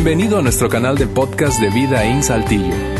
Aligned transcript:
Bienvenido 0.00 0.38
a 0.38 0.42
nuestro 0.42 0.68
canal 0.68 0.96
de 0.96 1.08
podcast 1.08 1.60
de 1.60 1.70
Vida 1.70 2.04
en 2.04 2.22
Saltillo. 2.22 2.97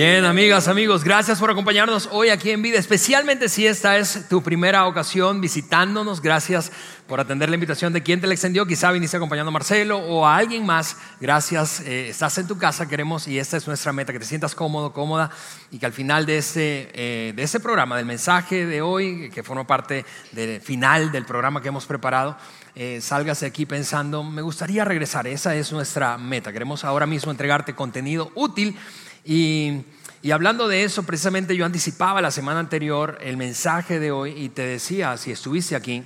Bien, 0.00 0.24
amigas, 0.24 0.66
amigos, 0.66 1.04
gracias 1.04 1.38
por 1.38 1.50
acompañarnos 1.50 2.08
hoy 2.10 2.30
aquí 2.30 2.52
en 2.52 2.62
Vida, 2.62 2.78
especialmente 2.78 3.50
si 3.50 3.66
esta 3.66 3.98
es 3.98 4.30
tu 4.30 4.42
primera 4.42 4.86
ocasión 4.86 5.42
visitándonos. 5.42 6.22
Gracias 6.22 6.72
por 7.06 7.20
atender 7.20 7.50
la 7.50 7.56
invitación 7.56 7.92
de 7.92 8.02
quien 8.02 8.18
te 8.18 8.26
la 8.26 8.32
extendió. 8.32 8.64
Quizá 8.64 8.92
viniste 8.92 9.18
acompañando 9.18 9.50
a 9.50 9.52
Marcelo 9.52 9.98
o 9.98 10.26
a 10.26 10.38
alguien 10.38 10.64
más. 10.64 10.96
Gracias, 11.20 11.80
eh, 11.80 12.08
estás 12.08 12.38
en 12.38 12.46
tu 12.46 12.56
casa, 12.56 12.88
queremos, 12.88 13.28
y 13.28 13.38
esta 13.38 13.58
es 13.58 13.66
nuestra 13.66 13.92
meta, 13.92 14.14
que 14.14 14.18
te 14.18 14.24
sientas 14.24 14.54
cómodo, 14.54 14.94
cómoda, 14.94 15.30
y 15.70 15.78
que 15.78 15.84
al 15.84 15.92
final 15.92 16.24
de 16.24 16.38
este, 16.38 16.88
eh, 16.94 17.34
de 17.34 17.42
este 17.42 17.60
programa, 17.60 17.98
del 17.98 18.06
mensaje 18.06 18.64
de 18.64 18.80
hoy, 18.80 19.28
que 19.28 19.42
forma 19.42 19.66
parte 19.66 20.06
del 20.32 20.62
final 20.62 21.12
del 21.12 21.26
programa 21.26 21.60
que 21.60 21.68
hemos 21.68 21.84
preparado, 21.84 22.38
eh, 22.74 23.02
salgas 23.02 23.40
de 23.40 23.48
aquí 23.48 23.66
pensando, 23.66 24.24
me 24.24 24.40
gustaría 24.40 24.82
regresar. 24.82 25.26
Esa 25.26 25.54
es 25.56 25.70
nuestra 25.72 26.16
meta. 26.16 26.54
Queremos 26.54 26.84
ahora 26.84 27.04
mismo 27.04 27.30
entregarte 27.30 27.74
contenido 27.74 28.32
útil 28.34 28.78
y, 29.24 29.84
hablando 30.32 30.68
de 30.68 30.84
eso, 30.84 31.02
precisamente 31.02 31.56
yo 31.56 31.64
anticipaba 31.64 32.20
la 32.20 32.30
semana 32.30 32.60
anterior 32.60 33.18
el 33.20 33.36
mensaje 33.36 33.98
de 33.98 34.10
hoy 34.10 34.32
y 34.32 34.48
te 34.48 34.62
decía, 34.62 35.16
si 35.16 35.30
estuviste 35.30 35.76
aquí 35.76 36.02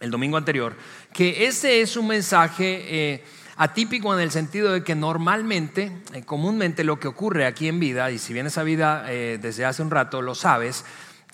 el 0.00 0.10
domingo 0.10 0.36
anterior, 0.36 0.76
que 1.12 1.46
ese 1.46 1.80
es 1.80 1.96
un 1.96 2.08
mensaje 2.08 3.12
eh, 3.14 3.24
atípico 3.56 4.12
en 4.14 4.20
el 4.20 4.30
sentido 4.30 4.72
de 4.72 4.82
que 4.82 4.94
normalmente, 4.94 5.92
eh, 6.12 6.22
comúnmente 6.22 6.84
lo 6.84 6.98
que 6.98 7.08
ocurre 7.08 7.46
aquí 7.46 7.68
en 7.68 7.80
vida, 7.80 8.10
y 8.10 8.18
si 8.18 8.32
vienes 8.32 8.58
a 8.58 8.62
vida 8.62 9.06
eh, 9.08 9.38
desde 9.40 9.64
hace 9.64 9.82
un 9.82 9.90
rato, 9.90 10.22
lo 10.22 10.34
sabes, 10.34 10.84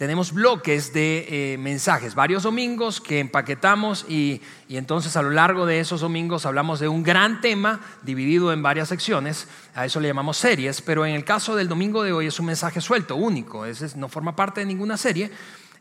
tenemos 0.01 0.33
bloques 0.33 0.95
de 0.95 1.27
eh, 1.29 1.59
mensajes, 1.59 2.15
varios 2.15 2.45
domingos 2.45 3.03
que 3.03 3.19
empaquetamos 3.21 4.07
y, 4.09 4.41
entonces 4.71 5.15
a 5.15 5.21
lo 5.21 5.29
largo 5.29 5.67
de 5.67 5.79
esos 5.79 6.01
domingos 6.01 6.47
hablamos 6.47 6.81
de 6.81 6.89
un 6.89 7.03
gran 7.03 7.43
tema 7.43 7.83
dividido 8.01 8.51
en 8.51 8.63
varias 8.63 8.89
secciones, 8.89 9.47
a 9.75 9.85
eso 9.85 10.01
le 10.01 10.09
llamamos 10.09 10.39
series, 10.39 10.81
pero 10.81 11.05
en 11.05 11.15
el 11.15 11.23
caso 11.23 11.55
del 11.55 11.69
domingo 11.69 12.03
de 12.03 12.15
hoy 12.15 12.29
es 12.29 12.41
un 12.41 12.47
mensaje 12.47 12.81
suelto, 12.81 13.15
único, 13.15 13.67
no 13.97 14.09
forma 14.09 14.35
parte 14.35 14.61
de 14.61 14.67
ninguna 14.67 14.97
serie, 14.97 15.31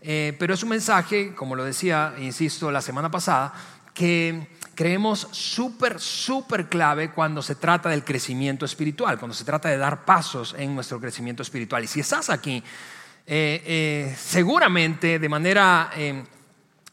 eh, 0.01 0.35
pero 0.37 0.53
es 0.53 0.63
un 0.63 0.69
mensaje, 0.69 1.33
como 1.33 1.55
lo 1.55 1.63
decía, 1.63 2.13
insisto, 2.19 2.71
la 2.71 2.81
semana 2.81 3.09
pasada, 3.09 3.53
que 3.93 4.49
creemos 4.75 5.29
súper, 5.31 5.97
súper 5.97 6.67
clave 6.67 7.11
cuando 7.11 7.41
se 7.41 7.55
trata 7.55 7.87
del 7.87 8.03
crecimiento 8.03 8.65
espiritual, 8.65 9.17
cuando 9.17 9.33
se 9.33 9.45
trata 9.45 9.69
de 9.69 9.77
dar 9.77 10.03
pasos 10.03 10.55
en 10.57 10.75
nuestro 10.75 10.99
crecimiento 10.99 11.41
espiritual. 11.41 11.85
Y 11.85 11.87
si 11.87 12.01
estás 12.01 12.29
aquí, 12.29 12.61
eh, 13.31 13.61
eh, 13.63 14.15
seguramente 14.17 15.19
de 15.19 15.29
manera 15.29 15.91
eh, 15.95 16.23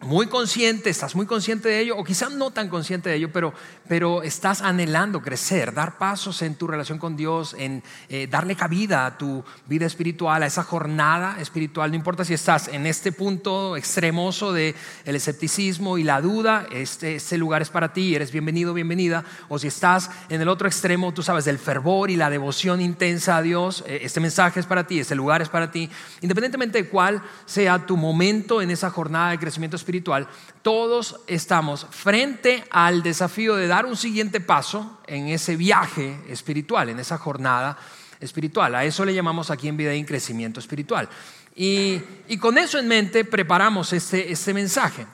muy 0.00 0.26
consciente, 0.26 0.90
estás 0.90 1.16
muy 1.16 1.24
consciente 1.24 1.68
de 1.68 1.80
ello, 1.80 1.96
o 1.96 2.04
quizás 2.04 2.30
no 2.30 2.50
tan 2.50 2.68
consciente 2.68 3.08
de 3.08 3.16
ello, 3.16 3.32
pero, 3.32 3.54
pero 3.88 4.22
estás 4.22 4.60
anhelando 4.60 5.22
crecer, 5.22 5.72
dar 5.72 5.96
pasos 5.96 6.42
en 6.42 6.54
tu 6.54 6.66
relación 6.66 6.98
con 6.98 7.16
Dios, 7.16 7.56
en 7.58 7.82
eh, 8.08 8.26
darle 8.30 8.56
cabida 8.56 9.06
a 9.06 9.16
tu 9.16 9.42
vida 9.66 9.86
espiritual, 9.86 10.42
a 10.42 10.46
esa 10.46 10.62
jornada 10.62 11.40
espiritual. 11.40 11.90
No 11.90 11.96
importa 11.96 12.24
si 12.24 12.34
estás 12.34 12.68
en 12.68 12.86
este 12.86 13.10
punto 13.10 13.76
extremoso 13.76 14.52
del 14.52 14.74
el 15.06 15.16
escepticismo 15.16 15.96
y 15.96 16.04
la 16.04 16.20
duda, 16.20 16.66
este, 16.70 17.16
este, 17.16 17.38
lugar 17.38 17.62
es 17.62 17.70
para 17.70 17.92
ti, 17.92 18.14
eres 18.14 18.30
bienvenido, 18.30 18.74
bienvenida. 18.74 19.24
O 19.48 19.58
si 19.58 19.68
estás 19.68 20.10
en 20.28 20.42
el 20.42 20.48
otro 20.48 20.68
extremo, 20.68 21.14
tú 21.14 21.22
sabes, 21.22 21.46
del 21.46 21.58
fervor 21.58 22.10
y 22.10 22.16
la 22.16 22.28
devoción 22.28 22.82
intensa 22.82 23.38
a 23.38 23.42
Dios, 23.42 23.82
eh, 23.86 24.00
este 24.02 24.20
mensaje 24.20 24.60
es 24.60 24.66
para 24.66 24.86
ti, 24.86 25.00
este 25.00 25.14
lugar 25.14 25.40
es 25.40 25.48
para 25.48 25.70
ti. 25.70 25.88
Independientemente 26.20 26.82
de 26.82 26.88
cuál 26.88 27.22
sea 27.46 27.86
tu 27.86 27.96
momento 27.96 28.60
en 28.60 28.70
esa 28.70 28.90
jornada 28.90 29.30
de 29.30 29.38
crecimiento 29.38 29.76
espiritual, 29.76 29.85
espiritual, 29.86 30.26
todos 30.62 31.20
estamos 31.28 31.86
frente 31.90 32.64
al 32.70 33.04
desafío 33.04 33.54
de 33.54 33.68
dar 33.68 33.86
un 33.86 33.96
siguiente 33.96 34.40
paso 34.40 34.98
en 35.06 35.28
ese 35.28 35.54
viaje 35.54 36.18
espiritual, 36.28 36.88
en 36.88 36.98
esa 36.98 37.18
jornada 37.18 37.78
espiritual. 38.18 38.74
A 38.74 38.84
eso 38.84 39.04
le 39.04 39.14
llamamos 39.14 39.52
aquí 39.52 39.68
en 39.68 39.76
Vida 39.76 39.92
en 39.92 40.04
crecimiento 40.04 40.58
espiritual. 40.58 41.08
Y, 41.54 42.00
con 42.40 42.58
eso 42.58 42.80
en 42.80 42.88
mente 42.88 43.24
preparamos 43.24 43.92
este, 43.92 44.32
este 44.32 44.52
mensaje. 44.52 45.06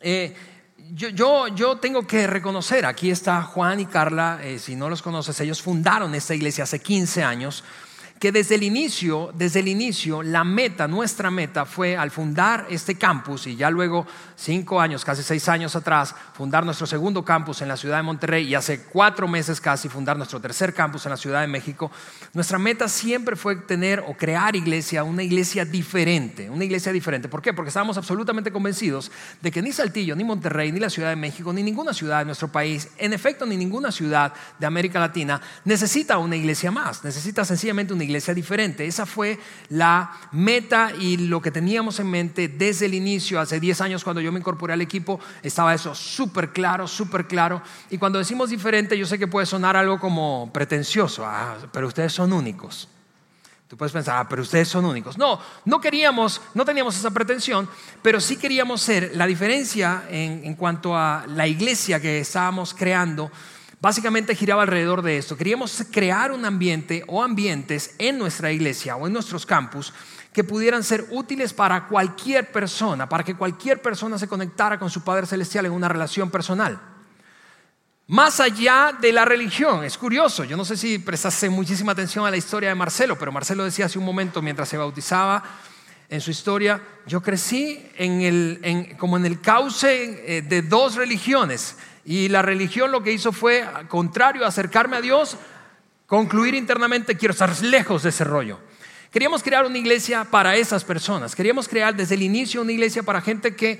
Eh, 0.00 0.34
yo, 0.92 1.48
yo, 1.48 1.76
tengo 1.76 2.04
que 2.04 2.26
reconocer, 2.26 2.84
aquí 2.84 3.10
está 3.10 3.42
Juan 3.42 3.78
y 3.78 3.86
Carla, 3.86 4.40
eh, 4.42 4.58
si 4.58 4.74
no 4.74 4.90
los 4.90 5.02
conoces, 5.02 5.40
ellos 5.40 5.62
fundaron 5.62 6.14
esta 6.14 6.34
iglesia 6.34 6.64
hace 6.64 6.80
15 6.80 7.22
años 7.22 7.64
que 8.24 8.32
desde 8.32 8.54
el 8.54 8.62
inicio, 8.62 9.32
desde 9.34 9.60
el 9.60 9.68
inicio, 9.68 10.22
la 10.22 10.44
meta, 10.44 10.88
nuestra 10.88 11.30
meta 11.30 11.66
fue 11.66 11.94
al 11.94 12.10
fundar 12.10 12.66
este 12.70 12.94
campus 12.94 13.46
y 13.46 13.54
ya 13.54 13.68
luego 13.68 14.06
cinco 14.34 14.80
años, 14.80 15.04
casi 15.04 15.22
seis 15.22 15.46
años 15.46 15.76
atrás, 15.76 16.14
fundar 16.32 16.64
nuestro 16.64 16.86
segundo 16.86 17.22
campus 17.22 17.60
en 17.60 17.68
la 17.68 17.76
ciudad 17.76 17.98
de 17.98 18.02
Monterrey 18.02 18.46
y 18.46 18.54
hace 18.54 18.84
cuatro 18.84 19.28
meses 19.28 19.60
casi 19.60 19.90
fundar 19.90 20.16
nuestro 20.16 20.40
tercer 20.40 20.72
campus 20.72 21.04
en 21.04 21.10
la 21.10 21.18
ciudad 21.18 21.42
de 21.42 21.48
México. 21.48 21.90
Nuestra 22.32 22.58
meta 22.58 22.88
siempre 22.88 23.36
fue 23.36 23.56
tener 23.56 24.00
o 24.00 24.14
crear 24.14 24.56
iglesia, 24.56 25.04
una 25.04 25.22
iglesia 25.22 25.66
diferente, 25.66 26.48
una 26.48 26.64
iglesia 26.64 26.92
diferente. 26.92 27.28
¿Por 27.28 27.42
qué? 27.42 27.52
Porque 27.52 27.68
estábamos 27.68 27.98
absolutamente 27.98 28.50
convencidos 28.50 29.12
de 29.42 29.50
que 29.50 29.60
ni 29.60 29.70
Saltillo, 29.70 30.16
ni 30.16 30.24
Monterrey, 30.24 30.72
ni 30.72 30.80
la 30.80 30.88
ciudad 30.88 31.10
de 31.10 31.16
México, 31.16 31.52
ni 31.52 31.62
ninguna 31.62 31.92
ciudad 31.92 32.20
de 32.20 32.24
nuestro 32.24 32.48
país, 32.48 32.88
en 32.96 33.12
efecto, 33.12 33.44
ni 33.44 33.58
ninguna 33.58 33.92
ciudad 33.92 34.32
de 34.58 34.64
América 34.64 34.98
Latina 34.98 35.42
necesita 35.66 36.16
una 36.16 36.36
iglesia 36.36 36.70
más, 36.70 37.04
necesita 37.04 37.44
sencillamente 37.44 37.92
una 37.92 38.02
iglesia 38.02 38.13
diferente. 38.34 38.86
Esa 38.86 39.06
fue 39.06 39.38
la 39.68 40.12
meta 40.32 40.92
y 40.98 41.16
lo 41.16 41.40
que 41.40 41.50
teníamos 41.50 42.00
en 42.00 42.10
mente 42.10 42.48
desde 42.48 42.86
el 42.86 42.94
inicio, 42.94 43.40
hace 43.40 43.60
10 43.60 43.80
años 43.80 44.04
cuando 44.04 44.20
yo 44.20 44.32
me 44.32 44.38
incorporé 44.38 44.72
al 44.72 44.80
equipo, 44.80 45.20
estaba 45.42 45.74
eso 45.74 45.94
súper 45.94 46.52
claro, 46.52 46.86
súper 46.86 47.26
claro. 47.26 47.62
Y 47.90 47.98
cuando 47.98 48.18
decimos 48.18 48.50
diferente, 48.50 48.98
yo 48.98 49.06
sé 49.06 49.18
que 49.18 49.26
puede 49.26 49.46
sonar 49.46 49.76
algo 49.76 49.98
como 49.98 50.50
pretencioso, 50.52 51.24
ah, 51.24 51.56
pero 51.72 51.88
ustedes 51.88 52.12
son 52.12 52.32
únicos. 52.32 52.88
Tú 53.68 53.78
puedes 53.78 53.92
pensar, 53.92 54.18
ah, 54.18 54.28
pero 54.28 54.42
ustedes 54.42 54.68
son 54.68 54.84
únicos. 54.84 55.16
No, 55.16 55.40
no 55.64 55.80
queríamos, 55.80 56.40
no 56.52 56.64
teníamos 56.64 56.96
esa 56.96 57.10
pretensión, 57.10 57.68
pero 58.02 58.20
sí 58.20 58.36
queríamos 58.36 58.82
ser 58.82 59.12
la 59.14 59.26
diferencia 59.26 60.04
en, 60.10 60.44
en 60.44 60.54
cuanto 60.54 60.96
a 60.96 61.24
la 61.26 61.46
iglesia 61.46 61.98
que 61.98 62.20
estábamos 62.20 62.74
creando 62.74 63.30
básicamente 63.84 64.34
giraba 64.34 64.62
alrededor 64.62 65.02
de 65.02 65.18
esto. 65.18 65.36
Queríamos 65.36 65.84
crear 65.92 66.32
un 66.32 66.46
ambiente 66.46 67.04
o 67.06 67.22
ambientes 67.22 67.94
en 67.98 68.16
nuestra 68.16 68.50
iglesia 68.50 68.96
o 68.96 69.06
en 69.06 69.12
nuestros 69.12 69.44
campus 69.44 69.92
que 70.32 70.42
pudieran 70.42 70.82
ser 70.82 71.06
útiles 71.10 71.52
para 71.52 71.86
cualquier 71.86 72.50
persona, 72.50 73.06
para 73.06 73.22
que 73.22 73.34
cualquier 73.34 73.82
persona 73.82 74.18
se 74.18 74.26
conectara 74.26 74.78
con 74.78 74.88
su 74.88 75.04
Padre 75.04 75.26
Celestial 75.26 75.66
en 75.66 75.72
una 75.72 75.90
relación 75.90 76.30
personal. 76.30 76.80
Más 78.06 78.40
allá 78.40 78.96
de 78.98 79.12
la 79.12 79.26
religión, 79.26 79.84
es 79.84 79.98
curioso, 79.98 80.44
yo 80.44 80.56
no 80.56 80.64
sé 80.64 80.78
si 80.78 80.98
prestaste 80.98 81.50
muchísima 81.50 81.92
atención 81.92 82.24
a 82.24 82.30
la 82.30 82.38
historia 82.38 82.70
de 82.70 82.74
Marcelo, 82.74 83.18
pero 83.18 83.32
Marcelo 83.32 83.64
decía 83.64 83.84
hace 83.84 83.98
un 83.98 84.06
momento 84.06 84.40
mientras 84.40 84.70
se 84.70 84.78
bautizaba 84.78 85.44
en 86.08 86.22
su 86.22 86.30
historia, 86.30 86.80
yo 87.06 87.20
crecí 87.20 87.86
como 88.96 89.18
en 89.18 89.26
el 89.26 89.42
cauce 89.42 90.38
eh, 90.38 90.40
de 90.40 90.62
dos 90.62 90.94
religiones, 90.94 91.76
y 92.04 92.28
la 92.28 92.42
religión 92.42 92.92
lo 92.92 93.02
que 93.02 93.12
hizo 93.12 93.32
fue, 93.32 93.66
contrario 93.88 94.44
a 94.44 94.48
acercarme 94.48 94.96
a 94.96 95.00
Dios, 95.00 95.36
concluir 96.06 96.54
internamente, 96.54 97.16
quiero 97.16 97.32
estar 97.32 97.58
lejos 97.62 98.02
de 98.02 98.10
ese 98.10 98.24
rollo. 98.24 98.58
Queríamos 99.10 99.42
crear 99.42 99.64
una 99.64 99.78
iglesia 99.78 100.24
para 100.24 100.56
esas 100.56 100.84
personas. 100.84 101.34
Queríamos 101.34 101.68
crear 101.68 101.94
desde 101.94 102.16
el 102.16 102.22
inicio 102.22 102.62
una 102.62 102.72
iglesia 102.72 103.02
para 103.02 103.20
gente 103.20 103.54
que, 103.54 103.78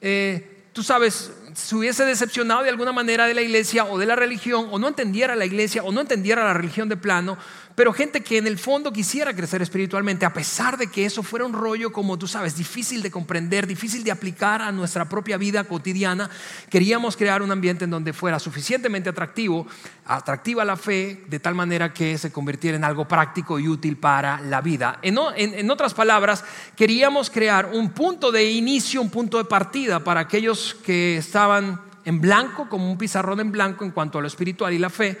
eh, 0.00 0.64
tú 0.72 0.82
sabes, 0.82 1.30
se 1.54 1.76
hubiese 1.76 2.04
decepcionado 2.04 2.62
de 2.62 2.70
alguna 2.70 2.92
manera 2.92 3.26
de 3.26 3.34
la 3.34 3.42
iglesia 3.42 3.84
o 3.84 3.98
de 3.98 4.06
la 4.06 4.16
religión, 4.16 4.68
o 4.70 4.78
no 4.78 4.88
entendiera 4.88 5.36
la 5.36 5.44
iglesia 5.44 5.82
o 5.82 5.92
no 5.92 6.00
entendiera 6.00 6.44
la 6.44 6.54
religión 6.54 6.88
de 6.88 6.96
plano, 6.96 7.36
pero 7.80 7.94
gente 7.94 8.20
que 8.20 8.36
en 8.36 8.46
el 8.46 8.58
fondo 8.58 8.92
quisiera 8.92 9.34
crecer 9.34 9.62
espiritualmente, 9.62 10.26
a 10.26 10.34
pesar 10.34 10.76
de 10.76 10.88
que 10.88 11.06
eso 11.06 11.22
fuera 11.22 11.46
un 11.46 11.54
rollo, 11.54 11.90
como 11.94 12.18
tú 12.18 12.28
sabes, 12.28 12.54
difícil 12.54 13.00
de 13.00 13.10
comprender, 13.10 13.66
difícil 13.66 14.04
de 14.04 14.10
aplicar 14.10 14.60
a 14.60 14.70
nuestra 14.70 15.08
propia 15.08 15.38
vida 15.38 15.64
cotidiana, 15.64 16.28
queríamos 16.68 17.16
crear 17.16 17.40
un 17.40 17.50
ambiente 17.50 17.84
en 17.84 17.90
donde 17.90 18.12
fuera 18.12 18.38
suficientemente 18.38 19.08
atractivo, 19.08 19.66
atractiva 20.04 20.62
la 20.62 20.76
fe, 20.76 21.24
de 21.26 21.40
tal 21.40 21.54
manera 21.54 21.94
que 21.94 22.18
se 22.18 22.30
convirtiera 22.30 22.76
en 22.76 22.84
algo 22.84 23.08
práctico 23.08 23.58
y 23.58 23.66
útil 23.66 23.96
para 23.96 24.42
la 24.42 24.60
vida. 24.60 24.98
En, 25.00 25.70
otras 25.70 25.94
palabras, 25.94 26.44
queríamos 26.76 27.30
crear 27.30 27.70
un 27.72 27.92
punto 27.92 28.30
de 28.30 28.44
inicio, 28.44 29.00
un 29.00 29.08
punto 29.08 29.38
de 29.38 29.44
partida 29.46 30.04
para 30.04 30.20
aquellos 30.20 30.76
que 30.84 31.16
estaban 31.16 31.80
en 32.04 32.20
blanco, 32.20 32.68
como 32.68 32.90
un 32.90 32.98
pizarrón 32.98 33.40
en 33.40 33.50
blanco 33.50 33.86
en 33.86 33.92
cuanto 33.92 34.18
a 34.18 34.20
lo 34.20 34.26
espiritual 34.26 34.74
y 34.74 34.78
la 34.78 34.90
fe, 34.90 35.18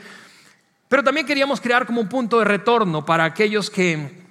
pero 0.90 1.04
también 1.04 1.24
queríamos 1.24 1.60
crear 1.60 1.86
como 1.86 2.00
un 2.00 2.08
punto 2.08 2.40
de 2.40 2.44
retorno 2.44 3.04
para 3.06 3.24
aquellos 3.24 3.70
que, 3.70 4.24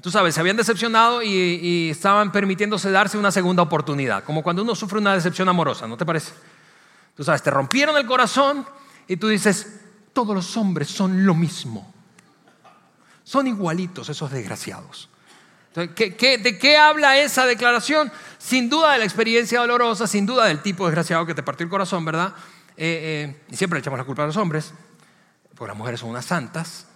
tú 0.00 0.10
sabes, 0.10 0.34
se 0.34 0.40
habían 0.40 0.56
decepcionado 0.56 1.22
y, 1.22 1.90
estaban 1.90 2.32
permitiéndose 2.32 2.90
darse 2.90 3.18
una 3.18 3.30
segunda 3.30 3.62
oportunidad, 3.62 4.24
como 4.24 4.42
cuando 4.42 4.62
uno 4.62 4.74
sufre 4.74 4.98
una 4.98 5.12
decepción 5.12 5.50
amorosa, 5.50 5.86
¿no 5.86 5.98
te 5.98 6.06
parece? 6.06 6.32
Tú 7.14 7.22
sabes, 7.22 7.42
te 7.42 7.50
rompieron 7.50 7.98
el 7.98 8.06
corazón 8.06 8.66
y 9.06 9.18
tú 9.18 9.28
dices, 9.28 9.82
todos 10.14 10.34
los 10.34 10.56
hombres 10.56 10.88
son 10.88 11.26
lo 11.26 11.34
mismo. 11.34 11.92
Son 13.22 13.46
igualitos 13.46 14.08
esos 14.08 14.30
desgraciados. 14.30 15.10
de 15.74 16.58
qué 16.58 16.76
habla 16.78 17.18
esa 17.18 17.44
declaración? 17.44 18.10
Sin 18.38 18.70
duda 18.70 18.94
de 18.94 19.00
la 19.00 19.04
experiencia 19.04 19.60
dolorosa, 19.60 20.06
sin 20.06 20.24
duda 20.24 20.46
del 20.46 20.62
tipo 20.62 20.86
desgraciado 20.86 21.26
que 21.26 21.34
te 21.34 21.42
partió 21.42 21.64
el 21.64 21.70
corazón, 21.70 22.06
¿verdad? 22.06 22.32
Eh, 22.78 23.36
eh, 23.36 23.42
y 23.50 23.56
siempre 23.56 23.76
le 23.76 23.80
echamos 23.80 23.98
la 23.98 24.06
culpa 24.06 24.22
a 24.22 24.26
los 24.28 24.38
hombres, 24.38 24.72
porque 25.60 25.72
las 25.72 25.78
mujeres 25.78 26.00
son 26.00 26.08
unas 26.08 26.24
santas. 26.24 26.86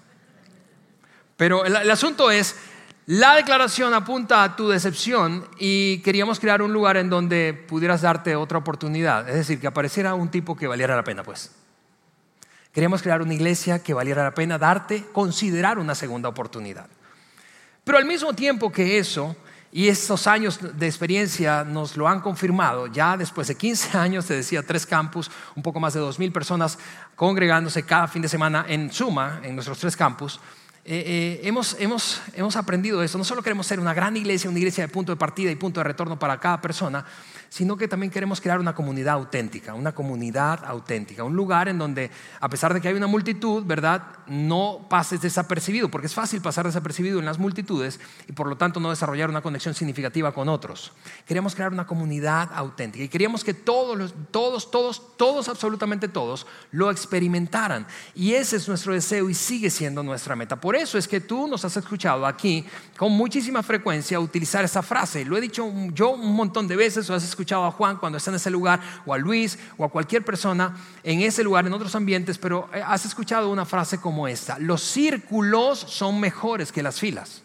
Pero 1.37 1.67
el, 1.67 1.91
asunto 1.91 2.31
es, 2.31 2.57
la 3.05 3.35
declaración 3.35 3.93
apunta 3.93 4.43
a 4.43 4.57
tu 4.57 4.71
decepción 4.71 5.47
y 5.59 5.99
queríamos 5.99 6.41
crear 6.41 6.63
un 6.63 6.73
lugar 6.73 6.97
en 6.97 7.11
donde 7.11 7.53
pudieras 7.53 8.01
darte 8.01 8.37
otra 8.37 8.57
oportunidad. 8.57 9.29
Es 9.29 9.35
decir, 9.35 9.61
que 9.61 9.67
apareciera 9.67 10.15
un 10.15 10.31
tipo 10.31 10.57
que 10.57 10.67
valiera 10.67 10.97
la 10.97 11.05
pena, 11.05 11.23
pues. 11.23 11.51
Queríamos 12.73 13.03
crear 13.03 13.21
una 13.21 13.35
iglesia 13.35 13.83
que 13.83 13.93
valiera 13.93 14.25
la 14.25 14.33
pena 14.33 14.57
darte, 14.57 15.05
considerar 15.13 15.79
una 15.79 15.95
segunda 15.95 16.31
oportunidad. 16.31 16.87
Pero 17.85 17.99
al 17.99 18.07
mismo 18.07 18.33
tiempo 18.33 18.73
que 18.73 18.97
eso, 18.97 19.37
y 19.77 19.89
estos 19.89 20.29
años 20.29 20.61
de 20.79 20.87
experiencia 20.87 21.65
nos 21.65 21.97
lo 21.97 22.07
han 22.07 22.21
confirmado. 22.21 22.87
Ya 22.87 23.17
después 23.17 23.49
de 23.49 23.57
15 23.57 23.99
años, 23.99 24.25
te 24.25 24.35
decía, 24.35 24.63
tres 24.63 24.87
campus, 24.87 25.29
un 25.57 25.65
poco 25.65 25.81
más 25.81 25.95
de 25.95 26.01
2.000 26.01 26.31
personas 26.31 26.79
congregándose 27.17 27.83
cada 27.83 28.07
fin 28.07 28.23
de 28.23 28.29
semana 28.29 28.65
en 28.69 28.93
suma 28.93 29.41
en 29.43 29.57
nuestros 29.57 29.81
tres 29.81 29.97
campus. 29.97 30.39
Eh, 30.85 31.03
eh, 31.05 31.41
hemos, 31.49 31.75
hemos, 31.81 32.23
hemos 32.35 32.55
aprendido 32.55 33.03
eso. 33.03 33.19
No 33.19 33.25
solo 33.25 33.43
queremos 33.43 33.67
ser 33.67 33.81
una 33.81 33.93
gran 33.93 34.17
iglesia, 34.17 34.49
una 34.49 34.61
iglesia 34.61 34.85
de 34.85 34.93
punto 34.93 35.11
de 35.11 35.17
partida 35.17 35.51
y 35.51 35.57
punto 35.57 35.81
de 35.81 35.85
retorno 35.85 36.21
para 36.21 36.39
cada 36.39 36.61
persona, 36.61 37.05
sino 37.55 37.77
que 37.77 37.87
también 37.87 38.11
queremos 38.11 38.41
crear 38.41 38.59
una 38.59 38.75
comunidad 38.75 39.15
auténtica, 39.15 39.75
una 39.75 39.93
comunidad 39.93 40.65
auténtica, 40.65 41.23
un 41.23 41.37
lugar 41.37 41.69
en 41.69 41.79
donde, 41.79 42.11
a 42.41 42.49
pesar 42.49 42.75
de 42.75 42.81
que 42.81 42.89
hay 42.89 42.95
una 42.95 43.07
multitud, 43.07 43.63
¿verdad? 43.65 44.03
No 44.27 44.89
pases 44.91 45.21
desapercibido, 45.21 45.89
porque 45.89 46.09
es 46.09 46.15
fácil 46.15 46.41
pasar 46.41 46.67
desapercibido 46.67 47.21
en 47.21 47.25
las 47.25 47.39
multitudes 47.39 48.01
y 48.27 48.33
por 48.33 48.49
lo 48.49 48.57
tanto 48.57 48.81
no 48.81 48.91
desarrollar 48.91 49.31
una 49.31 49.41
conexión 49.41 49.73
significativa 49.73 50.33
con 50.33 50.49
otros. 50.49 50.91
Queremos 51.29 51.55
crear 51.55 51.73
una 51.73 51.87
comunidad 51.87 52.51
auténtica 52.53 53.05
y 53.05 53.09
queríamos 53.09 53.45
que 53.45 53.55
todos, 53.55 54.13
todos, 54.33 54.73
todos, 54.73 55.17
todos, 55.17 55.49
absolutamente 55.49 56.09
todos, 56.09 56.49
lo 56.73 56.91
experimentaran. 56.91 57.87
Y 58.17 58.35
ese 58.35 58.57
es 58.57 58.67
nuestro 58.67 58.95
deseo 58.95 59.31
y 59.31 59.35
sigue 59.35 59.71
siendo 59.71 60.03
nuestra 60.03 60.35
meta. 60.35 60.61
Por 60.61 60.75
eso 60.75 60.99
es 60.99 61.07
que 61.07 61.21
tú 61.21 61.47
nos 61.47 61.65
has 61.65 61.77
escuchado 61.77 62.27
aquí 62.27 62.67
con 62.97 63.13
muchísima 63.13 63.63
frecuencia 63.63 64.19
utilizar 64.19 64.65
esa 64.65 64.83
frase. 64.83 65.25
Lo 65.25 65.37
he 65.37 65.41
dicho 65.41 65.73
yo 65.93 66.11
un 66.11 66.35
montón 66.35 66.67
de 66.67 66.75
veces, 66.75 67.09
o 67.09 67.15
has 67.15 67.23
escuchado 67.23 67.44
escuchado 67.45 67.65
a 67.67 67.71
Juan 67.71 67.99
cuando 67.99 68.17
está 68.19 68.31
en 68.31 68.37
ese 68.37 68.51
lugar, 68.51 68.81
o 69.05 69.13
a 69.13 69.19
Luis, 69.19 69.59
o 69.77 69.85
a 69.85 69.91
cualquier 69.91 70.25
persona 70.25 70.75
en 71.03 71.21
ese 71.21 71.45
lugar, 71.45 71.67
en 71.67 71.75
otros 71.75 71.95
ambientes, 71.95 72.39
pero 72.39 72.71
eh, 72.73 72.83
has 72.85 73.05
escuchado 73.05 73.51
una 73.51 73.67
frase 73.67 74.01
como 74.01 74.27
esta, 74.27 74.59
los 74.59 74.83
círculos 74.83 75.79
son 75.79 76.19
mejores 76.19 76.73
que 76.73 76.83
las 76.83 76.99
filas. 76.99 77.43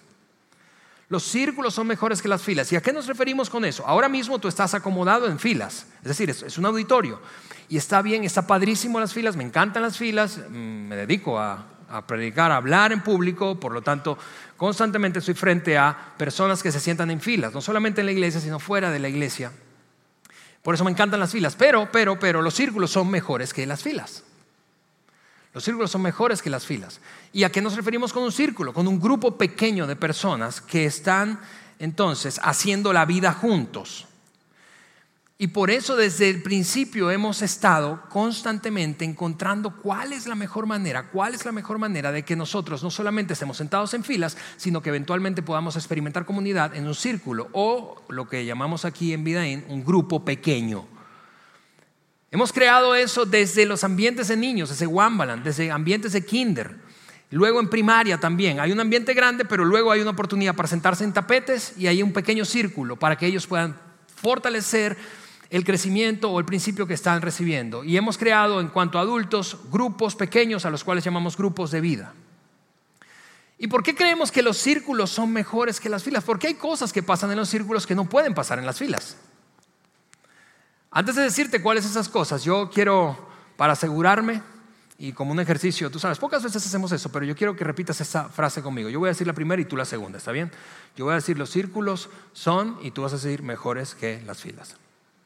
Los 1.09 1.23
círculos 1.23 1.73
son 1.73 1.87
mejores 1.87 2.21
que 2.21 2.27
las 2.27 2.43
filas. 2.43 2.71
¿Y 2.71 2.75
a 2.75 2.81
qué 2.81 2.93
nos 2.93 3.07
referimos 3.07 3.49
con 3.49 3.65
eso? 3.65 3.85
Ahora 3.85 4.07
mismo 4.07 4.37
tú 4.37 4.47
estás 4.47 4.75
acomodado 4.75 5.25
en 5.27 5.39
filas, 5.39 5.87
es 6.01 6.07
decir, 6.07 6.29
es, 6.29 6.57
un 6.57 6.65
auditorio. 6.65 7.19
Y 7.67 7.77
está 7.77 8.01
bien, 8.01 8.23
está 8.23 8.47
padrísimo 8.47 8.99
las 8.99 9.11
filas, 9.11 9.35
me 9.35 9.43
encantan 9.43 9.81
las 9.81 9.97
filas, 9.97 10.37
mm, 10.37 10.87
me 10.87 10.95
dedico 10.95 11.39
a, 11.39 11.65
a 11.89 12.05
predicar, 12.05 12.51
a 12.51 12.57
hablar 12.57 12.91
en 12.91 13.01
público, 13.01 13.59
por 13.59 13.73
lo 13.73 13.81
tanto, 13.81 14.17
constantemente 14.55 15.19
estoy 15.19 15.33
frente 15.33 15.77
a 15.77 16.13
personas 16.17 16.61
que 16.61 16.71
se 16.71 16.79
sientan 16.79 17.09
en 17.09 17.19
filas, 17.19 17.53
no 17.53 17.61
solamente 17.61 18.01
en 18.01 18.05
la 18.05 18.13
iglesia, 18.13 18.39
sino 18.39 18.59
fuera 18.59 18.91
de 18.91 18.99
la 18.99 19.09
iglesia. 19.09 19.51
Por 20.61 20.75
eso 20.75 20.83
me 20.83 20.91
encantan 20.91 21.19
las 21.19 21.31
filas. 21.31 21.55
Pero, 21.55 21.89
pero, 21.91 22.19
pero 22.19 22.41
los 22.41 22.53
círculos 22.53 22.91
son 22.91 23.09
mejores 23.09 23.53
que 23.53 23.65
las 23.65 23.81
filas. 23.81 24.23
Los 25.53 25.63
círculos 25.63 25.91
son 25.91 26.01
mejores 26.01 26.41
que 26.41 26.49
las 26.49 26.65
filas. 26.65 26.99
¿Y 27.33 27.43
a 27.43 27.51
qué 27.51 27.61
nos 27.61 27.75
referimos 27.75 28.13
con 28.13 28.23
un 28.23 28.31
círculo? 28.31 28.73
Con 28.73 28.87
un 28.87 28.99
grupo 28.99 29.37
pequeño 29.37 29.87
de 29.87 29.95
personas 29.95 30.61
que 30.61 30.85
están 30.85 31.39
entonces 31.79 32.39
haciendo 32.43 32.93
la 32.93 33.05
vida 33.05 33.33
juntos. 33.33 34.05
Y 35.41 35.47
por 35.47 35.71
eso 35.71 35.95
desde 35.95 36.29
el 36.29 36.43
principio 36.43 37.09
hemos 37.11 37.41
estado 37.41 38.03
constantemente 38.09 39.05
encontrando 39.05 39.73
cuál 39.81 40.11
es 40.11 40.27
la 40.27 40.35
mejor 40.35 40.65
manera, 40.65 41.07
cuál 41.11 41.33
es 41.33 41.45
la 41.45 41.53
mejor 41.53 41.77
manera 41.77 42.11
de 42.11 42.23
que 42.23 42.35
nosotros 42.35 42.83
no 42.83 42.91
solamente 42.91 43.31
estemos 43.31 43.55
sentados 43.55 43.93
en 43.93 44.03
filas, 44.03 44.35
sino 44.57 44.81
que 44.81 44.89
eventualmente 44.89 45.41
podamos 45.41 45.77
experimentar 45.77 46.25
comunidad 46.25 46.75
en 46.75 46.85
un 46.85 46.93
círculo 46.93 47.47
o 47.53 48.03
lo 48.09 48.27
que 48.27 48.43
llamamos 48.43 48.83
aquí 48.83 49.13
en 49.13 49.23
Vidaín 49.23 49.63
un 49.69 49.85
grupo 49.85 50.25
pequeño. 50.25 50.85
Hemos 52.31 52.51
creado 52.51 52.93
eso 52.93 53.25
desde 53.25 53.65
los 53.65 53.85
ambientes 53.85 54.27
de 54.27 54.35
niños, 54.35 54.67
desde 54.67 54.87
Wambaland, 54.87 55.41
desde 55.41 55.71
ambientes 55.71 56.11
de 56.11 56.25
kinder. 56.25 56.75
Luego 57.31 57.61
en 57.61 57.69
primaria 57.69 58.19
también. 58.19 58.59
Hay 58.59 58.73
un 58.73 58.79
ambiente 58.81 59.13
grande, 59.13 59.45
pero 59.45 59.63
luego 59.63 59.91
hay 59.91 60.01
una 60.01 60.11
oportunidad 60.11 60.53
para 60.53 60.67
sentarse 60.67 61.05
en 61.05 61.13
tapetes 61.13 61.75
y 61.77 61.87
hay 61.87 62.03
un 62.03 62.11
pequeño 62.11 62.43
círculo 62.43 62.97
para 62.97 63.17
que 63.17 63.25
ellos 63.25 63.47
puedan 63.47 63.77
fortalecer 64.21 64.97
el 65.49 65.63
crecimiento 65.63 66.29
o 66.29 66.39
el 66.39 66.45
principio 66.45 66.85
que 66.85 66.93
están 66.93 67.21
recibiendo. 67.21 67.83
Y 67.83 67.97
hemos 67.97 68.17
creado 68.17 68.59
en 68.61 68.67
cuanto 68.67 68.97
a 68.97 69.01
adultos 69.01 69.57
grupos 69.71 70.15
pequeños 70.15 70.65
a 70.65 70.69
los 70.69 70.83
cuales 70.83 71.03
llamamos 71.03 71.37
grupos 71.37 71.71
de 71.71 71.81
vida. 71.81 72.13
¿Y 73.57 73.67
por 73.67 73.83
qué 73.83 73.93
creemos 73.93 74.31
que 74.31 74.41
los 74.41 74.57
círculos 74.57 75.09
son 75.09 75.33
mejores 75.33 75.79
que 75.79 75.89
las 75.89 76.03
filas? 76.03 76.23
Porque 76.23 76.47
hay 76.47 76.53
cosas 76.53 76.93
que 76.93 77.03
pasan 77.03 77.31
en 77.31 77.37
los 77.37 77.49
círculos 77.49 77.85
que 77.85 77.95
no 77.95 78.05
pueden 78.05 78.33
pasar 78.33 78.59
en 78.59 78.65
las 78.65 78.77
filas. 78.77 79.17
Antes 80.91 81.15
de 81.15 81.23
decirte 81.23 81.61
cuáles 81.61 81.85
esas 81.85 82.07
cosas, 82.09 82.43
yo 82.43 82.69
quiero, 82.73 83.29
para 83.57 83.73
asegurarme, 83.73 84.41
y 85.01 85.13
como 85.13 85.31
un 85.31 85.39
ejercicio, 85.39 85.89
tú 85.89 85.97
sabes, 85.97 86.19
pocas 86.19 86.43
veces 86.43 86.65
hacemos 86.65 86.91
eso, 86.91 87.09
pero 87.09 87.25
yo 87.25 87.33
quiero 87.33 87.55
que 87.55 87.63
repitas 87.63 88.01
esa 88.01 88.27
frase 88.27 88.61
conmigo. 88.61 88.89
Yo 88.89 88.99
voy 88.99 89.07
a 89.07 89.11
decir 89.11 89.25
la 89.25 89.33
primera 89.33 89.61
y 89.61 89.65
tú 89.65 89.77
la 89.77 89.85
segunda, 89.85 90.17
¿está 90.17 90.33
bien? 90.33 90.51
Yo 90.97 91.05
voy 91.05 91.13
a 91.13 91.15
decir 91.15 91.37
los 91.37 91.49
círculos 91.49 92.09
son 92.33 92.77
y 92.81 92.91
tú 92.91 93.03
vas 93.03 93.13
a 93.13 93.15
decir 93.15 93.41
mejores 93.41 93.95
que 93.95 94.21
las 94.25 94.41
filas. 94.41 94.75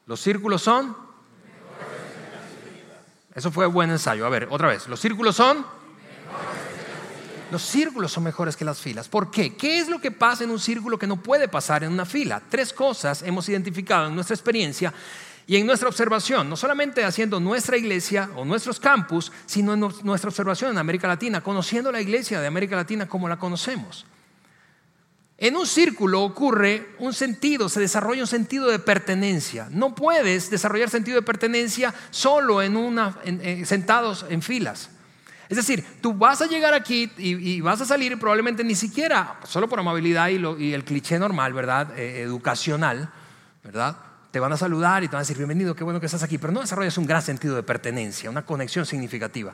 Los 0.06 0.20
círculos 0.20 0.62
son. 0.62 0.96
Eso 3.34 3.50
fue 3.50 3.66
buen 3.66 3.90
ensayo. 3.90 4.26
A 4.26 4.28
ver, 4.28 4.48
otra 4.50 4.68
vez. 4.68 4.86
Los 4.88 5.00
círculos 5.00 5.36
son. 5.36 5.64
Los 7.50 7.62
círculos 7.62 8.10
son 8.10 8.24
mejores 8.24 8.56
que 8.56 8.64
las 8.64 8.80
filas. 8.80 9.08
¿Por 9.08 9.30
qué? 9.30 9.54
¿Qué 9.54 9.78
es 9.78 9.88
lo 9.88 10.00
que 10.00 10.10
pasa 10.10 10.44
en 10.44 10.50
un 10.50 10.58
círculo 10.58 10.98
que 10.98 11.06
no 11.06 11.22
puede 11.22 11.46
pasar 11.46 11.84
en 11.84 11.92
una 11.92 12.04
fila? 12.04 12.42
Tres 12.48 12.72
cosas 12.72 13.22
hemos 13.22 13.48
identificado 13.48 14.08
en 14.08 14.14
nuestra 14.14 14.34
experiencia 14.34 14.92
y 15.46 15.56
en 15.56 15.66
nuestra 15.66 15.88
observación, 15.88 16.48
no 16.48 16.56
solamente 16.56 17.04
haciendo 17.04 17.38
nuestra 17.38 17.76
iglesia 17.76 18.30
o 18.34 18.44
nuestros 18.44 18.80
campus, 18.80 19.30
sino 19.46 19.74
en 19.74 19.80
nuestra 19.80 20.30
observación 20.30 20.70
en 20.70 20.78
América 20.78 21.06
Latina, 21.06 21.42
conociendo 21.42 21.92
la 21.92 22.00
iglesia 22.00 22.40
de 22.40 22.46
América 22.46 22.76
Latina 22.76 23.06
como 23.06 23.28
la 23.28 23.38
conocemos. 23.38 24.06
En 25.36 25.56
un 25.56 25.66
círculo 25.66 26.22
ocurre 26.22 26.94
un 27.00 27.12
sentido, 27.12 27.68
se 27.68 27.80
desarrolla 27.80 28.22
un 28.22 28.28
sentido 28.28 28.70
de 28.70 28.78
pertenencia. 28.78 29.68
No 29.70 29.94
puedes 29.94 30.48
desarrollar 30.48 30.90
sentido 30.90 31.16
de 31.16 31.22
pertenencia 31.22 31.92
solo 32.10 32.62
en 32.62 32.76
una, 32.76 33.18
sentados 33.64 34.26
en 34.28 34.42
filas. 34.42 34.90
Es 35.48 35.56
decir, 35.56 35.84
tú 36.00 36.14
vas 36.14 36.40
a 36.40 36.46
llegar 36.46 36.72
aquí 36.72 37.10
y, 37.18 37.60
vas 37.60 37.80
a 37.80 37.84
salir 37.84 38.18
probablemente 38.18 38.64
ni 38.64 38.74
siquiera, 38.74 39.38
solo 39.44 39.68
por 39.68 39.78
amabilidad 39.78 40.28
y, 40.28 40.72
el 40.72 40.84
cliché 40.84 41.18
normal, 41.18 41.52
¿verdad? 41.52 41.98
Eh, 41.98 42.22
educacional, 42.22 43.10
¿verdad? 43.62 43.96
Te 44.30 44.40
van 44.40 44.52
a 44.52 44.56
saludar 44.56 45.02
y 45.02 45.08
te 45.08 45.12
van 45.12 45.20
a 45.20 45.22
decir, 45.22 45.36
bienvenido, 45.36 45.74
qué 45.74 45.84
bueno 45.84 46.00
que 46.00 46.06
estás 46.06 46.22
aquí, 46.22 46.38
pero 46.38 46.52
no 46.52 46.60
desarrollas 46.60 46.96
un 46.96 47.06
gran 47.06 47.22
sentido 47.22 47.56
de 47.56 47.62
pertenencia, 47.62 48.30
una 48.30 48.46
conexión 48.46 48.86
significativa. 48.86 49.52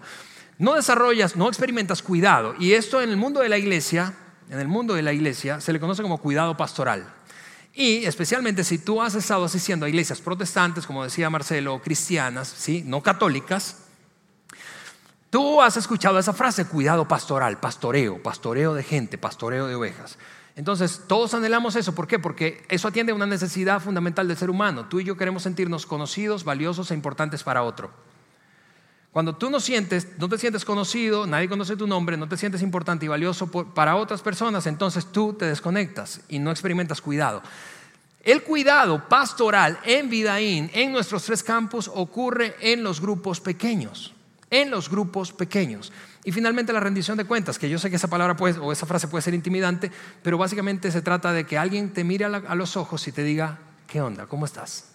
No 0.59 0.75
desarrollas, 0.75 1.37
no 1.37 1.49
experimentas 1.49 2.03
cuidado. 2.03 2.55
Y 2.59 2.75
esto 2.75 3.01
en 3.01 3.09
el 3.09 3.17
mundo 3.17 3.41
de 3.41 3.49
la 3.49 3.59
iglesia 3.59 4.15
en 4.51 4.59
el 4.59 4.69
mundo 4.69 4.95
de 4.95 5.03
la 5.03 5.13
iglesia 5.13 5.61
se 5.61 5.73
le 5.73 5.81
conoce 5.81 6.03
como 6.03 6.19
cuidado 6.19 6.57
pastoral. 6.57 7.15
Y 7.73 8.05
especialmente 8.05 8.65
si 8.65 8.79
tú 8.79 9.01
has 9.01 9.15
estado 9.15 9.45
asistiendo 9.45 9.87
a 9.87 9.89
iglesias 9.89 10.21
protestantes, 10.21 10.87
como 10.87 11.05
decía 11.05 11.31
Marcelo, 11.31 11.81
cristianas, 11.81 12.49
¿sí? 12.49 12.83
no 12.85 13.01
católicas, 13.01 13.85
tú 15.31 15.63
has 15.63 15.77
escuchado 15.77 16.19
esa 16.19 16.33
frase, 16.33 16.65
cuidado 16.65 17.07
pastoral, 17.07 17.61
pastoreo, 17.61 18.21
pastoreo 18.21 18.75
de 18.75 18.83
gente, 18.83 19.19
pastoreo 19.19 19.69
de 19.69 19.77
ovejas. 19.77 20.19
Entonces, 20.57 21.03
todos 21.07 21.33
anhelamos 21.33 21.77
eso. 21.77 21.95
¿Por 21.95 22.09
qué? 22.09 22.19
Porque 22.19 22.67
eso 22.69 22.89
atiende 22.89 23.13
a 23.13 23.15
una 23.15 23.27
necesidad 23.27 23.81
fundamental 23.81 24.27
del 24.27 24.37
ser 24.37 24.51
humano. 24.51 24.87
Tú 24.87 24.99
y 24.99 25.05
yo 25.05 25.17
queremos 25.17 25.45
sentirnos 25.45 25.87
conocidos, 25.87 26.43
valiosos 26.43 26.91
e 26.91 26.95
importantes 26.95 27.45
para 27.45 27.63
otro. 27.63 27.93
Cuando 29.13 29.35
tú 29.35 29.51
no 29.51 29.59
sientes, 29.59 30.07
no 30.19 30.29
te 30.29 30.39
sientes 30.39 30.65
conocido, 30.65 31.27
nadie 31.27 31.49
conoce 31.49 31.77
tu 31.77 31.89
nombre, 31.89 32.17
no 32.17 32.29
te 32.29 32.37
sientes 32.37 32.63
importante 32.63 33.07
y 33.07 33.09
valioso 33.09 33.49
para 33.49 33.97
otras 33.97 34.23
personas, 34.23 34.67
entonces 34.67 35.07
tú 35.07 35.33
te 35.33 35.47
desconectas 35.47 36.21
y 36.29 36.39
no 36.39 36.53
experimentas 36.53 37.01
cuidado. 37.01 37.43
El 38.23 38.45
cuidado 38.45 39.09
pastoral 39.09 39.81
en 39.85 40.11
Vidaín, 40.11 40.71
en 40.75 40.93
nuestros 40.93 41.25
tres 41.25 41.43
campos, 41.43 41.91
ocurre 41.93 42.55
en 42.61 42.85
los 42.85 43.01
grupos 43.01 43.41
pequeños, 43.41 44.15
en 44.49 44.71
los 44.71 44.89
grupos 44.89 45.33
pequeños. 45.33 45.93
Y 46.23 46.31
finalmente 46.31 46.73
la 46.73 46.81
rendición 46.81 47.17
de 47.17 47.25
cuentas, 47.25 47.59
que 47.59 47.69
yo 47.69 47.81
sé 47.81 47.91
que 47.91 47.97
esa 47.97 48.09
palabra 48.09 48.37
o 48.39 48.71
esa 48.71 48.87
frase 48.87 49.09
puede 49.09 49.23
ser 49.23 49.35
intimidante, 49.35 49.91
pero 50.23 50.39
básicamente 50.39 50.93
se 50.93 51.03
trata 51.03 51.33
de 51.33 51.47
que 51.47 51.59
alguien 51.59 51.93
te 51.93 52.05
mire 52.05 52.27
a 52.27 52.55
los 52.55 52.77
ojos 52.77 53.09
y 53.09 53.13
te 53.13 53.25
diga, 53.25 53.59
¿qué 53.89 54.01
onda? 54.03 54.27
¿Cómo 54.27 54.45
estás? 54.45 54.93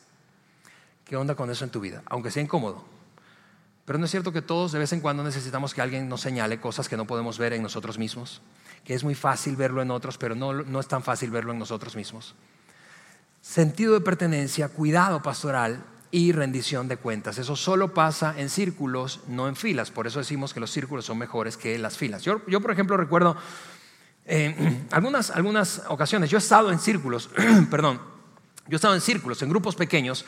¿Qué 1.04 1.18
onda 1.18 1.36
con 1.36 1.50
eso 1.50 1.66
en 1.66 1.72
tu 1.72 1.82
vida? 1.82 2.02
Aunque 2.06 2.32
sea 2.32 2.44
incómodo 2.44 2.95
Pero 3.86 4.00
no 4.00 4.06
es 4.06 4.12
cierto 4.12 4.34
que 4.34 4.42
todos 4.42 4.72
de 4.72 4.80
vez 4.80 4.92
en 4.94 5.00
cuando 5.00 5.24
necesitamos 5.24 5.74
que 5.74 5.82
alguien 5.82 6.10
nos 6.10 6.22
señale 6.22 6.60
cosas 6.60 6.90
que 6.90 6.98
no 6.98 7.06
podemos 7.06 7.38
ver 7.38 7.54
en 7.54 7.62
nosotros 7.62 8.00
mismos, 8.00 8.42
que 8.84 8.96
es 8.96 9.04
muy 9.04 9.14
fácil 9.14 9.56
verlo 9.56 9.82
en 9.82 9.92
otros, 9.92 10.18
pero 10.18 10.36
no, 10.36 10.54
no 10.54 10.80
es 10.80 10.88
tan 10.88 11.04
fácil 11.04 11.30
verlo 11.30 11.52
en 11.54 11.60
nosotros 11.60 11.96
mismos. 11.96 12.34
Sentido 13.42 13.94
de 13.94 14.02
pertenencia, 14.02 14.70
cuidado 14.70 15.22
pastoral 15.22 15.84
y 16.10 16.32
rendición 16.32 16.88
de 16.88 16.98
cuentas. 16.98 17.38
Eso 17.38 17.56
solo 17.56 17.94
pasa 17.94 18.34
en 18.38 18.50
círculos, 18.50 19.20
no 19.28 19.48
en 19.48 19.56
filas. 19.56 19.92
Por 19.92 20.08
eso 20.08 20.18
decimos 20.18 20.54
que 20.54 20.60
los 20.60 20.72
círculos 20.72 21.06
son 21.06 21.20
mejores 21.20 21.56
que 21.56 21.78
las 21.78 21.98
filas. 21.98 22.24
Yo, 22.24 22.42
yo 22.48 22.62
por 22.62 22.72
ejemplo, 22.72 22.98
recuerdo 22.98 23.36
eh, 24.26 24.86
algunas, 24.92 25.30
algunas 25.30 25.84
ocasiones, 25.90 26.30
yo 26.32 26.38
he 26.38 26.40
estado 26.40 26.72
en 26.72 26.80
círculos, 26.80 27.30
perdón, 27.70 28.00
yo 28.68 28.74
he 28.74 28.76
estado 28.76 28.96
en 28.96 29.02
círculos, 29.02 29.42
en 29.44 29.50
grupos 29.50 29.76
pequeños, 29.76 30.26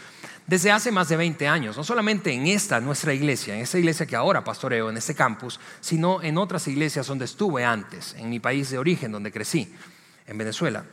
desde 0.48 0.72
hace 0.72 0.92
más 0.92 1.10
de 1.10 1.18
20 1.18 1.46
años, 1.48 1.76
no 1.76 1.84
solamente 1.84 2.32
en 2.32 2.48
esta, 2.48 2.80
nuestra 2.80 3.14
iglesia, 3.14 3.54
en 3.54 3.62
esta 3.62 3.78
iglesia 3.78 4.06
que 4.06 4.16
ahora 4.16 4.46
pastoreo, 4.46 4.90
en 4.90 4.96
este 4.96 5.14
campus, 5.14 5.60
sino 5.82 6.24
en 6.24 6.38
otras 6.38 6.68
iglesias 6.70 7.06
donde 7.06 7.26
estuve 7.26 7.66
antes, 7.66 8.16
en 8.18 8.30
mi 8.30 8.40
país 8.40 8.70
de 8.70 8.78
origen, 8.78 9.12
donde 9.12 9.32
crecí, 9.32 9.74
en 10.26 10.38
Venezuela. 10.38 10.86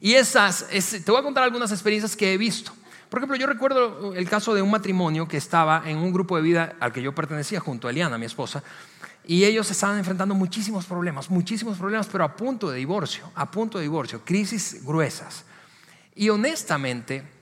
Y 0.00 0.12
esas, 0.14 0.66
te 0.68 1.10
voy 1.10 1.20
a 1.20 1.24
contar 1.24 1.44
algunas 1.44 1.72
experiencias 1.72 2.14
que 2.14 2.34
he 2.34 2.36
visto. 2.36 2.72
Por 3.08 3.20
ejemplo, 3.20 3.38
yo 3.38 3.46
recuerdo 3.46 4.14
el 4.14 4.28
caso 4.28 4.54
de 4.54 4.60
un 4.60 4.70
matrimonio 4.70 5.26
que 5.26 5.38
estaba 5.38 5.82
en 5.86 5.96
un 5.96 6.12
grupo 6.12 6.36
de 6.36 6.42
vida 6.42 6.76
al 6.78 6.92
que 6.92 7.00
yo 7.00 7.14
pertenecía 7.14 7.60
junto 7.60 7.88
a 7.88 7.90
Eliana, 7.90 8.18
mi 8.18 8.26
esposa, 8.26 8.62
y 9.26 9.44
ellos 9.44 9.70
estaban 9.70 9.98
enfrentando 9.98 10.34
muchísimos 10.34 10.84
problemas, 10.84 11.30
muchísimos 11.30 11.78
problemas, 11.78 12.06
pero 12.06 12.22
a 12.24 12.36
punto 12.36 12.70
de 12.70 12.78
divorcio, 12.78 13.30
a 13.34 13.50
punto 13.50 13.78
de 13.78 13.84
divorcio, 13.84 14.22
crisis 14.24 14.84
gruesas. 14.84 15.44
Y 16.14 16.28
honestamente, 16.28 17.37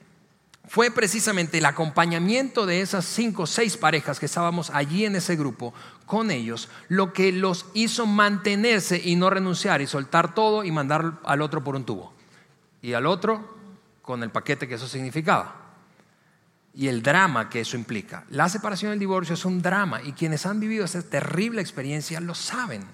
fue 0.69 0.91
precisamente 0.91 1.59
el 1.59 1.67
acompañamiento 1.67 2.67
de 2.67 2.81
esas 2.81 3.05
cinco 3.05 3.45
o 3.45 3.47
seis 3.47 3.77
parejas 3.77 4.19
que 4.19 4.27
estábamos 4.27 4.71
allí 4.71 5.05
en 5.05 5.17
ese 5.17 5.37
grupo 5.37 5.73
con 6.07 6.31
ellos 6.31 6.69
lo 6.89 7.13
que 7.13 7.33
los 7.33 7.67
hizo 7.75 8.07
mantenerse 8.07 9.01
y 9.05 9.17
no 9.17 9.31
renunciar 9.31 9.81
y 9.81 9.87
soltar 9.87 10.35
todo 10.35 10.65
y 10.65 10.71
mandar 10.71 11.19
al 11.25 11.43
otro 11.43 11.63
por 11.63 11.77
un 11.77 11.85
tubo. 11.85 12.13
Y 12.83 12.95
al 12.95 13.07
otro 13.07 13.57
con 14.03 14.23
el 14.23 14.31
paquete 14.31 14.69
que 14.69 14.75
eso 14.75 14.89
significaba. 14.89 15.55
Y 16.75 16.89
el 16.89 17.03
drama 17.03 17.49
que 17.49 17.61
eso 17.61 17.77
implica. 17.77 18.25
La 18.31 18.49
separación 18.49 18.93
y 18.93 18.95
el 18.95 18.99
divorcio 18.99 19.35
es 19.35 19.45
un 19.45 19.63
drama 19.63 20.03
y 20.03 20.13
quienes 20.13 20.47
han 20.47 20.61
vivido 20.61 20.85
esa 20.85 21.03
terrible 21.03 21.61
experiencia 21.61 22.21
lo 22.21 22.35
saben. 22.35 22.85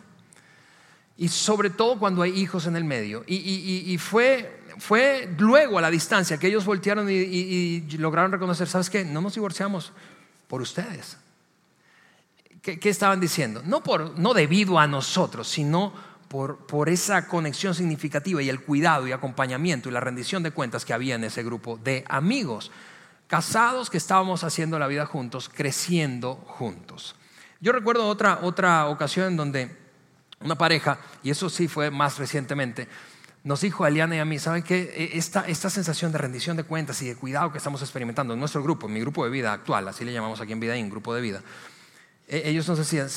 Y 1.22 1.28
sobre 1.28 1.70
todo 1.70 2.00
cuando 2.00 2.22
hay 2.22 2.36
hijos 2.36 2.66
en 2.66 2.74
el 2.74 2.82
medio. 2.82 3.22
Y, 3.28 3.96
fue, 3.98 4.60
fue 4.78 5.32
luego 5.38 5.78
a 5.78 5.80
la 5.80 5.88
distancia 5.88 6.36
que 6.36 6.48
ellos 6.48 6.64
voltearon 6.64 7.08
y, 7.08 7.80
lograron 7.96 8.32
reconocer, 8.32 8.66
¿sabes 8.66 8.90
qué? 8.90 9.04
No 9.04 9.20
nos 9.20 9.34
divorciamos 9.34 9.92
por 10.48 10.60
ustedes. 10.60 11.16
¿Qué, 12.60 12.80
estaban 12.90 13.20
diciendo? 13.20 13.62
No, 13.64 13.84
por, 13.84 14.18
no 14.18 14.34
debido 14.34 14.80
a 14.80 14.88
nosotros, 14.88 15.46
sino 15.46 15.92
por, 16.26 16.88
esa 16.88 17.28
conexión 17.28 17.76
significativa 17.76 18.42
y 18.42 18.48
el 18.48 18.60
cuidado 18.60 19.06
y 19.06 19.12
acompañamiento 19.12 19.88
y 19.88 19.92
la 19.92 20.00
rendición 20.00 20.42
de 20.42 20.50
cuentas 20.50 20.84
que 20.84 20.92
había 20.92 21.14
en 21.14 21.22
ese 21.22 21.44
grupo 21.44 21.78
de 21.84 22.04
amigos, 22.08 22.72
casados 23.28 23.90
que 23.90 23.98
estábamos 23.98 24.42
haciendo 24.42 24.76
la 24.76 24.88
vida 24.88 25.06
juntos, 25.06 25.48
creciendo 25.48 26.34
juntos. 26.34 27.14
Yo 27.60 27.70
recuerdo 27.70 28.08
otra, 28.08 28.40
otra 28.42 28.88
ocasión 28.88 29.28
en 29.28 29.36
donde 29.36 29.81
una 30.44 30.56
pareja, 30.56 30.98
y 31.22 31.30
eso 31.30 31.48
sí 31.48 31.68
fue 31.68 31.90
más 31.90 32.18
recientemente, 32.18 32.88
nos 33.44 33.60
dijo 33.60 33.84
a 33.84 33.88
Eliana 33.88 34.16
y 34.16 34.18
a 34.20 34.24
mí, 34.24 34.38
¿saben 34.38 34.62
qué? 34.62 34.94
E, 34.96 35.18
esta, 35.18 35.46
esta 35.48 35.68
sensación 35.68 36.12
de 36.12 36.18
rendición 36.18 36.56
de 36.56 36.64
cuentas 36.64 37.02
y 37.02 37.08
de 37.08 37.16
cuidado 37.16 37.50
que 37.50 37.58
estamos 37.58 37.82
experimentando 37.82 38.34
en 38.34 38.40
nuestro 38.40 38.62
grupo, 38.62 38.86
en 38.86 38.92
mi 38.92 39.00
grupo 39.00 39.24
de 39.24 39.30
vida 39.30 39.52
actual, 39.52 39.88
así 39.88 40.04
le 40.04 40.12
llamamos 40.12 40.40
aquí 40.40 40.52
en 40.52 40.60
Vida, 40.60 40.76
en 40.76 40.90
grupo 40.90 41.14
de 41.14 41.20
vida, 41.20 41.42
e, 42.28 42.48
ellos 42.48 42.68
nos 42.68 42.78
decían, 42.78 43.08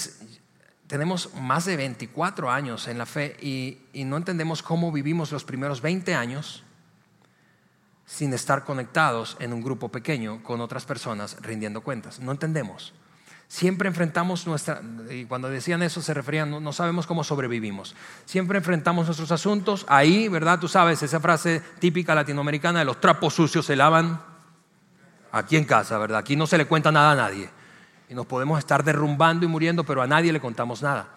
tenemos 0.88 1.34
más 1.36 1.66
de 1.66 1.78
24 1.78 2.52
años 2.52 2.88
en 2.88 2.98
la 2.98 3.06
fe 3.06 3.36
y, 3.42 3.80
no 4.04 4.18
entendemos 4.18 4.62
cómo 4.62 4.92
vivimos 4.92 5.32
los 5.32 5.44
primeros 5.44 5.82
20 5.82 6.14
años 6.14 6.64
sin 8.06 8.34
estar 8.34 8.66
conectados 8.66 9.36
en 9.40 9.52
un 9.52 9.64
grupo 9.64 9.90
pequeño 9.90 10.44
con 10.44 10.62
otras 10.62 10.86
personas 10.86 11.38
rindiendo 11.42 11.82
cuentas. 11.82 12.20
No 12.20 12.32
entendemos. 12.32 12.94
Siempre 13.48 13.88
enfrentamos 13.88 14.48
nuestra, 14.48 14.82
y 15.10 15.26
cuando 15.26 15.50
decían 15.50 15.84
eso 15.84 16.02
se 16.02 16.14
referían, 16.14 16.50
no, 16.50 16.60
no, 16.60 16.74
sabemos 16.74 17.06
cómo 17.06 17.24
sobrevivimos. 17.24 17.96
Siempre 18.26 18.58
enfrentamos 18.58 19.06
nuestros 19.06 19.32
asuntos. 19.32 19.86
Ahí, 19.88 20.28
¿verdad? 20.28 20.60
Tú 20.60 20.68
sabes, 20.68 21.04
esa 21.04 21.20
frase 21.20 21.62
típica 21.80 22.16
latinoamericana 22.16 22.80
de 22.80 22.86
los 22.86 23.00
trapos 23.00 23.34
sucios 23.34 23.66
se 23.66 23.76
lavan 23.76 24.22
aquí 25.32 25.58
en 25.58 25.66
casa, 25.66 25.98
¿verdad? 25.98 26.20
Aquí 26.20 26.36
no 26.36 26.48
se 26.48 26.58
le 26.58 26.66
cuenta 26.66 26.92
nada 26.92 27.12
a 27.12 27.16
nadie 27.16 27.50
y 28.10 28.14
nos 28.14 28.26
podemos 28.26 28.60
estar 28.60 28.84
derrumbando 28.84 29.46
y 29.46 29.50
muriendo, 29.50 29.84
pero 29.84 30.02
a 30.02 30.08
nadie 30.08 30.32
le 30.32 30.40
contamos 30.40 30.82
nada. 30.82 31.10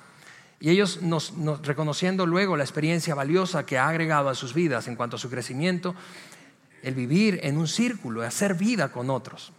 Y 0.60 0.70
ellos 0.70 1.02
nos, 1.02 1.32
reconociendo 1.62 2.26
luego 2.26 2.56
la 2.56 2.64
experiencia 2.64 3.14
valiosa 3.14 3.64
que 3.64 3.78
ha 3.78 3.88
agregado 3.88 4.28
a 4.28 4.34
sus 4.34 4.54
vidas 4.54 4.88
en 4.88 4.96
cuanto 4.96 5.16
a 5.16 5.18
su 5.18 5.30
crecimiento, 5.30 5.94
el 6.82 6.94
vivir 6.94 7.40
en 7.42 7.58
un 7.58 7.68
círculo, 7.68 8.22
hacer 8.22 8.54
vida 8.54 8.90
con 8.90 9.10
otros. 9.10 9.52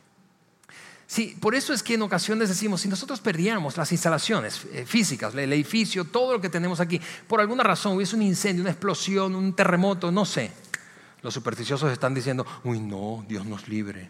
Sí, 1.10 1.36
por 1.42 1.56
eso 1.56 1.74
es 1.74 1.82
que 1.82 1.96
en 1.96 2.04
ocasiones 2.04 2.50
decimos, 2.50 2.82
si 2.82 2.88
nosotros 2.88 3.20
perdiéramos 3.20 3.76
las 3.78 3.92
instalaciones 3.92 4.68
eh, 4.72 4.86
físicas, 4.86 5.34
el 5.34 5.52
edificio, 5.52 6.06
todo 6.06 6.34
lo 6.34 6.40
que 6.40 6.50
tenemos 6.50 6.80
aquí, 6.80 7.02
por 7.28 7.42
alguna 7.42 7.64
razón 7.64 7.96
hubiese 7.96 8.16
un 8.16 8.22
incendio, 8.22 8.62
una 8.62 8.70
explosión, 8.70 9.34
un 9.34 9.56
terremoto, 9.56 10.12
no 10.12 10.24
sé, 10.24 10.52
los 11.24 11.34
supersticiosos 11.34 11.92
están 11.92 12.14
diciendo, 12.14 12.46
uy 12.64 12.80
no, 12.80 13.26
Dios 13.28 13.44
nos 13.44 13.68
libre. 13.68 14.08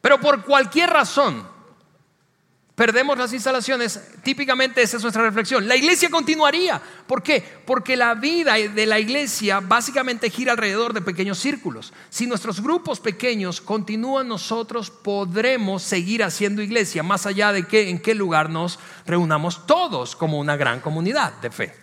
Pero 0.00 0.20
por 0.20 0.44
cualquier 0.44 0.90
razón 0.90 1.55
perdemos 2.76 3.16
las 3.16 3.32
instalaciones, 3.32 3.98
típicamente 4.22 4.82
esa 4.82 4.98
es 4.98 5.02
nuestra 5.02 5.22
reflexión. 5.22 5.66
La 5.66 5.76
iglesia 5.76 6.10
continuaría. 6.10 6.80
¿Por 7.06 7.22
qué? 7.22 7.42
Porque 7.64 7.96
la 7.96 8.14
vida 8.14 8.52
de 8.54 8.86
la 8.86 9.00
iglesia 9.00 9.60
básicamente 9.60 10.28
gira 10.28 10.52
alrededor 10.52 10.92
de 10.92 11.00
pequeños 11.00 11.38
círculos. 11.38 11.94
Si 12.10 12.26
nuestros 12.26 12.60
grupos 12.60 13.00
pequeños 13.00 13.62
continúan, 13.62 14.28
nosotros 14.28 14.90
podremos 14.90 15.82
seguir 15.82 16.22
haciendo 16.22 16.60
iglesia, 16.60 17.02
más 17.02 17.24
allá 17.24 17.50
de 17.50 17.66
que 17.66 17.88
en 17.88 17.98
qué 17.98 18.14
lugar 18.14 18.50
nos 18.50 18.78
reunamos 19.06 19.66
todos 19.66 20.14
como 20.14 20.38
una 20.38 20.56
gran 20.56 20.80
comunidad 20.80 21.32
de 21.40 21.50
fe. 21.50 21.74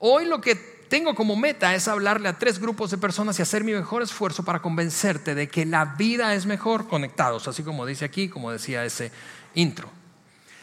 Hoy 0.00 0.26
lo 0.26 0.40
que 0.40 0.56
tengo 0.92 1.14
como 1.14 1.36
meta 1.36 1.74
es 1.74 1.86
hablarle 1.86 2.28
a 2.28 2.36
tres 2.36 2.58
grupos 2.58 2.90
de 2.90 2.98
personas 2.98 3.38
y 3.38 3.42
hacer 3.42 3.62
mi 3.62 3.72
mejor 3.72 4.02
esfuerzo 4.02 4.44
para 4.44 4.60
convencerte 4.60 5.36
de 5.36 5.48
que 5.48 5.64
la 5.64 5.84
vida 5.84 6.34
es 6.34 6.44
mejor 6.44 6.88
conectados, 6.88 7.48
así 7.48 7.62
como 7.62 7.86
dice 7.86 8.04
aquí, 8.04 8.28
como 8.28 8.50
decía 8.50 8.84
ese 8.84 9.12
intro. 9.54 9.88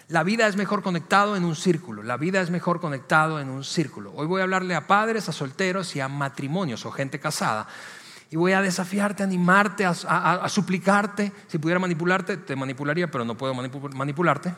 La 0.08 0.24
vida 0.24 0.48
es 0.48 0.56
mejor 0.56 0.82
conectado 0.82 1.36
en 1.36 1.46
un 1.46 1.56
círculo, 1.56 2.02
la 2.02 2.18
vida 2.18 2.42
es 2.42 2.50
mejor 2.50 2.82
conectado 2.82 3.40
en 3.40 3.50
un 3.50 3.64
círculo. 3.64 4.12
Hoy 4.16 4.26
voy 4.26 4.42
a 4.42 4.44
hablarle 4.44 4.74
a 4.74 4.88
padres, 4.88 5.30
a 5.30 5.32
solteros 5.32 5.96
y 5.96 6.00
a 6.00 6.08
matrimonios 6.08 6.86
o 6.86 6.92
gente 6.92 7.20
casada. 7.20 7.68
Y 8.32 8.36
voy 8.36 8.54
a 8.54 8.62
desafiarte, 8.62 9.24
animarte, 9.24 9.86
a, 9.86 10.50
suplicarte. 10.50 11.32
Si 11.48 11.58
pudiera 11.58 11.80
manipularte, 11.80 12.38
te 12.38 12.56
manipularía, 12.56 13.10
pero 13.10 13.26
no 13.26 13.36
puedo 13.36 13.54
manipularte. 13.54 14.54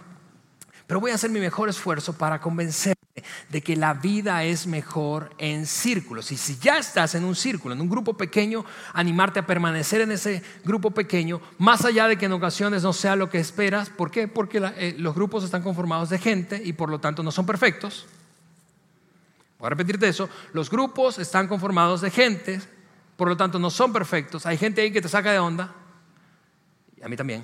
Pero 0.87 0.99
voy 0.99 1.11
a 1.11 1.15
hacer 1.15 1.29
mi 1.29 1.39
mejor 1.39 1.69
esfuerzo 1.69 2.13
para 2.13 2.39
convencerte 2.41 3.00
de 3.49 3.61
que 3.61 3.75
la 3.75 3.93
vida 3.93 4.43
es 4.43 4.67
mejor 4.67 5.31
en 5.37 5.65
círculos. 5.65 6.31
Y 6.31 6.37
si 6.37 6.57
ya 6.57 6.77
estás 6.77 7.15
en 7.15 7.25
un 7.25 7.35
círculo, 7.35 7.73
en 7.73 7.81
un 7.81 7.89
grupo 7.89 8.15
pequeño, 8.15 8.65
animarte 8.93 9.39
a 9.39 9.45
permanecer 9.45 10.01
en 10.01 10.11
ese 10.11 10.41
grupo 10.63 10.91
pequeño, 10.91 11.41
más 11.57 11.83
allá 11.83 12.07
de 12.07 12.17
que 12.17 12.25
en 12.25 12.33
ocasiones 12.33 12.83
no 12.83 12.93
sea 12.93 13.15
lo 13.15 13.29
que 13.29 13.39
esperas. 13.39 13.89
¿Por 13.89 14.11
qué? 14.11 14.27
Porque 14.27 14.61
eh, 14.77 14.95
los 14.97 15.13
grupos 15.13 15.43
están 15.43 15.61
conformados 15.61 16.09
de 16.09 16.19
gente 16.19 16.61
y 16.63 16.73
por 16.73 16.89
lo 16.89 16.99
tanto 16.99 17.21
no 17.21 17.31
son 17.31 17.45
perfectos. 17.45 18.07
Voy 19.59 19.67
a 19.67 19.71
repetirte 19.71 20.07
eso. 20.07 20.29
Los 20.53 20.69
grupos 20.69 21.19
están 21.19 21.47
conformados 21.47 22.01
de 22.01 22.09
gente, 22.09 22.61
por 23.17 23.27
lo 23.27 23.37
tanto 23.37 23.59
no 23.59 23.69
son 23.69 23.91
perfectos. 23.91 24.45
Hay 24.45 24.57
gente 24.57 24.81
ahí 24.81 24.91
que 24.91 25.01
te 25.01 25.09
saca 25.09 25.31
de 25.31 25.39
onda. 25.39 25.73
Y 26.97 27.03
a 27.03 27.09
mí 27.09 27.15
también. 27.17 27.43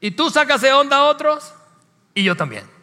Y 0.00 0.12
tú 0.12 0.30
sacas 0.30 0.60
de 0.60 0.72
onda 0.72 0.98
a 0.98 1.04
otros 1.04 1.52
y 2.14 2.22
yo 2.22 2.36
también. 2.36 2.75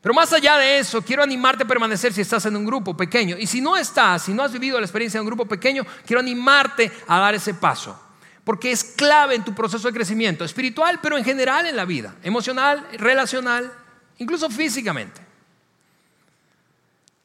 Pero 0.00 0.14
más 0.14 0.32
allá 0.32 0.56
de 0.56 0.78
eso, 0.78 1.02
quiero 1.02 1.22
animarte 1.22 1.64
a 1.64 1.66
permanecer 1.66 2.12
si 2.12 2.20
estás 2.20 2.46
en 2.46 2.56
un 2.56 2.64
grupo 2.64 2.96
pequeño. 2.96 3.36
Y 3.38 3.46
si 3.46 3.60
no 3.60 3.76
estás, 3.76 4.22
si 4.22 4.32
no 4.32 4.44
has 4.44 4.52
vivido 4.52 4.78
la 4.78 4.86
experiencia 4.86 5.18
de 5.18 5.22
un 5.22 5.26
grupo 5.26 5.46
pequeño, 5.46 5.84
quiero 6.06 6.20
animarte 6.20 6.92
a 7.08 7.18
dar 7.18 7.34
ese 7.34 7.54
paso. 7.54 8.00
Porque 8.44 8.70
es 8.70 8.84
clave 8.84 9.34
en 9.34 9.44
tu 9.44 9.54
proceso 9.54 9.88
de 9.88 9.94
crecimiento 9.94 10.44
espiritual, 10.44 11.00
pero 11.02 11.18
en 11.18 11.24
general 11.24 11.66
en 11.66 11.76
la 11.76 11.84
vida, 11.84 12.14
emocional, 12.22 12.86
relacional, 12.92 13.72
incluso 14.18 14.48
físicamente. 14.48 15.20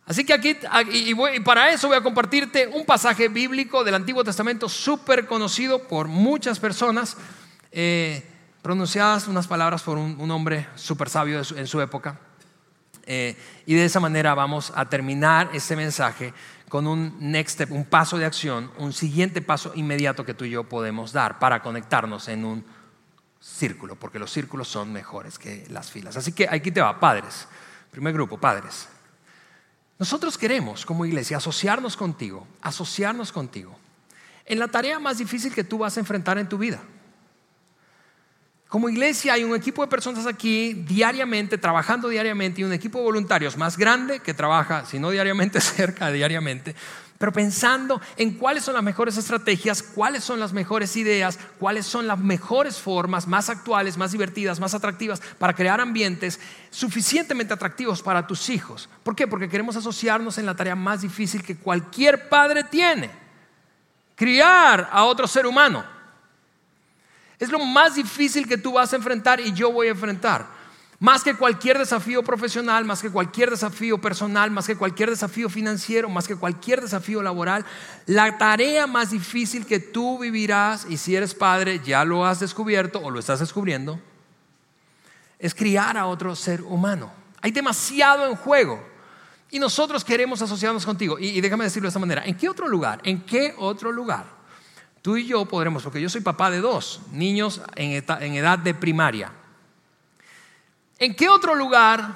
Así 0.06 0.26
que 0.26 0.34
aquí, 0.34 0.58
y, 0.92 1.40
para 1.42 1.72
eso 1.72 1.88
voy 1.88 1.96
a 1.96 2.04
compartirte 2.04 2.68
un 2.68 2.86
pasaje 2.86 3.30
bíblico 3.30 3.84
del 3.84 3.96
Antiguo 3.96 4.24
Testamento 4.24 4.68
súper 4.68 5.28
conocido 5.28 5.88
por 5.88 6.08
muchas 6.08 6.60
personas, 6.60 7.16
eh, 7.72 8.28
pronunciadas 8.62 9.28
unas 9.28 9.48
palabras 9.48 9.82
por 9.82 9.98
un, 9.98 10.30
hombre 10.32 10.68
súper 10.76 11.08
sabio 11.08 11.42
en 11.56 11.68
su 11.68 11.80
época. 11.80 12.20
Eh, 13.06 13.38
y 13.66 13.76
de 13.76 13.86
esa 13.86 14.00
manera 14.00 14.34
vamos 14.34 14.72
a 14.76 14.88
terminar 14.88 15.50
este 15.54 15.76
mensaje 15.76 16.34
con 16.70 16.88
un 16.88 17.16
next 17.20 17.56
step, 17.56 17.72
un 17.72 17.86
paso 17.86 18.18
de 18.18 18.26
acción, 18.26 18.72
un 18.78 18.94
siguiente 18.94 19.42
paso 19.42 19.72
inmediato 19.76 20.26
que 20.26 20.34
tú 20.34 20.46
y 20.46 20.52
yo 20.52 20.64
podemos 20.64 21.14
dar 21.14 21.38
para 21.38 21.62
conectarnos 21.62 22.28
en 22.30 22.46
un 22.46 22.66
círculo, 23.40 23.96
porque 23.96 24.20
los 24.20 24.32
círculos 24.32 24.68
son 24.68 24.92
mejores 24.92 25.38
que 25.38 25.66
las 25.70 25.92
filas. 25.92 26.18
Así 26.18 26.32
que 26.32 26.48
aquí 26.50 26.72
te 26.72 26.82
va, 26.82 27.00
padres. 27.00 27.48
Primer 27.92 28.14
grupo, 28.14 28.38
padres. 28.38 28.88
Nosotros 30.00 30.38
queremos 30.38 30.86
como 30.86 31.06
iglesia 31.06 31.38
asociarnos 31.38 31.96
contigo, 31.96 32.48
asociarnos 32.62 33.32
contigo 33.32 33.78
en 34.46 34.60
la 34.60 34.68
tarea 34.68 35.00
más 35.00 35.18
difícil 35.18 35.54
que 35.54 35.64
tú 35.64 35.78
vas 35.78 35.96
a 35.98 36.00
enfrentar 36.00 36.38
en 36.38 36.50
tu 36.50 36.58
vida. 36.58 36.82
Como 38.74 38.90
iglesia 38.90 39.34
hay 39.34 39.44
un 39.44 39.54
equipo 39.54 39.84
de 39.84 39.88
personas 39.88 40.26
aquí 40.26 40.74
diariamente, 40.74 41.60
trabajando 41.60 42.10
diariamente, 42.10 42.62
y 42.62 42.64
un 42.64 42.74
equipo 42.74 42.98
de 42.98 43.04
voluntarios 43.04 43.56
más 43.56 43.78
grande 43.78 44.20
que 44.20 44.34
trabaja, 44.34 44.84
si 44.88 44.98
no 44.98 45.12
diariamente, 45.12 45.62
cerca 45.62 46.10
diariamente, 46.10 46.76
pero 47.20 47.32
pensando 47.32 48.02
en 48.18 48.32
cuáles 48.32 48.64
son 48.64 48.74
las 48.74 48.82
mejores 48.82 49.16
estrategias, 49.16 49.84
cuáles 49.84 50.24
son 50.24 50.40
las 50.40 50.54
mejores 50.54 50.98
ideas, 50.98 51.38
cuáles 51.60 51.86
son 51.86 52.08
las 52.08 52.18
mejores 52.18 52.80
formas 52.80 53.28
más 53.28 53.48
actuales, 53.48 53.96
más 53.96 54.12
divertidas, 54.12 54.60
más 54.60 54.74
atractivas 54.74 55.22
para 55.38 55.54
crear 55.54 55.80
ambientes 55.80 56.40
suficientemente 56.72 57.54
atractivos 57.54 58.02
para 58.02 58.26
tus 58.26 58.50
hijos. 58.50 58.90
¿Por 59.04 59.16
qué? 59.16 59.28
Porque 59.28 59.50
queremos 59.50 59.76
asociarnos 59.76 60.40
en 60.40 60.48
la 60.48 60.56
tarea 60.56 60.76
más 60.76 61.02
difícil 61.02 61.44
que 61.44 61.58
cualquier 61.58 62.28
padre 62.28 62.64
tiene, 62.64 63.12
criar 64.16 64.90
a 64.92 65.04
otro 65.04 65.28
ser 65.28 65.46
humano. 65.46 65.94
Es 67.40 67.50
lo 67.50 67.60
más 67.60 67.96
difícil 67.96 68.48
que 68.48 68.58
tú 68.58 68.74
vas 68.74 68.94
a 68.94 68.96
enfrentar 68.96 69.40
y 69.40 69.54
yo 69.54 69.72
voy 69.72 69.88
a 69.88 69.92
enfrentar. 69.92 70.48
Más 71.00 71.24
que 71.24 71.36
cualquier 71.36 71.78
desafío 71.78 72.24
profesional, 72.24 72.86
más 72.86 73.02
que 73.02 73.10
cualquier 73.10 73.50
desafío 73.50 74.00
personal, 74.00 74.52
más 74.52 74.68
que 74.68 74.78
cualquier 74.78 75.10
desafío 75.10 75.50
financiero, 75.50 76.08
más 76.10 76.28
que 76.28 76.36
cualquier 76.36 76.82
desafío 76.82 77.22
laboral, 77.22 77.66
la 78.06 78.38
tarea 78.38 78.88
más 78.88 79.12
difícil 79.12 79.66
que 79.66 79.80
tú 79.80 80.20
vivirás, 80.20 80.86
y 80.88 80.96
si 80.96 81.16
eres 81.16 81.36
padre 81.36 81.82
ya 81.84 82.06
lo 82.06 82.26
has 82.26 82.40
descubierto 82.40 83.00
o 83.00 83.12
lo 83.12 83.20
estás 83.20 83.40
descubriendo, 83.40 84.00
es 85.40 85.54
criar 85.54 85.98
a 85.98 86.06
otro 86.06 86.38
ser 86.38 86.62
humano. 86.62 87.12
Hay 87.42 87.52
demasiado 87.52 88.26
en 88.26 88.38
juego. 88.38 88.82
Y 89.52 89.60
nosotros 89.60 90.04
queremos 90.04 90.42
asociarnos 90.42 90.86
contigo. 90.86 91.20
Y, 91.20 91.40
déjame 91.42 91.66
decirlo 91.66 91.86
de 91.86 91.90
esta 91.90 92.00
manera. 92.00 92.24
¿En 92.26 92.36
qué 92.36 92.50
otro 92.50 92.68
lugar? 92.68 93.02
¿En 93.04 93.22
qué 93.22 93.54
otro 93.60 93.92
lugar? 93.92 94.26
Tú 95.04 95.18
y 95.18 95.28
yo 95.28 95.46
podremos, 95.46 95.84
porque 95.84 96.02
yo 96.02 96.10
soy 96.10 96.22
papá 96.22 96.50
de 96.50 96.62
dos 96.62 97.02
niños 97.12 97.62
en 97.76 98.34
edad 98.36 98.58
de 98.58 98.74
primaria. 98.74 99.32
¿En 100.98 101.14
qué 101.14 101.28
otro 101.28 101.54
lugar 101.54 102.16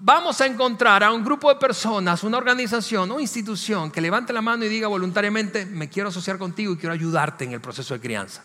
vamos 0.00 0.40
a 0.40 0.46
encontrar 0.46 1.04
a 1.04 1.12
un 1.12 1.24
grupo 1.24 1.48
de 1.50 1.60
personas, 1.60 2.24
una 2.24 2.38
organización, 2.38 3.12
una 3.12 3.22
institución 3.22 3.92
que 3.92 4.00
levante 4.00 4.32
la 4.32 4.42
mano 4.42 4.64
y 4.64 4.68
diga 4.68 4.88
voluntariamente, 4.88 5.64
me 5.66 5.88
quiero 5.88 6.08
asociar 6.08 6.36
contigo 6.36 6.72
y 6.72 6.78
quiero 6.78 6.92
ayudarte 6.92 7.44
en 7.44 7.52
el 7.52 7.60
proceso 7.60 7.94
de 7.94 8.00
crianza? 8.00 8.42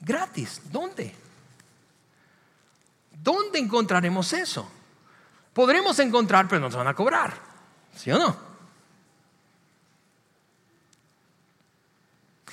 Gratis. 0.00 0.62
¿Dónde? 0.72 1.14
¿Dónde 3.22 3.58
encontraremos 3.58 4.32
eso? 4.32 4.66
Podremos 5.52 5.98
encontrar, 5.98 6.48
pero 6.48 6.62
nos 6.62 6.74
van 6.74 6.86
a 6.86 6.94
cobrar. 6.94 7.34
¿Sí 7.94 8.10
o 8.10 8.18
no? 8.18 8.47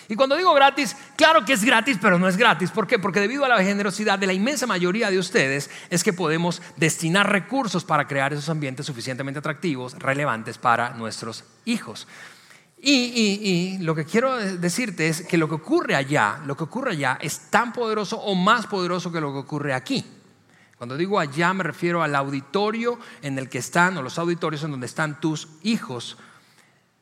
Y 0.08 0.16
cuando 0.16 0.36
digo 0.36 0.54
gratis, 0.54 0.96
claro 1.16 1.46
que 1.46 1.54
es 1.54 1.64
gratis, 1.64 1.98
pero 2.02 2.20
no 2.20 2.28
es 2.28 2.38
gratis. 2.38 2.72
¿Por 2.72 2.86
qué? 2.88 3.00
Porque 3.00 3.20
debido 3.20 3.46
a 3.46 3.50
la 3.50 3.64
generosidad 3.64 4.20
de 4.20 4.28
la 4.28 4.34
inmensa 4.34 4.68
mayoría 4.68 5.10
de 5.10 5.18
ustedes 5.18 5.70
es 5.90 6.04
que 6.04 6.14
podemos 6.14 6.62
destinar 6.78 7.32
recursos 7.32 7.84
para 7.84 8.08
crear 8.08 8.34
esos 8.34 8.50
ambientes 8.50 8.86
suficientemente 8.86 9.40
atractivos, 9.40 9.94
relevantes 9.98 10.58
para 10.58 10.92
nuestros 10.92 11.44
hijos. 11.66 12.08
Y, 12.88 13.80
lo 13.80 13.96
que 13.96 14.06
quiero 14.06 14.38
decirte 14.38 15.08
es 15.08 15.24
que 15.24 15.40
lo 15.40 15.50
que 15.50 15.56
ocurre 15.56 15.96
allá, 15.96 16.40
lo 16.46 16.56
que 16.56 16.66
ocurre 16.66 16.92
allá 16.92 17.18
es 17.20 17.50
tan 17.50 17.74
poderoso 17.74 18.18
o 18.18 18.36
más 18.36 18.68
poderoso 18.68 19.12
que 19.12 19.22
lo 19.22 19.32
que 19.32 19.40
ocurre 19.40 19.74
aquí. 19.74 20.06
Cuando 20.78 20.96
digo 20.96 21.20
allá 21.20 21.54
me 21.54 21.64
refiero 21.64 22.04
al 22.04 22.16
auditorio 22.16 23.00
en 23.24 23.40
el 23.40 23.50
que 23.50 23.58
están, 23.58 23.98
o 23.98 24.04
los 24.04 24.20
auditorios 24.20 24.64
en 24.64 24.72
donde 24.72 24.86
están 24.86 25.20
tus 25.20 25.48
hijos 25.64 26.18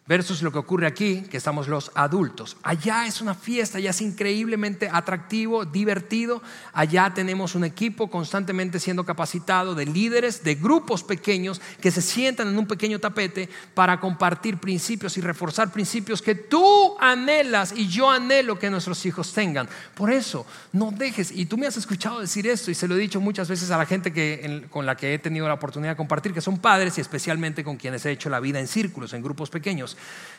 versus 0.05 0.41
lo 0.41 0.51
que 0.51 0.57
ocurre 0.57 0.85
aquí, 0.85 1.21
que 1.21 1.37
estamos 1.37 1.69
los 1.69 1.91
adultos. 1.95 2.57
Allá 2.61 3.07
es 3.07 3.21
una 3.21 3.33
fiesta, 3.33 3.77
allá 3.77 3.91
es 3.91 4.01
increíblemente 4.01 4.89
atractivo, 4.91 5.63
divertido. 5.63 6.41
Allá 6.73 7.13
tenemos 7.13 7.55
un 7.55 7.63
equipo 7.63 8.09
constantemente 8.09 8.79
siendo 8.79 9.05
capacitado 9.05 9.75
de 9.75 9.85
líderes, 9.85 10.43
de 10.43 10.55
grupos 10.55 11.03
pequeños 11.03 11.61
que 11.79 11.89
se 11.89 12.01
sientan 12.01 12.49
en 12.49 12.57
un 12.57 12.67
pequeño 12.67 12.99
tapete 12.99 13.49
para 13.73 13.99
compartir 13.99 14.57
principios 14.57 15.17
y 15.17 15.21
reforzar 15.21 15.71
principios 15.71 16.21
que 16.21 16.35
tú 16.35 16.97
anhelas 16.99 17.73
y 17.75 17.87
yo 17.87 18.09
anhelo 18.09 18.59
que 18.59 18.69
nuestros 18.69 19.05
hijos 19.05 19.31
tengan. 19.31 19.69
Por 19.95 20.11
eso, 20.11 20.45
no 20.73 20.91
dejes, 20.91 21.31
y 21.31 21.45
tú 21.45 21.57
me 21.57 21.65
has 21.65 21.77
escuchado 21.77 22.19
decir 22.19 22.45
esto 22.47 22.71
y 22.71 22.75
se 22.75 22.89
lo 22.89 22.95
he 22.95 22.99
dicho 22.99 23.21
muchas 23.21 23.47
veces 23.47 23.71
a 23.71 23.77
la 23.77 23.85
gente 23.85 24.11
que, 24.11 24.65
con 24.69 24.85
la 24.85 24.97
que 24.97 25.13
he 25.13 25.19
tenido 25.19 25.47
la 25.47 25.53
oportunidad 25.53 25.93
de 25.93 25.97
compartir, 25.97 26.33
que 26.33 26.41
son 26.41 26.59
padres 26.59 26.97
y 26.97 27.01
especialmente 27.01 27.63
con 27.63 27.77
quienes 27.77 28.05
he 28.05 28.11
hecho 28.11 28.29
la 28.29 28.41
vida 28.41 28.59
en 28.59 28.67
círculos, 28.67 29.13
en 29.13 29.23
grupos 29.23 29.49
pequeños. 29.49 29.92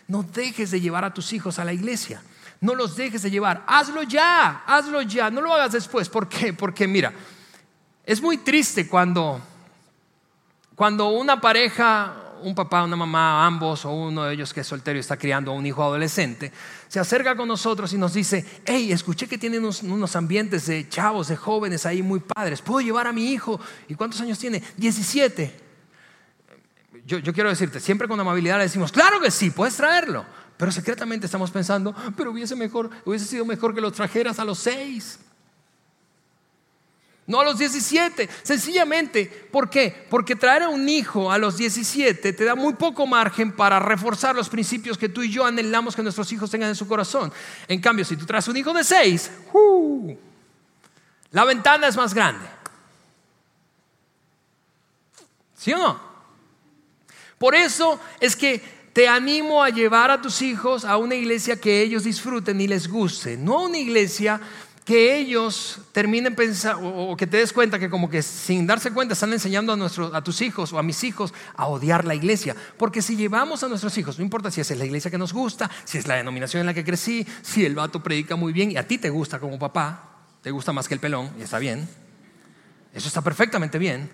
No 0.07 0.23
dejes 0.23 0.71
de 0.71 0.81
llevar 0.81 1.05
a 1.05 1.15
tus 1.15 1.33
hijos 1.33 1.59
a 1.59 1.65
la 1.65 1.73
iglesia. 1.73 2.23
No 2.61 2.75
los 2.75 2.97
dejes 2.97 3.23
de 3.23 3.31
llevar. 3.31 3.65
Hazlo 3.67 4.03
ya, 4.03 4.63
hazlo 4.67 5.03
ya. 5.03 5.31
No 5.31 5.41
lo 5.41 5.53
hagas 5.53 5.73
después. 5.73 6.09
¿Por 6.09 6.29
qué? 6.29 6.53
Porque 6.53 6.87
mira, 6.87 7.13
es 8.05 8.21
muy 8.21 8.39
triste 8.39 8.87
cuando, 8.87 9.41
cuando 10.75 11.09
una 11.09 11.41
pareja, 11.41 12.15
un 12.43 12.55
papá, 12.55 12.85
una 12.85 12.97
mamá, 12.97 13.47
ambos 13.47 13.85
o 13.87 13.93
uno 13.93 14.25
de 14.25 14.35
ellos 14.35 14.53
que 14.53 14.61
es 14.61 14.67
soltero 14.67 14.99
y 14.99 15.01
está 15.01 15.17
criando 15.17 15.53
a 15.53 15.55
un 15.55 15.65
hijo 15.65 15.83
adolescente, 15.83 16.53
se 16.89 17.01
acerca 17.01 17.35
con 17.35 17.49
nosotros 17.49 17.93
y 17.95 17.99
nos 17.99 18.13
dice, 18.13 18.45
hey, 18.67 18.93
escuché 18.93 19.27
que 19.27 19.39
tienen 19.39 19.61
unos, 19.61 19.83
unos, 19.83 20.17
ambientes 20.17 20.67
de 20.67 20.87
chavos, 20.89 21.29
de 21.29 21.37
jóvenes 21.37 21.87
ahí 21.87 22.03
muy 22.03 22.21
padres, 22.21 22.61
¿puedo 22.61 22.81
llevar 22.81 23.07
a 23.07 23.13
mi 23.13 23.33
hijo? 23.33 23.59
¿Y 23.89 23.95
cuántos 23.95 24.21
años 24.21 24.39
tiene? 24.39 24.63
17 24.77 25.64
yo, 27.07 27.21
quiero 27.35 27.51
decirte, 27.51 27.81
siempre 27.81 28.09
con 28.09 28.19
amabilidad 28.19 28.57
le 28.57 28.65
decimos, 28.65 28.91
claro 28.91 29.21
que 29.21 29.31
sí, 29.31 29.51
puedes 29.51 29.77
traerlo. 29.77 30.25
Pero 30.57 30.73
secretamente 30.73 31.27
estamos 31.27 31.51
pensando, 31.51 31.95
pero 32.17 32.31
hubiese, 32.31 32.57
mejor, 32.57 32.89
hubiese 33.05 33.27
sido 33.27 33.45
mejor 33.45 33.75
que 33.75 33.81
lo 33.81 33.91
trajeras 33.93 34.39
a 34.39 34.45
los 34.45 34.59
seis. 34.59 35.19
No 37.27 37.41
a 37.41 37.45
los 37.45 37.59
17. 37.59 38.29
Sencillamente, 38.43 39.27
¿por 39.51 39.69
qué? 39.69 40.07
Porque 40.09 40.37
traer 40.37 40.63
a 40.63 40.69
un 40.69 40.89
hijo 40.89 41.33
a 41.33 41.39
los 41.39 41.57
17 41.57 42.33
te 42.33 42.45
da 42.45 42.55
muy 42.55 42.75
poco 42.75 43.07
margen 43.07 43.53
para 43.53 43.81
reforzar 43.81 44.37
los 44.37 44.49
principios 44.49 44.97
que 44.97 45.09
tú 45.09 45.23
y 45.23 45.31
yo 45.31 45.45
anhelamos 45.45 45.97
que 45.97 46.03
nuestros 46.03 46.31
hijos 46.33 46.51
tengan 46.51 46.69
en 46.69 46.77
su 46.77 46.87
corazón. 46.87 47.33
En 47.67 47.81
cambio, 47.81 48.05
si 48.05 48.17
tú 48.17 48.25
traes 48.25 48.47
un 48.49 48.57
hijo 48.57 48.73
de 48.73 48.85
6, 48.85 49.31
¡uh! 49.53 50.17
la 51.33 51.45
ventana 51.45 51.89
es 51.89 51.97
más 51.97 52.15
grande. 52.15 52.47
¿Sí 55.57 55.73
o 55.73 55.79
no? 55.79 56.14
Por 57.45 57.55
eso 57.55 58.01
es 58.21 58.37
que 58.37 58.59
te 58.95 59.07
animo 59.07 59.63
a 59.63 59.69
llevar 59.69 60.11
a 60.11 60.23
tus 60.23 60.41
hijos 60.41 60.87
a 60.87 60.97
una 60.97 61.15
iglesia 61.15 61.61
que 61.61 61.83
ellos 61.83 62.05
disfruten 62.05 62.59
y 62.59 62.67
les 62.67 62.89
guste, 62.89 63.37
no 63.37 63.59
a 63.59 63.63
una 63.65 63.77
iglesia 63.77 64.41
que 64.83 65.19
ellos 65.19 65.79
terminen 65.93 66.35
pensando 66.35 66.89
o 66.89 67.15
que 67.15 67.27
te 67.27 67.37
des 67.37 67.53
cuenta 67.53 67.79
que 67.79 67.91
como 67.91 68.09
que 68.09 68.23
sin 68.23 68.67
darse 68.67 68.93
cuenta 68.93 69.13
están 69.13 69.31
enseñando 69.31 69.75
a, 69.75 69.77
nuestros, 69.77 70.15
a 70.15 70.25
tus 70.25 70.41
hijos 70.41 70.73
o 70.73 70.79
a 70.79 70.83
mis 70.83 71.05
hijos 71.05 71.35
a 71.55 71.67
odiar 71.67 72.07
la 72.07 72.15
iglesia. 72.15 72.57
Porque 72.79 73.03
si 73.03 73.15
llevamos 73.15 73.63
a 73.63 73.69
nuestros 73.69 73.99
hijos, 73.99 74.19
no 74.19 74.25
importa 74.25 74.51
si 74.51 74.63
es 74.63 74.71
la 74.71 74.87
iglesia 74.87 75.11
que 75.11 75.19
nos 75.19 75.35
gusta, 75.35 75.71
si 75.85 75.99
es 75.99 76.07
la 76.07 76.15
denominación 76.15 76.61
en 76.61 76.67
la 76.69 76.73
que 76.73 76.83
crecí, 76.83 77.27
si 77.43 77.67
el 77.67 77.75
vato 77.75 78.03
predica 78.03 78.37
muy 78.37 78.55
bien 78.55 78.71
y 78.71 78.79
a 78.79 78.89
ti 78.89 78.97
te 78.97 79.11
gusta 79.11 79.39
como 79.39 79.59
papá, 79.59 80.17
te 80.41 80.51
gusta 80.51 80.73
más 80.73 80.89
que 80.89 80.95
el 80.95 81.01
pelón 81.01 81.31
y 81.39 81.43
está 81.43 81.59
bien, 81.59 81.87
eso 82.95 83.07
está 83.07 83.21
perfectamente 83.21 83.77
bien. 83.79 84.11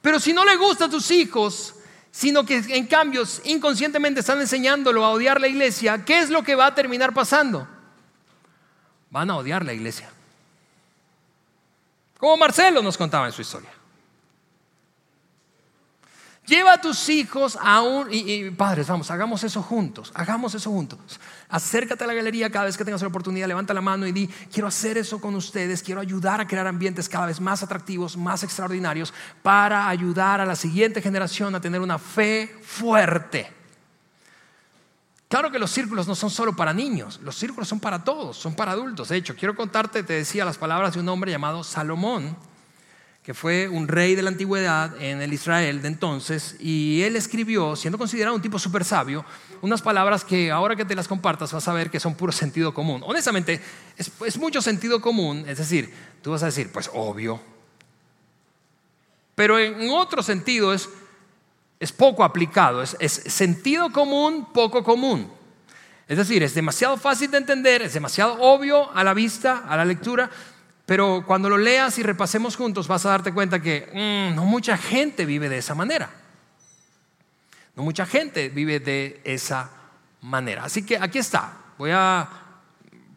Pero 0.00 0.18
si 0.18 0.32
no 0.32 0.46
le 0.46 0.56
gusta 0.56 0.86
a 0.86 0.88
tus 0.88 1.10
hijos, 1.10 1.74
sino 2.10 2.44
que 2.44 2.56
en 2.56 2.86
cambio 2.86 3.22
inconscientemente 3.44 4.20
están 4.20 4.40
enseñándolo 4.40 5.04
a 5.04 5.10
odiar 5.10 5.40
la 5.40 5.48
iglesia, 5.48 6.04
¿qué 6.04 6.20
es 6.20 6.30
lo 6.30 6.42
que 6.42 6.54
va 6.54 6.66
a 6.66 6.74
terminar 6.74 7.14
pasando? 7.14 7.68
Van 9.10 9.30
a 9.30 9.36
odiar 9.36 9.64
la 9.64 9.72
iglesia. 9.72 10.10
Como 12.18 12.36
Marcelo 12.36 12.82
nos 12.82 12.98
contaba 12.98 13.26
en 13.26 13.32
su 13.32 13.42
historia. 13.42 13.70
Lleva 16.50 16.72
a 16.72 16.80
tus 16.80 17.08
hijos 17.08 17.56
a 17.62 17.80
un... 17.80 18.08
Y, 18.10 18.50
padres, 18.50 18.88
vamos, 18.88 19.08
hagamos 19.12 19.44
eso 19.44 19.62
juntos, 19.62 20.10
hagamos 20.16 20.52
eso 20.52 20.68
juntos. 20.68 20.98
Acércate 21.48 22.02
a 22.02 22.08
la 22.08 22.12
galería 22.12 22.50
cada 22.50 22.64
vez 22.64 22.76
que 22.76 22.84
tengas 22.84 23.00
la 23.02 23.06
oportunidad, 23.06 23.46
levanta 23.46 23.72
la 23.72 23.80
mano 23.80 24.04
y 24.04 24.10
di, 24.10 24.26
quiero 24.52 24.66
hacer 24.66 24.98
eso 24.98 25.20
con 25.20 25.36
ustedes, 25.36 25.80
quiero 25.80 26.00
ayudar 26.00 26.40
a 26.40 26.48
crear 26.48 26.66
ambientes 26.66 27.08
cada 27.08 27.26
vez 27.26 27.40
más 27.40 27.62
atractivos, 27.62 28.16
más 28.16 28.42
extraordinarios, 28.42 29.14
para 29.44 29.88
ayudar 29.88 30.40
a 30.40 30.44
la 30.44 30.56
siguiente 30.56 31.00
generación 31.00 31.54
a 31.54 31.60
tener 31.60 31.80
una 31.80 32.00
fe 32.00 32.52
fuerte. 32.64 33.48
Claro 35.28 35.52
que 35.52 35.60
los 35.60 35.70
círculos 35.70 36.08
no 36.08 36.16
son 36.16 36.30
solo 36.30 36.56
para 36.56 36.72
niños, 36.72 37.20
los 37.22 37.36
círculos 37.36 37.68
son 37.68 37.78
para 37.78 38.02
todos, 38.02 38.36
son 38.36 38.56
para 38.56 38.72
adultos. 38.72 39.10
De 39.10 39.16
hecho, 39.16 39.36
quiero 39.36 39.54
contarte, 39.54 40.02
te 40.02 40.14
decía 40.14 40.44
las 40.44 40.58
palabras 40.58 40.94
de 40.94 40.98
un 40.98 41.08
hombre 41.10 41.30
llamado 41.30 41.62
Salomón, 41.62 42.36
que 43.22 43.34
fue 43.34 43.68
un 43.68 43.86
rey 43.86 44.14
de 44.14 44.22
la 44.22 44.30
antigüedad 44.30 45.00
en 45.00 45.20
el 45.20 45.32
Israel 45.32 45.82
de 45.82 45.88
entonces, 45.88 46.56
y 46.58 47.02
él 47.02 47.16
escribió, 47.16 47.76
siendo 47.76 47.98
considerado 47.98 48.34
un 48.34 48.40
tipo 48.40 48.58
súper 48.58 48.84
sabio, 48.84 49.24
unas 49.60 49.82
palabras 49.82 50.24
que 50.24 50.50
ahora 50.50 50.74
que 50.74 50.86
te 50.86 50.94
las 50.94 51.06
compartas 51.06 51.52
vas 51.52 51.68
a 51.68 51.72
ver 51.74 51.90
que 51.90 52.00
son 52.00 52.14
puro 52.14 52.32
sentido 52.32 52.72
común. 52.72 53.02
Honestamente, 53.04 53.60
es, 53.96 54.38
mucho 54.38 54.62
sentido 54.62 55.02
común, 55.02 55.44
es 55.46 55.58
decir, 55.58 55.92
tú 56.22 56.30
vas 56.30 56.42
a 56.42 56.46
decir, 56.46 56.72
pues 56.72 56.90
obvio, 56.94 57.40
pero 59.34 59.58
en 59.58 59.90
otro 59.90 60.22
sentido 60.22 60.72
es, 60.72 60.88
es 61.78 61.92
poco 61.92 62.24
aplicado, 62.24 62.82
es, 62.82 62.96
es 63.00 63.12
sentido 63.12 63.92
común, 63.92 64.48
poco 64.52 64.82
común. 64.82 65.30
Es 66.08 66.18
decir, 66.18 66.42
es 66.42 66.54
demasiado 66.54 66.96
fácil 66.96 67.30
de 67.30 67.38
entender, 67.38 67.82
es 67.82 67.94
demasiado 67.94 68.36
obvio 68.40 68.90
a 68.92 69.04
la 69.04 69.14
vista, 69.14 69.58
a 69.68 69.76
la 69.76 69.84
lectura, 69.84 70.28
pero 70.86 71.24
cuando 71.26 71.48
lo 71.48 71.58
leas 71.58 71.98
y 71.98 72.02
repasemos 72.02 72.56
juntos 72.56 72.88
vas 72.88 73.06
a 73.06 73.10
darte 73.10 73.32
cuenta 73.32 73.60
que 73.60 73.88
mm, 73.92 74.34
no 74.34 74.44
mucha 74.44 74.76
gente 74.76 75.24
vive 75.24 75.48
de 75.48 75.58
esa 75.58 75.74
manera. 75.74 76.10
No 77.76 77.82
mucha 77.82 78.06
gente 78.06 78.48
vive 78.48 78.80
de 78.80 79.20
esa 79.24 79.70
manera. 80.22 80.64
Así 80.64 80.84
que 80.84 80.98
aquí 80.98 81.18
está. 81.18 81.56
Voy 81.78 81.90
a 81.92 82.28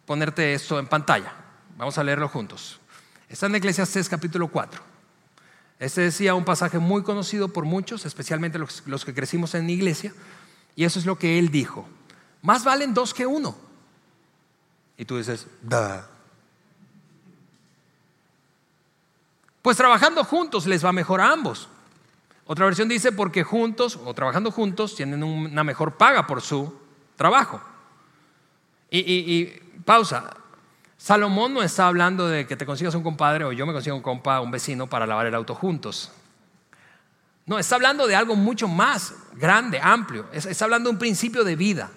ponerte 0.05 0.53
esto 0.53 0.79
en 0.79 0.87
pantalla. 0.87 1.33
Vamos 1.77 1.97
a 1.97 2.03
leerlo 2.03 2.29
juntos. 2.29 2.79
Está 3.27 3.47
en 3.47 3.55
Eclesiastes 3.55 4.07
capítulo 4.09 4.47
4. 4.47 4.81
Este 5.79 6.01
decía 6.01 6.35
un 6.35 6.45
pasaje 6.45 6.79
muy 6.79 7.03
conocido 7.03 7.49
por 7.49 7.65
muchos, 7.65 8.05
especialmente 8.05 8.59
los, 8.59 9.05
que 9.05 9.13
crecimos 9.13 9.55
en 9.55 9.69
iglesia, 9.69 10.13
y 10.75 10.85
eso 10.85 10.99
es 10.99 11.05
lo 11.05 11.17
que 11.17 11.39
él 11.39 11.49
dijo. 11.49 11.87
Más 12.41 12.63
valen 12.63 12.93
dos 12.93 13.13
que 13.13 13.25
uno. 13.25 13.57
Y 14.97 15.05
tú 15.05 15.17
dices, 15.17 15.47
da. 15.61 16.09
Pues 19.63 19.77
trabajando 19.77 20.25
juntos 20.25 20.67
les 20.67 20.85
va 20.85 20.91
mejor 20.91 21.21
a 21.21 21.31
ambos. 21.31 21.69
Otra 22.45 22.65
versión 22.65 22.89
dice 22.89 23.13
porque 23.13 23.43
juntos 23.43 23.97
o 24.03 24.13
trabajando 24.13 24.51
juntos 24.51 24.93
tienen 24.93 25.23
una 25.23 25.63
mejor 25.63 25.95
paga 25.95 26.27
por 26.27 26.41
su 26.41 26.77
trabajo. 27.15 27.61
Y, 28.91 29.45
pausa. 29.85 30.35
Salomón 30.97 31.53
no 31.53 31.63
está 31.63 31.87
hablando 31.87 32.27
de 32.27 32.45
que 32.45 32.57
te 32.57 32.65
consigas 32.65 32.93
un 32.93 33.03
compadre 33.03 33.45
o 33.45 33.53
yo 33.53 33.65
me 33.65 33.71
consiga 33.71 33.95
un 33.95 34.01
compa, 34.01 34.41
un 34.41 34.51
vecino 34.51 34.87
para 34.87 35.07
lavar 35.07 35.27
el 35.27 35.35
auto 35.35 35.55
juntos. 35.55 36.11
No, 37.45 37.57
está 37.57 37.75
hablando 37.75 38.05
de 38.05 38.17
algo 38.17 38.35
mucho 38.35 38.67
más 38.67 39.13
grande, 39.33 39.79
amplio. 39.81 40.27
Está 40.33 40.65
hablando 40.65 40.89
de 40.89 40.93
un 40.95 40.99
principio 40.99 41.45
de 41.45 41.55
vida. 41.55 41.89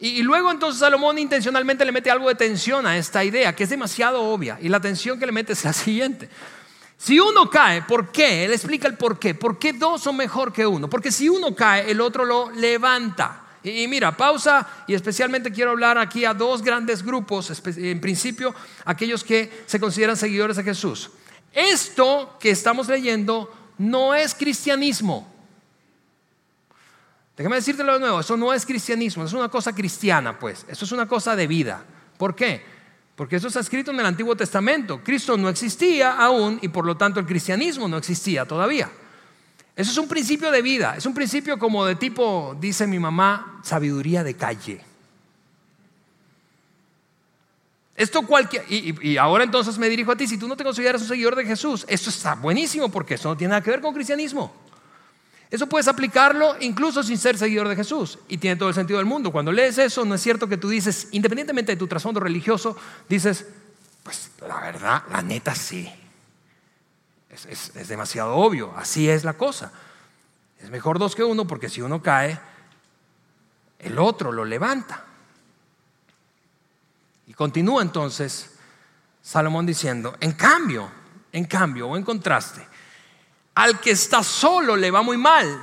Y, 0.00 0.22
luego 0.22 0.50
entonces 0.50 0.80
Salomón 0.80 1.18
intencionalmente 1.18 1.84
le 1.84 1.92
mete 1.92 2.10
algo 2.10 2.28
de 2.28 2.34
tensión 2.34 2.86
a 2.86 2.98
esta 2.98 3.24
idea, 3.24 3.54
que 3.54 3.64
es 3.64 3.70
demasiado 3.70 4.22
obvia. 4.22 4.58
Y 4.60 4.68
la 4.68 4.80
tensión 4.80 5.18
que 5.18 5.24
le 5.24 5.32
mete 5.32 5.54
es 5.54 5.64
la 5.64 5.72
siguiente. 5.72 6.28
Si 6.98 7.18
uno 7.18 7.48
cae, 7.48 7.82
¿por 7.82 8.10
qué? 8.10 8.44
Él 8.44 8.52
explica 8.52 8.86
el 8.86 8.96
por 8.96 9.18
qué. 9.18 9.34
¿Por 9.34 9.58
qué 9.58 9.72
dos 9.72 10.02
son 10.02 10.16
mejor 10.16 10.52
que 10.52 10.66
uno? 10.66 10.90
Porque 10.90 11.10
si 11.10 11.28
uno 11.28 11.54
cae, 11.54 11.90
el 11.90 12.00
otro 12.00 12.24
lo 12.24 12.50
levanta. 12.50 13.44
Y, 13.62 13.88
mira, 13.88 14.16
pausa 14.16 14.84
y 14.86 14.94
especialmente 14.94 15.50
quiero 15.50 15.72
hablar 15.72 15.98
aquí 15.98 16.24
a 16.24 16.34
dos 16.34 16.62
grandes 16.62 17.02
grupos, 17.02 17.50
en 17.76 18.00
principio 18.00 18.54
aquellos 18.84 19.24
que 19.24 19.64
se 19.66 19.80
consideran 19.80 20.16
seguidores 20.16 20.56
de 20.56 20.62
Jesús. 20.62 21.10
Esto 21.52 22.36
que 22.38 22.50
estamos 22.50 22.88
leyendo 22.88 23.52
no 23.78 24.14
es 24.14 24.34
cristianismo. 24.34 25.35
Déjame 27.36 27.56
decírtelo 27.56 27.92
de 27.92 28.00
nuevo, 28.00 28.20
eso 28.20 28.36
no 28.36 28.52
es 28.52 28.64
cristianismo, 28.64 29.24
es 29.24 29.32
una 29.34 29.50
cosa 29.50 29.74
cristiana, 29.74 30.38
pues, 30.38 30.64
eso 30.68 30.86
es 30.86 30.92
una 30.92 31.06
cosa 31.06 31.36
de 31.36 31.46
vida. 31.46 31.84
¿Por 32.16 32.34
qué? 32.34 32.62
Porque 33.14 33.36
eso 33.36 33.48
está 33.48 33.60
escrito 33.60 33.90
en 33.90 34.00
el 34.00 34.06
Antiguo 34.06 34.34
Testamento. 34.36 35.02
Cristo 35.04 35.36
no 35.36 35.48
existía 35.48 36.12
aún 36.12 36.58
y 36.62 36.68
por 36.68 36.86
lo 36.86 36.96
tanto 36.96 37.20
el 37.20 37.26
cristianismo 37.26 37.88
no 37.88 37.98
existía 37.98 38.46
todavía. 38.46 38.90
Eso 39.74 39.90
es 39.90 39.98
un 39.98 40.08
principio 40.08 40.50
de 40.50 40.62
vida, 40.62 40.94
es 40.96 41.04
un 41.04 41.12
principio 41.12 41.58
como 41.58 41.84
de 41.84 41.96
tipo, 41.96 42.56
dice 42.58 42.86
mi 42.86 42.98
mamá, 42.98 43.60
sabiduría 43.62 44.24
de 44.24 44.34
calle. 44.34 44.80
Esto 47.94 48.22
cualquier, 48.22 48.64
y, 48.70 49.10
y, 49.10 49.16
ahora 49.18 49.44
entonces 49.44 49.76
me 49.78 49.88
dirijo 49.88 50.12
a 50.12 50.16
ti, 50.16 50.26
si 50.26 50.38
tú 50.38 50.48
no 50.48 50.56
te 50.56 50.64
consideras 50.64 51.00
un 51.02 51.08
seguidor 51.08 51.34
de 51.34 51.44
Jesús, 51.44 51.84
esto 51.88 52.10
está 52.10 52.34
buenísimo 52.34 52.90
porque 52.90 53.14
eso 53.14 53.28
no 53.28 53.36
tiene 53.36 53.50
nada 53.50 53.62
que 53.62 53.70
ver 53.70 53.80
con 53.80 53.94
cristianismo. 53.94 54.65
Eso 55.50 55.68
puedes 55.68 55.88
aplicarlo 55.88 56.56
incluso 56.60 57.02
sin 57.02 57.18
ser 57.18 57.38
seguidor 57.38 57.68
de 57.68 57.76
Jesús 57.76 58.18
y 58.28 58.38
tiene 58.38 58.56
todo 58.56 58.68
el 58.68 58.74
sentido 58.74 58.98
del 58.98 59.06
mundo. 59.06 59.30
Cuando 59.30 59.52
lees 59.52 59.78
eso, 59.78 60.04
no 60.04 60.14
es 60.14 60.22
cierto 60.22 60.48
que 60.48 60.56
tú 60.56 60.68
dices, 60.68 61.08
independientemente 61.12 61.72
de 61.72 61.76
tu 61.76 61.86
trasfondo 61.86 62.20
religioso, 62.20 62.76
dices, 63.08 63.46
pues 64.02 64.30
la 64.46 64.60
verdad, 64.60 65.02
la 65.10 65.22
neta 65.22 65.54
sí. 65.54 65.88
Es, 67.30 67.70
es 67.76 67.88
demasiado 67.88 68.34
obvio, 68.34 68.72
así 68.76 69.08
es 69.08 69.22
la 69.22 69.34
cosa. 69.34 69.72
Es 70.60 70.70
mejor 70.70 70.98
dos 70.98 71.14
que 71.14 71.22
uno 71.22 71.46
porque 71.46 71.68
si 71.68 71.80
uno 71.82 72.02
cae, 72.02 72.38
el 73.78 73.98
otro 73.98 74.32
lo 74.32 74.44
levanta. 74.44 75.04
Y 77.26 77.34
continúa 77.34 77.82
entonces 77.82 78.56
Salomón 79.22 79.66
diciendo, 79.66 80.16
en 80.20 80.32
cambio, 80.32 80.88
en 81.32 81.44
cambio 81.46 81.88
o 81.88 81.96
en 81.96 82.04
contraste, 82.04 82.64
al 83.56 83.80
que 83.80 83.90
está 83.90 84.22
solo 84.22 84.76
le 84.76 84.90
va 84.90 85.02
muy 85.02 85.16
mal. 85.16 85.60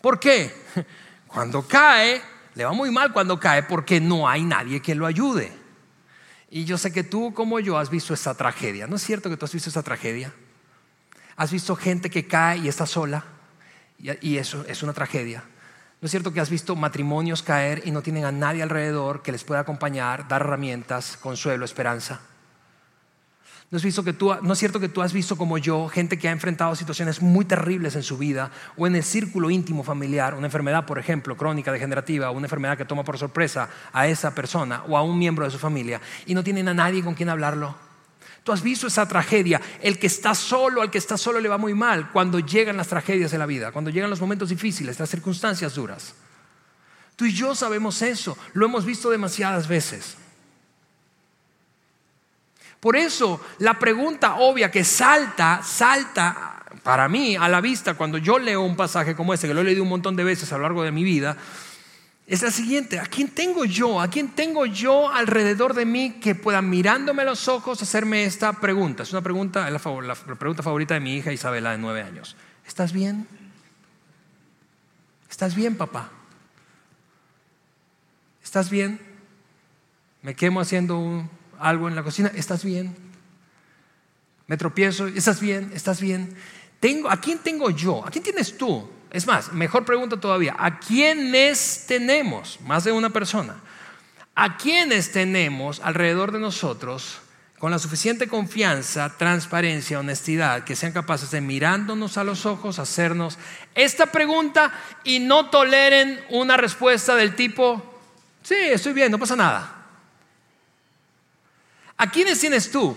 ¿Por 0.00 0.18
qué? 0.18 0.64
Cuando 1.28 1.62
cae, 1.68 2.22
le 2.54 2.64
va 2.64 2.72
muy 2.72 2.90
mal 2.90 3.12
cuando 3.12 3.38
cae 3.38 3.62
porque 3.64 4.00
no 4.00 4.26
hay 4.26 4.42
nadie 4.42 4.80
que 4.80 4.94
lo 4.94 5.04
ayude. 5.04 5.52
Y 6.48 6.64
yo 6.64 6.78
sé 6.78 6.92
que 6.92 7.04
tú 7.04 7.34
como 7.34 7.60
yo 7.60 7.76
has 7.76 7.90
visto 7.90 8.14
esa 8.14 8.34
tragedia. 8.34 8.86
¿No 8.86 8.96
es 8.96 9.02
cierto 9.02 9.28
que 9.28 9.36
tú 9.36 9.44
has 9.44 9.52
visto 9.52 9.68
esa 9.68 9.82
tragedia? 9.82 10.32
¿Has 11.36 11.52
visto 11.52 11.76
gente 11.76 12.08
que 12.08 12.26
cae 12.26 12.58
y 12.58 12.68
está 12.68 12.86
sola? 12.86 13.24
Y 13.98 14.38
eso 14.38 14.64
es 14.66 14.82
una 14.82 14.94
tragedia. 14.94 15.44
¿No 16.00 16.06
es 16.06 16.10
cierto 16.10 16.32
que 16.32 16.40
has 16.40 16.48
visto 16.48 16.74
matrimonios 16.74 17.42
caer 17.42 17.82
y 17.84 17.90
no 17.90 18.00
tienen 18.00 18.24
a 18.24 18.32
nadie 18.32 18.62
alrededor 18.62 19.22
que 19.22 19.32
les 19.32 19.44
pueda 19.44 19.60
acompañar, 19.60 20.26
dar 20.26 20.40
herramientas, 20.40 21.18
consuelo, 21.18 21.66
esperanza? 21.66 22.20
¿No 23.68 23.78
es, 23.78 23.84
visto 23.84 24.04
que 24.04 24.12
tú, 24.12 24.32
¿No 24.42 24.52
es 24.52 24.58
cierto 24.60 24.78
que 24.78 24.88
tú 24.88 25.02
has 25.02 25.12
visto 25.12 25.36
como 25.36 25.58
yo 25.58 25.88
gente 25.88 26.18
que 26.18 26.28
ha 26.28 26.32
enfrentado 26.32 26.76
situaciones 26.76 27.20
muy 27.20 27.44
terribles 27.44 27.96
en 27.96 28.04
su 28.04 28.16
vida 28.16 28.52
o 28.76 28.86
en 28.86 28.94
el 28.94 29.02
círculo 29.02 29.50
íntimo 29.50 29.82
familiar, 29.82 30.34
una 30.34 30.46
enfermedad, 30.46 30.86
por 30.86 31.00
ejemplo, 31.00 31.36
crónica, 31.36 31.72
degenerativa, 31.72 32.30
una 32.30 32.46
enfermedad 32.46 32.78
que 32.78 32.84
toma 32.84 33.02
por 33.02 33.18
sorpresa 33.18 33.68
a 33.92 34.06
esa 34.06 34.32
persona 34.36 34.84
o 34.86 34.96
a 34.96 35.02
un 35.02 35.18
miembro 35.18 35.44
de 35.44 35.50
su 35.50 35.58
familia 35.58 36.00
y 36.26 36.34
no 36.34 36.44
tienen 36.44 36.68
a 36.68 36.74
nadie 36.74 37.02
con 37.02 37.14
quien 37.14 37.28
hablarlo? 37.28 37.74
Tú 38.44 38.52
has 38.52 38.62
visto 38.62 38.86
esa 38.86 39.08
tragedia. 39.08 39.60
El 39.82 39.98
que 39.98 40.06
está 40.06 40.32
solo, 40.32 40.80
al 40.80 40.92
que 40.92 40.98
está 40.98 41.18
solo 41.18 41.40
le 41.40 41.48
va 41.48 41.58
muy 41.58 41.74
mal 41.74 42.12
cuando 42.12 42.38
llegan 42.38 42.76
las 42.76 42.86
tragedias 42.86 43.32
de 43.32 43.38
la 43.38 43.46
vida, 43.46 43.72
cuando 43.72 43.90
llegan 43.90 44.10
los 44.10 44.20
momentos 44.20 44.50
difíciles, 44.50 45.00
las 45.00 45.10
circunstancias 45.10 45.74
duras. 45.74 46.14
Tú 47.16 47.24
y 47.24 47.32
yo 47.32 47.56
sabemos 47.56 48.00
eso, 48.02 48.38
lo 48.52 48.66
hemos 48.66 48.84
visto 48.84 49.10
demasiadas 49.10 49.66
veces. 49.66 50.18
Por 52.80 52.96
eso 52.96 53.40
la 53.58 53.78
pregunta 53.78 54.36
obvia 54.36 54.70
que 54.70 54.84
salta, 54.84 55.60
salta 55.62 56.62
para 56.82 57.08
mí 57.08 57.36
a 57.36 57.48
la 57.48 57.60
vista 57.60 57.94
cuando 57.94 58.18
yo 58.18 58.38
leo 58.38 58.62
un 58.62 58.76
pasaje 58.76 59.16
como 59.16 59.34
este, 59.34 59.48
que 59.48 59.54
lo 59.54 59.62
he 59.62 59.64
leído 59.64 59.82
un 59.82 59.88
montón 59.88 60.14
de 60.14 60.24
veces 60.24 60.52
a 60.52 60.56
lo 60.56 60.62
largo 60.62 60.82
de 60.82 60.92
mi 60.92 61.02
vida, 61.02 61.36
es 62.26 62.42
la 62.42 62.50
siguiente, 62.50 62.98
¿a 62.98 63.06
quién 63.06 63.28
tengo 63.28 63.64
yo? 63.64 64.00
¿A 64.00 64.08
quién 64.08 64.30
tengo 64.30 64.66
yo 64.66 65.12
alrededor 65.12 65.74
de 65.74 65.86
mí 65.86 66.16
que 66.20 66.34
pueda 66.34 66.60
mirándome 66.60 67.22
a 67.22 67.24
los 67.24 67.46
ojos 67.46 67.80
hacerme 67.82 68.24
esta 68.24 68.52
pregunta? 68.52 69.04
Es 69.04 69.12
una 69.12 69.22
pregunta, 69.22 69.70
la, 69.70 69.80
la 70.02 70.14
pregunta 70.14 70.62
favorita 70.62 70.94
de 70.94 71.00
mi 71.00 71.16
hija 71.16 71.32
Isabela 71.32 71.70
de 71.70 71.78
nueve 71.78 72.02
años. 72.02 72.36
¿Estás 72.66 72.92
bien? 72.92 73.28
¿Estás 75.30 75.54
bien, 75.54 75.76
papá? 75.76 76.10
¿Estás 78.42 78.70
bien? 78.70 79.00
Me 80.22 80.34
quemo 80.34 80.60
haciendo 80.60 80.98
un, 80.98 81.30
algo 81.60 81.88
en 81.88 81.96
la 81.96 82.02
cocina, 82.02 82.30
¿estás 82.34 82.64
bien? 82.64 82.96
Me 84.46 84.56
tropiezo, 84.56 85.06
¿estás 85.08 85.40
bien? 85.40 85.70
¿Estás 85.74 86.00
bien? 86.00 86.36
Tengo, 86.80 87.10
¿A 87.10 87.20
quién 87.20 87.38
tengo 87.38 87.70
yo? 87.70 88.06
¿A 88.06 88.10
quién 88.10 88.22
tienes 88.22 88.56
tú? 88.56 88.88
Es 89.10 89.26
más, 89.26 89.52
mejor 89.52 89.84
pregunta 89.84 90.18
todavía, 90.18 90.54
¿a 90.58 90.78
quiénes 90.78 91.84
tenemos? 91.86 92.60
Más 92.60 92.84
de 92.84 92.92
una 92.92 93.10
persona. 93.10 93.56
¿A 94.34 94.56
quiénes 94.56 95.12
tenemos 95.12 95.80
alrededor 95.80 96.32
de 96.32 96.38
nosotros 96.38 97.20
con 97.58 97.70
la 97.70 97.78
suficiente 97.78 98.28
confianza, 98.28 99.16
transparencia, 99.16 99.98
honestidad, 99.98 100.64
que 100.64 100.76
sean 100.76 100.92
capaces 100.92 101.30
de 101.30 101.40
mirándonos 101.40 102.18
a 102.18 102.24
los 102.24 102.44
ojos, 102.44 102.78
hacernos 102.78 103.38
esta 103.74 104.06
pregunta 104.06 104.72
y 105.04 105.20
no 105.20 105.48
toleren 105.48 106.22
una 106.28 106.58
respuesta 106.58 107.14
del 107.14 107.34
tipo, 107.34 107.82
sí, 108.42 108.54
estoy 108.54 108.92
bien, 108.92 109.10
no 109.10 109.18
pasa 109.18 109.36
nada. 109.36 109.75
¿A 111.96 112.10
quiénes 112.10 112.38
tienes 112.38 112.70
tú 112.70 112.96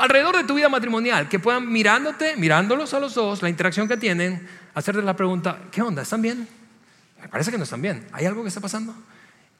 alrededor 0.00 0.36
de 0.36 0.44
tu 0.44 0.54
vida 0.54 0.68
matrimonial 0.68 1.28
que 1.28 1.38
puedan 1.38 1.70
mirándote, 1.70 2.36
mirándolos 2.36 2.92
a 2.94 3.00
los 3.00 3.14
dos, 3.14 3.42
la 3.42 3.48
interacción 3.48 3.86
que 3.86 3.96
tienen, 3.96 4.48
hacerte 4.74 5.02
la 5.02 5.14
pregunta, 5.14 5.58
¿qué 5.70 5.82
onda? 5.82 6.02
¿Están 6.02 6.22
bien? 6.22 6.48
Me 7.20 7.28
parece 7.28 7.50
que 7.50 7.58
no 7.58 7.64
están 7.64 7.82
bien. 7.82 8.06
¿Hay 8.12 8.26
algo 8.26 8.42
que 8.42 8.48
está 8.48 8.60
pasando? 8.60 8.94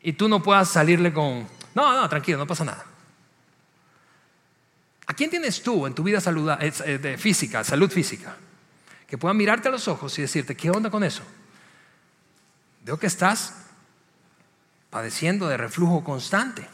Y 0.02 0.14
tú 0.14 0.28
no 0.28 0.42
puedas 0.42 0.68
salirle 0.68 1.12
con, 1.12 1.46
no, 1.74 2.00
no, 2.00 2.09
tranquilo, 2.09 2.38
no 2.38 2.46
pasa 2.46 2.64
nada. 2.64 2.85
¿A 5.06 5.14
quién 5.14 5.30
tienes 5.30 5.62
tú 5.62 5.87
en 5.87 5.94
tu 5.94 6.02
vida 6.02 6.20
eh, 6.61 6.98
de 6.98 7.18
física, 7.18 7.62
salud 7.62 7.90
física? 7.90 8.37
Que 9.06 9.18
pueda 9.18 9.35
mirarte 9.35 9.68
a 9.68 9.70
los 9.70 9.87
ojos 9.88 10.18
y 10.18 10.22
decirte, 10.22 10.56
¿qué 10.56 10.70
onda 10.70 10.90
con 10.90 11.04
eso? 11.04 11.22
Veo 12.85 12.98
que 12.98 13.06
estás 13.06 13.54
padeciendo 14.88 15.48
de 15.48 15.56
reflujo 15.56 16.02
constante. 16.02 16.66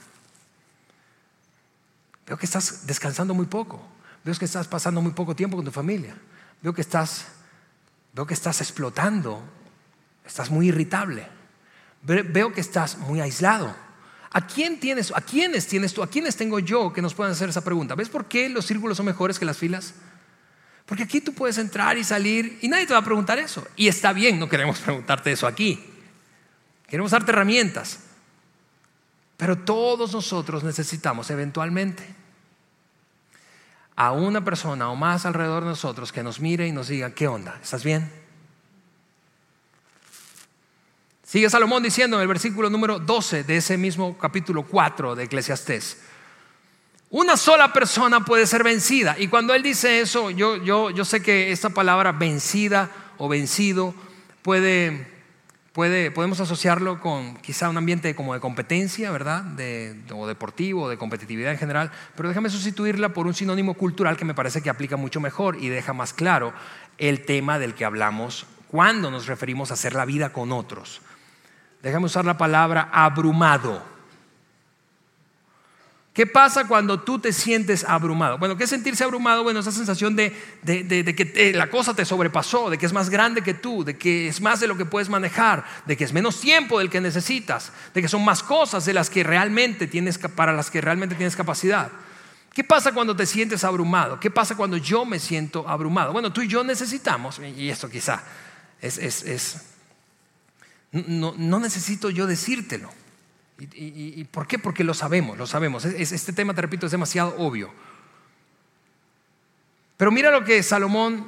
Veo 2.26 2.36
que 2.36 2.46
estás 2.46 2.86
descansando 2.86 3.34
muy 3.34 3.46
poco. 3.46 3.80
Veo 4.24 4.34
que 4.34 4.44
estás 4.44 4.66
pasando 4.66 5.00
muy 5.00 5.12
poco 5.12 5.36
tiempo 5.36 5.56
con 5.56 5.64
tu 5.64 5.70
familia. 5.70 6.16
Veo 6.60 6.74
que 6.74 6.80
estás, 6.80 7.26
veo 8.12 8.26
que 8.26 8.34
estás 8.34 8.60
explotando. 8.60 9.42
Estás 10.24 10.50
muy 10.50 10.68
irritable. 10.68 11.26
Veo 12.02 12.52
que 12.52 12.60
estás 12.60 12.98
muy 12.98 13.20
aislado. 13.20 13.74
¿A 14.30 14.46
quién 14.46 14.80
tienes, 14.80 15.12
a 15.14 15.20
quiénes 15.20 15.66
tienes 15.66 15.94
tú, 15.94 16.02
a 16.02 16.10
quiénes 16.10 16.36
tengo 16.36 16.58
yo 16.58 16.92
que 16.92 17.00
nos 17.00 17.14
puedan 17.14 17.32
hacer 17.32 17.48
esa 17.48 17.62
pregunta? 17.62 17.94
¿Ves 17.94 18.08
por 18.08 18.26
qué 18.26 18.48
los 18.48 18.66
círculos 18.66 18.96
son 18.96 19.06
mejores 19.06 19.38
que 19.38 19.44
las 19.44 19.56
filas? 19.56 19.94
Porque 20.84 21.04
aquí 21.04 21.20
tú 21.20 21.32
puedes 21.32 21.58
entrar 21.58 21.96
y 21.96 22.04
salir 22.04 22.58
y 22.62 22.68
nadie 22.68 22.86
te 22.86 22.92
va 22.92 23.00
a 23.00 23.04
preguntar 23.04 23.38
eso. 23.38 23.66
Y 23.76 23.88
está 23.88 24.12
bien, 24.12 24.38
no 24.38 24.48
queremos 24.48 24.78
preguntarte 24.80 25.32
eso 25.32 25.46
aquí. 25.46 25.84
Queremos 26.86 27.12
darte 27.12 27.32
herramientas. 27.32 28.00
Pero 29.36 29.58
todos 29.58 30.12
nosotros 30.12 30.64
necesitamos 30.64 31.30
eventualmente 31.30 32.06
a 33.96 34.12
una 34.12 34.44
persona 34.44 34.90
o 34.90 34.96
más 34.96 35.26
alrededor 35.26 35.64
de 35.64 35.70
nosotros 35.70 36.12
que 36.12 36.22
nos 36.22 36.40
mire 36.40 36.66
y 36.66 36.72
nos 36.72 36.88
diga, 36.88 37.10
¿qué 37.14 37.28
onda? 37.28 37.58
¿Estás 37.62 37.82
bien? 37.82 38.10
Sigue 41.24 41.50
Salomón 41.50 41.82
diciendo 41.82 42.16
en 42.16 42.22
el 42.22 42.28
versículo 42.28 42.70
número 42.70 42.98
12 42.98 43.44
de 43.44 43.56
ese 43.56 43.76
mismo 43.76 44.16
capítulo 44.16 44.62
4 44.62 45.16
de 45.16 45.24
Eclesiastés. 45.24 45.98
Una 47.10 47.36
sola 47.36 47.72
persona 47.72 48.24
puede 48.24 48.46
ser 48.46 48.62
vencida. 48.62 49.16
Y 49.18 49.28
cuando 49.28 49.54
él 49.54 49.62
dice 49.62 50.00
eso, 50.00 50.30
yo, 50.30 50.56
yo, 50.56 50.90
yo 50.90 51.04
sé 51.04 51.22
que 51.22 51.50
esta 51.50 51.70
palabra 51.70 52.12
vencida 52.12 52.90
o 53.18 53.28
vencido 53.28 53.94
puede 54.42 55.15
podemos 55.76 56.40
asociarlo 56.40 57.00
con 57.00 57.36
quizá 57.36 57.68
un 57.68 57.76
ambiente 57.76 58.14
como 58.14 58.32
de 58.32 58.40
competencia, 58.40 59.10
¿verdad? 59.10 59.42
De, 59.42 59.94
o 60.10 60.26
deportivo, 60.26 60.88
de 60.88 60.96
competitividad 60.96 61.52
en 61.52 61.58
general, 61.58 61.92
pero 62.16 62.30
déjame 62.30 62.48
sustituirla 62.48 63.10
por 63.10 63.26
un 63.26 63.34
sinónimo 63.34 63.74
cultural 63.74 64.16
que 64.16 64.24
me 64.24 64.32
parece 64.32 64.62
que 64.62 64.70
aplica 64.70 64.96
mucho 64.96 65.20
mejor 65.20 65.56
y 65.62 65.68
deja 65.68 65.92
más 65.92 66.14
claro 66.14 66.54
el 66.96 67.26
tema 67.26 67.58
del 67.58 67.74
que 67.74 67.84
hablamos 67.84 68.46
cuando 68.68 69.10
nos 69.10 69.26
referimos 69.26 69.70
a 69.70 69.74
hacer 69.74 69.94
la 69.94 70.06
vida 70.06 70.32
con 70.32 70.50
otros. 70.50 71.02
Déjame 71.82 72.06
usar 72.06 72.24
la 72.24 72.38
palabra 72.38 72.88
abrumado. 72.90 73.95
¿Qué 76.16 76.26
pasa 76.26 76.66
cuando 76.66 76.98
tú 77.02 77.18
te 77.18 77.30
sientes 77.30 77.84
abrumado? 77.84 78.38
Bueno, 78.38 78.56
¿qué 78.56 78.64
es 78.64 78.70
sentirse 78.70 79.04
abrumado? 79.04 79.42
Bueno, 79.42 79.60
esa 79.60 79.70
sensación 79.70 80.16
de, 80.16 80.32
que 80.64 81.52
la 81.54 81.68
cosa 81.68 81.92
te 81.92 82.06
sobrepasó, 82.06 82.70
de 82.70 82.78
que 82.78 82.86
es 82.86 82.94
más 82.94 83.10
grande 83.10 83.42
que 83.42 83.52
tú, 83.52 83.84
de 83.84 83.98
que 83.98 84.28
es 84.28 84.40
más 84.40 84.58
de 84.58 84.66
lo 84.66 84.78
que 84.78 84.86
puedes 84.86 85.10
manejar, 85.10 85.66
de 85.84 85.94
que 85.94 86.04
es 86.04 86.14
menos 86.14 86.40
tiempo 86.40 86.78
del 86.78 86.88
que 86.88 87.02
necesitas, 87.02 87.70
de 87.92 88.00
que 88.00 88.08
son 88.08 88.24
más 88.24 88.42
cosas 88.42 88.86
de 88.86 88.94
las 88.94 89.10
que 89.10 89.24
realmente 89.24 89.86
tienes, 89.86 90.16
para 90.16 90.54
las 90.54 90.70
que 90.70 90.80
realmente 90.80 91.16
tienes 91.16 91.36
capacidad. 91.36 91.92
¿Qué 92.54 92.64
pasa 92.64 92.92
cuando 92.92 93.14
te 93.14 93.26
sientes 93.26 93.62
abrumado? 93.62 94.18
¿Qué 94.18 94.30
pasa 94.30 94.56
cuando 94.56 94.78
yo 94.78 95.04
me 95.04 95.18
siento 95.18 95.68
abrumado? 95.68 96.14
Bueno, 96.14 96.32
tú 96.32 96.40
y 96.40 96.48
yo 96.48 96.64
necesitamos, 96.64 97.38
y 97.40 97.68
esto 97.68 97.90
quizá 97.90 98.22
es, 98.80 99.60
no 100.92 101.60
necesito 101.60 102.08
yo 102.08 102.26
decírtelo. 102.26 102.90
¿Y, 103.58 104.24
por 104.24 104.46
qué? 104.46 104.58
Porque 104.58 104.84
lo 104.84 104.92
sabemos, 104.92 105.38
lo 105.38 105.46
sabemos. 105.46 105.84
este 105.84 106.32
tema, 106.32 106.52
te 106.54 106.60
repito, 106.60 106.86
es 106.86 106.92
demasiado 106.92 107.34
obvio. 107.38 107.72
Pero 109.96 110.10
mira 110.10 110.30
lo 110.30 110.44
que 110.44 110.62
Salomón 110.62 111.26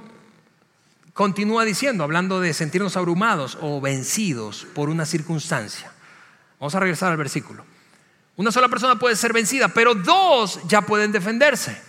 continúa 1.14 1.64
diciendo, 1.64 2.04
hablando 2.04 2.38
de 2.40 2.52
sentirnos 2.52 2.96
abrumados 2.96 3.56
o 3.60 3.80
vencidos 3.80 4.66
por 4.74 4.90
una 4.90 5.06
circunstancia. 5.06 5.90
Vamos 6.60 6.74
a 6.74 6.80
regresar 6.80 7.10
al 7.10 7.16
versículo. 7.16 7.64
Una 8.36 8.52
sola 8.52 8.68
persona 8.68 8.98
puede 8.98 9.16
ser 9.16 9.32
vencida, 9.32 9.68
pero 9.68 9.94
dos 9.94 10.60
ya 10.68 10.82
pueden 10.82 11.10
defenderse. 11.10 11.80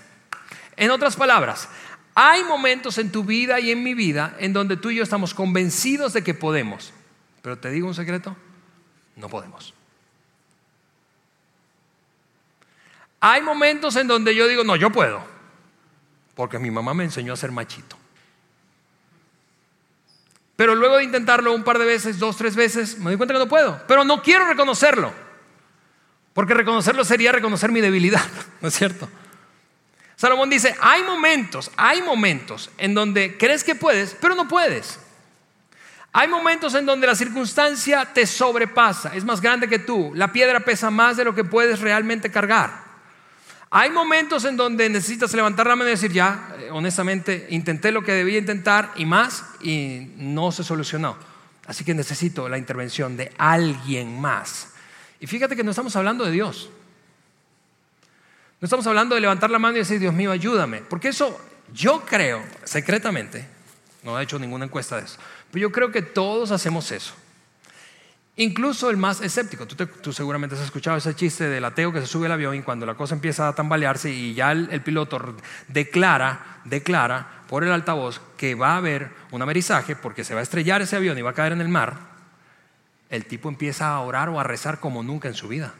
En 0.77 0.89
otras 0.89 1.15
palabras, 1.15 1.67
hay 2.15 2.43
momentos 2.43 2.97
en 2.97 3.11
tu 3.11 3.23
vida 3.23 3.59
y 3.59 3.71
en 3.71 3.83
mi 3.83 3.93
vida 3.93 4.35
en 4.39 4.53
donde 4.53 4.77
tú 4.77 4.89
y 4.89 4.95
yo 4.95 5.03
estamos 5.03 5.33
convencidos 5.33 6.13
de 6.13 6.23
que 6.23 6.33
podemos. 6.33 6.93
Pero 7.41 7.57
te 7.59 7.69
digo 7.69 7.87
un 7.87 7.95
secreto, 7.95 8.35
no 9.15 9.29
podemos. 9.29 9.73
Hay 13.21 13.41
momentos 13.41 13.95
en 13.95 14.07
donde 14.07 14.33
yo 14.33 14.47
digo, 14.47 14.63
no, 14.63 14.75
yo 14.75 14.91
puedo, 14.91 15.21
porque 16.35 16.59
mi 16.59 16.71
mamá 16.71 16.93
me 16.93 17.03
enseñó 17.03 17.33
a 17.33 17.37
ser 17.37 17.51
machito. 17.51 17.97
Pero 20.55 20.75
luego 20.75 20.97
de 20.97 21.05
intentarlo 21.05 21.53
un 21.53 21.63
par 21.63 21.79
de 21.79 21.85
veces, 21.85 22.19
dos, 22.19 22.35
tres 22.35 22.55
veces, 22.55 22.97
me 22.97 23.05
doy 23.05 23.17
cuenta 23.17 23.33
que 23.33 23.39
no 23.39 23.47
puedo. 23.47 23.81
Pero 23.87 24.03
no 24.03 24.21
quiero 24.21 24.45
reconocerlo, 24.45 25.13
porque 26.33 26.53
reconocerlo 26.53 27.05
sería 27.05 27.31
reconocer 27.31 27.71
mi 27.71 27.81
debilidad, 27.81 28.25
¿no 28.61 28.67
es 28.67 28.73
cierto? 28.73 29.07
Salomón 30.15 30.49
dice, 30.49 30.75
hay 30.81 31.03
momentos, 31.03 31.71
hay 31.77 32.01
momentos 32.01 32.69
en 32.77 32.93
donde 32.93 33.37
crees 33.37 33.63
que 33.63 33.73
puedes, 33.75 34.17
pero 34.19 34.35
no 34.35 34.49
puedes. 34.49 34.99
Hay 36.11 36.27
momentos 36.27 36.73
en 36.75 36.85
donde 36.85 37.07
la 37.07 37.15
circunstancia 37.15 38.05
te 38.13 38.25
sobrepasa, 38.25 39.15
es 39.15 39.23
más 39.23 39.39
grande 39.39 39.69
que 39.69 39.79
tú, 39.79 40.11
la 40.15 40.33
piedra 40.33 40.59
pesa 40.61 40.89
más 40.89 41.15
de 41.15 41.23
lo 41.23 41.35
que 41.35 41.45
puedes 41.45 41.79
realmente 41.79 42.31
cargar. 42.31 42.88
Hay 43.71 43.91
momentos 43.91 44.45
en 44.45 44.57
donde 44.57 44.89
necesitas 44.89 45.33
levantar 45.33 45.67
la 45.67 45.75
mano 45.75 45.89
y 45.89 45.93
decir, 45.93 46.11
ya, 46.11 46.55
eh, 46.59 46.69
honestamente, 46.71 47.47
intenté 47.51 47.91
lo 47.91 48.03
que 48.03 48.13
debía 48.13 48.39
intentar 48.39 48.91
y 48.95 49.05
más 49.05 49.45
y 49.61 50.11
no 50.17 50.51
se 50.51 50.63
solucionó. 50.63 51.17
Así 51.67 51.83
que 51.83 51.93
necesito 51.93 52.49
la 52.49 52.57
intervención 52.57 53.15
de 53.15 53.31
alguien 53.37 54.19
más. 54.19 54.69
Y 55.19 55.27
fíjate 55.27 55.55
que 55.55 55.63
no 55.63 55.69
estamos 55.69 55.95
hablando 55.95 56.25
de 56.25 56.31
Dios. 56.31 56.71
No 58.59 58.65
estamos 58.65 58.87
hablando 58.87 59.13
de 59.13 59.21
levantar 59.21 59.51
la 59.51 59.59
mano 59.59 59.75
y 59.77 59.79
decir, 59.79 59.99
Dios 59.99 60.13
mío, 60.13 60.31
ayúdame. 60.31 60.81
Porque 60.81 61.09
eso 61.09 61.39
yo 61.71 62.03
creo, 62.05 62.43
secretamente, 62.63 63.47
no 64.03 64.19
he 64.19 64.23
hecho 64.23 64.39
ninguna 64.39 64.65
encuesta 64.65 64.97
de 64.97 65.05
eso, 65.05 65.19
pero 65.51 65.61
yo 65.61 65.71
creo 65.71 65.91
que 65.91 66.01
todos 66.01 66.51
hacemos 66.51 66.91
eso. 66.91 67.13
Incluso 68.39 68.89
el 68.89 68.95
más 68.95 69.19
escéptico. 69.19 69.67
Tú, 69.67 70.13
seguramente 70.13 70.55
has 70.55 70.61
escuchado 70.61 70.95
ese 70.95 71.13
chiste 71.13 71.49
del 71.49 71.65
ateo 71.65 71.91
que 71.91 71.99
se 71.99 72.07
sube 72.07 72.27
al 72.27 72.31
avión 72.31 72.55
y 72.55 72.61
cuando 72.61 72.85
la 72.85 72.95
cosa 72.95 73.13
empieza 73.13 73.49
a 73.49 73.53
tambalearse 73.53 74.11
y 74.13 74.33
ya 74.33 74.53
el, 74.53 74.81
piloto 74.81 75.35
declara, 75.67 76.61
declara 76.63 77.43
por 77.49 77.65
el 77.65 77.71
altavoz 77.73 78.21
que 78.37 78.55
va 78.55 78.75
a 78.75 78.77
haber 78.77 79.11
un 79.31 79.41
amerizaje 79.41 79.97
porque 79.97 80.23
se 80.23 80.35
va 80.35 80.39
a 80.39 80.43
estrellar 80.43 80.81
ese 80.81 80.95
avión 80.95 81.17
y 81.17 81.21
va 81.21 81.31
a 81.31 81.33
caer 81.33 81.51
en 81.51 81.59
el 81.59 81.67
mar, 81.67 81.97
el 83.09 83.25
tipo 83.25 83.49
empieza 83.49 83.89
a 83.89 83.99
orar 83.99 84.29
o 84.29 84.39
a 84.39 84.43
rezar 84.45 84.79
como 84.79 85.03
nunca 85.03 85.27
en 85.27 85.33
su 85.33 85.49
vida. 85.49 85.73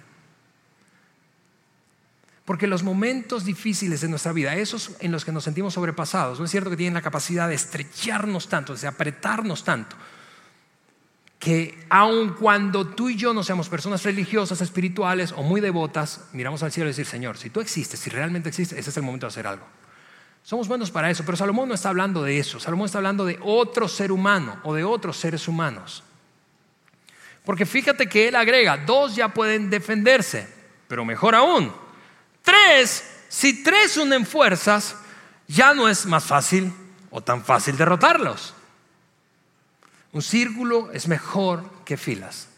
Porque 2.44 2.68
los 2.68 2.84
momentos 2.84 3.46
difíciles 3.46 4.02
de 4.02 4.10
nuestra 4.10 4.34
vida, 4.34 4.54
esos 4.56 4.98
en 5.00 5.14
los 5.14 5.24
que 5.24 5.32
nos 5.32 5.46
sentimos 5.46 5.76
sobrepasados, 5.76 6.40
no 6.40 6.44
es 6.44 6.52
cierto 6.52 6.70
que 6.70 6.76
tienen 6.76 6.96
la 6.96 7.02
capacidad 7.02 7.48
de 7.48 7.56
estrecharnos 7.56 8.50
tanto, 8.50 8.76
de 8.76 8.86
apretarnos 8.86 9.64
tanto, 9.64 9.96
que 11.40 11.86
aun 11.90 12.34
cuando 12.34 12.86
tú 12.86 13.10
y 13.10 13.16
yo 13.16 13.34
no 13.34 13.44
seamos 13.44 13.70
personas 13.70 14.04
religiosas, 14.04 14.60
espirituales 14.60 15.32
o 15.32 15.42
muy 15.42 15.62
devotas, 15.62 16.26
miramos 16.34 16.62
al 16.64 16.72
cielo 16.74 16.90
y 16.90 16.92
decir, 16.92 17.06
Señor, 17.06 17.38
si 17.38 17.50
tú 17.50 17.62
existes, 17.62 17.98
si 17.98 18.10
realmente 18.10 18.50
existes, 18.50 18.78
ese 18.78 18.90
es 18.90 18.98
el 18.98 19.04
momento 19.04 19.26
de 19.26 19.30
hacer 19.30 19.48
algo. 19.48 19.66
Somos 20.44 20.68
buenos 20.68 20.92
para 20.92 21.10
eso, 21.10 21.24
pero 21.24 21.38
Salomón 21.38 21.70
no 21.70 21.76
está 21.76 21.90
hablando 21.90 22.24
de 22.24 22.40
eso, 22.40 22.60
Salomón 22.60 22.88
está 22.88 22.98
hablando 22.98 23.26
de 23.26 23.40
otro 23.42 23.88
ser 23.88 24.12
humano 24.12 24.60
o 24.64 24.74
de 24.74 24.84
otros 24.84 25.16
seres 25.16 25.48
humanos. 25.48 26.04
Porque 27.46 27.66
fíjate 27.66 28.08
que 28.08 28.28
él 28.28 28.36
agrega, 28.36 28.78
dos 28.78 29.16
ya 29.16 29.30
pueden 29.34 29.70
defenderse, 29.70 30.48
pero 30.90 31.06
mejor 31.06 31.36
aún, 31.36 31.74
tres, 32.42 33.24
si 33.30 33.64
tres 33.64 33.96
unen 33.96 34.26
fuerzas, 34.26 34.98
ya 35.48 35.74
no 35.74 35.88
es 35.88 36.06
más 36.06 36.26
fácil 36.26 36.74
o 37.12 37.22
tan 37.22 37.46
fácil 37.46 37.78
derrotarlos. 37.78 38.54
Un 40.12 40.22
círculo 40.22 40.92
es 40.92 41.08
mejor 41.08 41.64
que 41.86 41.98
filas. 41.98 42.50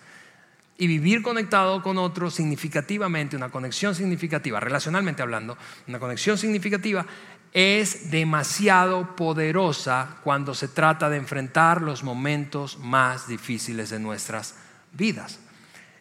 Y 0.78 0.88
vivir 0.88 1.22
conectado 1.22 1.84
con 1.84 1.98
otros 1.98 2.34
significativamente, 2.34 3.36
una 3.36 3.50
conexión 3.50 3.94
significativa, 3.94 4.60
relacionalmente 4.60 5.22
hablando, 5.22 5.58
una 5.88 6.00
conexión 6.00 6.38
significativa 6.38 7.06
es 7.54 8.10
demasiado 8.12 9.16
poderosa 9.16 10.18
cuando 10.24 10.54
se 10.54 10.70
trata 10.70 11.10
de 11.10 11.18
enfrentar 11.18 11.82
los 11.82 12.04
momentos 12.04 12.80
más 12.80 13.28
difíciles 13.28 13.90
de 13.90 14.00
nuestras 14.00 14.56
vidas. 14.94 15.40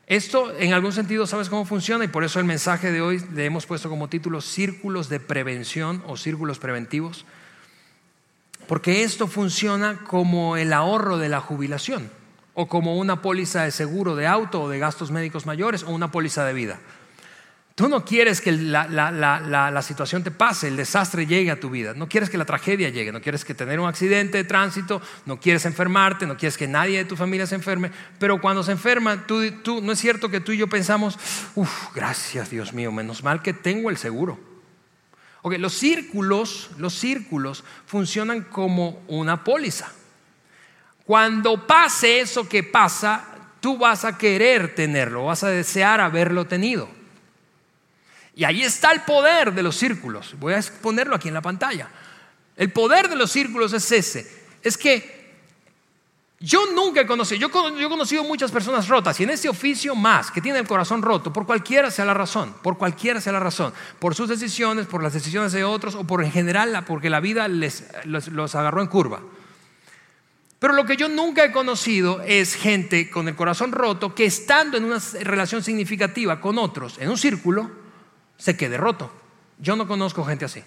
Esto 0.07 0.57
en 0.57 0.73
algún 0.73 0.93
sentido 0.93 1.27
sabes 1.27 1.49
cómo 1.49 1.65
funciona 1.65 2.05
y 2.05 2.09
por 2.09 2.25
eso 2.25 2.39
el 2.41 2.45
mensaje 2.45 2.91
de 2.91 3.01
hoy 3.01 3.23
le 3.33 3.45
hemos 3.45 3.67
puesto 3.67 3.89
como 3.89 4.09
título 4.09 4.41
círculos 4.41 5.09
de 5.09 5.21
prevención 5.21 6.03
o 6.07 6.17
círculos 6.17 6.59
preventivos. 6.59 7.25
Porque 8.71 9.03
esto 9.03 9.27
funciona 9.27 9.99
como 10.07 10.57
el 10.57 10.73
ahorro 10.73 11.19
de 11.19 11.29
la 11.29 11.41
jubilación 11.41 12.09
o 12.55 12.69
como 12.69 12.99
una 12.99 13.21
póliza 13.21 13.65
de 13.65 13.73
seguro 13.73 14.15
de 14.15 14.29
auto 14.29 14.63
o 14.63 14.69
de 14.69 14.79
gastos 14.79 15.11
médicos 15.11 15.45
mayores 15.45 15.83
o 15.83 15.91
una 15.91 16.13
póliza 16.13 16.45
de 16.45 16.53
vida. 16.53 16.79
Tú 17.75 17.89
no 17.89 18.05
quieres 18.05 18.41
que 18.41 18.53
la, 18.53 18.87
la, 18.87 19.11
la, 19.11 19.41
la, 19.73 19.83
situación 19.83 20.23
te 20.23 20.31
pase, 20.31 20.69
el 20.69 20.77
desastre 20.77 21.27
llegue 21.27 21.51
a 21.51 21.59
tu 21.59 21.69
vida. 21.69 21.95
No 21.95 22.09
quieres 22.09 22.31
que 22.31 22.39
la 22.39 22.45
tragedia 22.45 22.91
llegue, 22.91 23.11
no 23.11 23.21
quieres 23.21 23.45
que 23.45 23.55
tener 23.55 23.81
un 23.81 23.89
accidente 23.89 24.39
de 24.39 24.45
tránsito, 24.45 25.03
no 25.27 25.41
quieres 25.41 25.67
enfermarte, 25.67 26.29
no 26.29 26.37
quieres 26.37 26.57
que 26.57 26.69
nadie 26.69 26.99
de 26.99 27.07
tu 27.07 27.17
familia 27.17 27.49
se 27.49 27.57
enferme. 27.57 27.91
Pero 28.21 28.41
cuando 28.41 28.63
se 28.63 28.71
enferma, 28.71 29.27
tú, 29.27 29.51
tú, 29.65 29.83
no 29.83 29.91
es 29.91 29.99
cierto 29.99 30.29
que 30.29 30.39
tú 30.39 30.53
y 30.53 30.59
yo 30.59 30.69
pensamos, 30.69 31.19
uff, 31.57 31.93
gracias 31.93 32.51
Dios 32.51 32.73
mío, 32.73 32.93
menos 32.93 33.25
mal 33.25 33.43
que 33.43 33.53
tengo 33.53 33.91
el 33.91 33.97
seguro. 33.97 34.50
Ok, 35.43 35.55
los 35.59 35.73
círculos, 35.73 36.71
los 36.77 36.95
círculos 36.95 37.65
funcionan 37.87 38.43
como 38.43 39.03
una 39.09 39.43
póliza. 39.43 39.91
Cuando 41.05 41.67
pase 41.67 42.21
eso 42.21 42.49
que 42.49 42.63
pasa, 42.63 43.25
tú 43.61 43.79
vas 43.79 44.05
a 44.05 44.19
querer 44.19 44.75
tenerlo, 44.75 45.27
vas 45.27 45.43
a 45.43 45.49
desear 45.49 46.01
haberlo 46.01 46.47
tenido. 46.47 46.89
Y 48.35 48.45
ahí 48.45 48.63
está 48.63 48.93
el 48.93 49.03
poder 49.03 49.53
de 49.53 49.63
los 49.63 49.77
círculos. 49.77 50.35
Voy 50.39 50.55
a 50.55 50.63
ponerlo 50.83 51.17
aquí 51.17 51.29
en 51.29 51.35
la 51.35 51.43
pantalla. 51.43 51.89
El 52.57 52.73
poder 52.73 53.09
de 53.09 53.17
los 53.17 53.33
círculos 53.33 53.73
es 53.73 53.91
ese. 53.91 54.45
Es 54.63 54.77
que 54.77 55.20
yo 56.43 56.73
nunca 56.75 57.03
he 57.03 57.07
conocido, 57.07 57.39
yo, 57.39 57.79
he 57.79 57.89
conocido 57.89 58.25
muchas 58.25 58.51
personas 58.51 58.89
rotas 58.89 59.21
y 59.21 59.25
en 59.25 59.31
este 59.31 59.51
oficio 59.51 59.95
más, 59.95 60.31
que 60.31 60.41
tienen 60.41 60.63
el 60.63 60.67
corazón 60.67 61.03
roto, 61.03 61.31
por 61.31 61.45
cualquiera 61.45 61.91
sea 61.91 62.07
la 62.07 62.15
razón, 62.15 62.55
por 62.63 62.79
cualquiera 62.79 63.21
sea 63.21 63.35
la 63.35 63.41
razón, 63.41 63.75
por 63.99 64.15
sus 64.15 64.31
decisiones, 64.31 64.87
por 64.87 65.03
las 65.03 65.13
decisiones 65.13 65.53
de 65.53 65.65
otros 65.65 65.95
o 65.95 66.05
por 66.05 66.25
en 66.25 66.33
general, 66.33 66.83
porque 66.87 67.11
la 67.11 67.21
vida 67.21 67.47
les, 67.47 67.85
los 68.07 68.55
agarró 68.55 68.81
en 68.81 68.89
curva. 68.89 69.21
Pero 70.59 70.75
lo 70.75 70.87
que 70.87 70.97
yo 70.97 71.09
nunca 71.09 71.45
he 71.45 71.53
conocido 71.53 72.23
es 72.23 72.55
gente 72.55 73.11
con 73.11 73.29
el 73.29 73.35
corazón 73.37 73.73
roto 73.73 74.15
que 74.15 74.27
estando 74.27 74.79
en 74.79 74.85
una 74.85 74.99
relación 75.23 75.63
significativa 75.63 76.41
con 76.41 76.59
otros, 76.59 76.99
en 76.99 77.11
un 77.11 77.19
círculo, 77.19 77.71
se 78.37 78.57
quede 78.57 78.79
roto. 78.79 79.11
Yo 79.59 79.77
no 79.77 79.87
conozco 79.87 80.25
gente 80.25 80.47
así. 80.47 80.63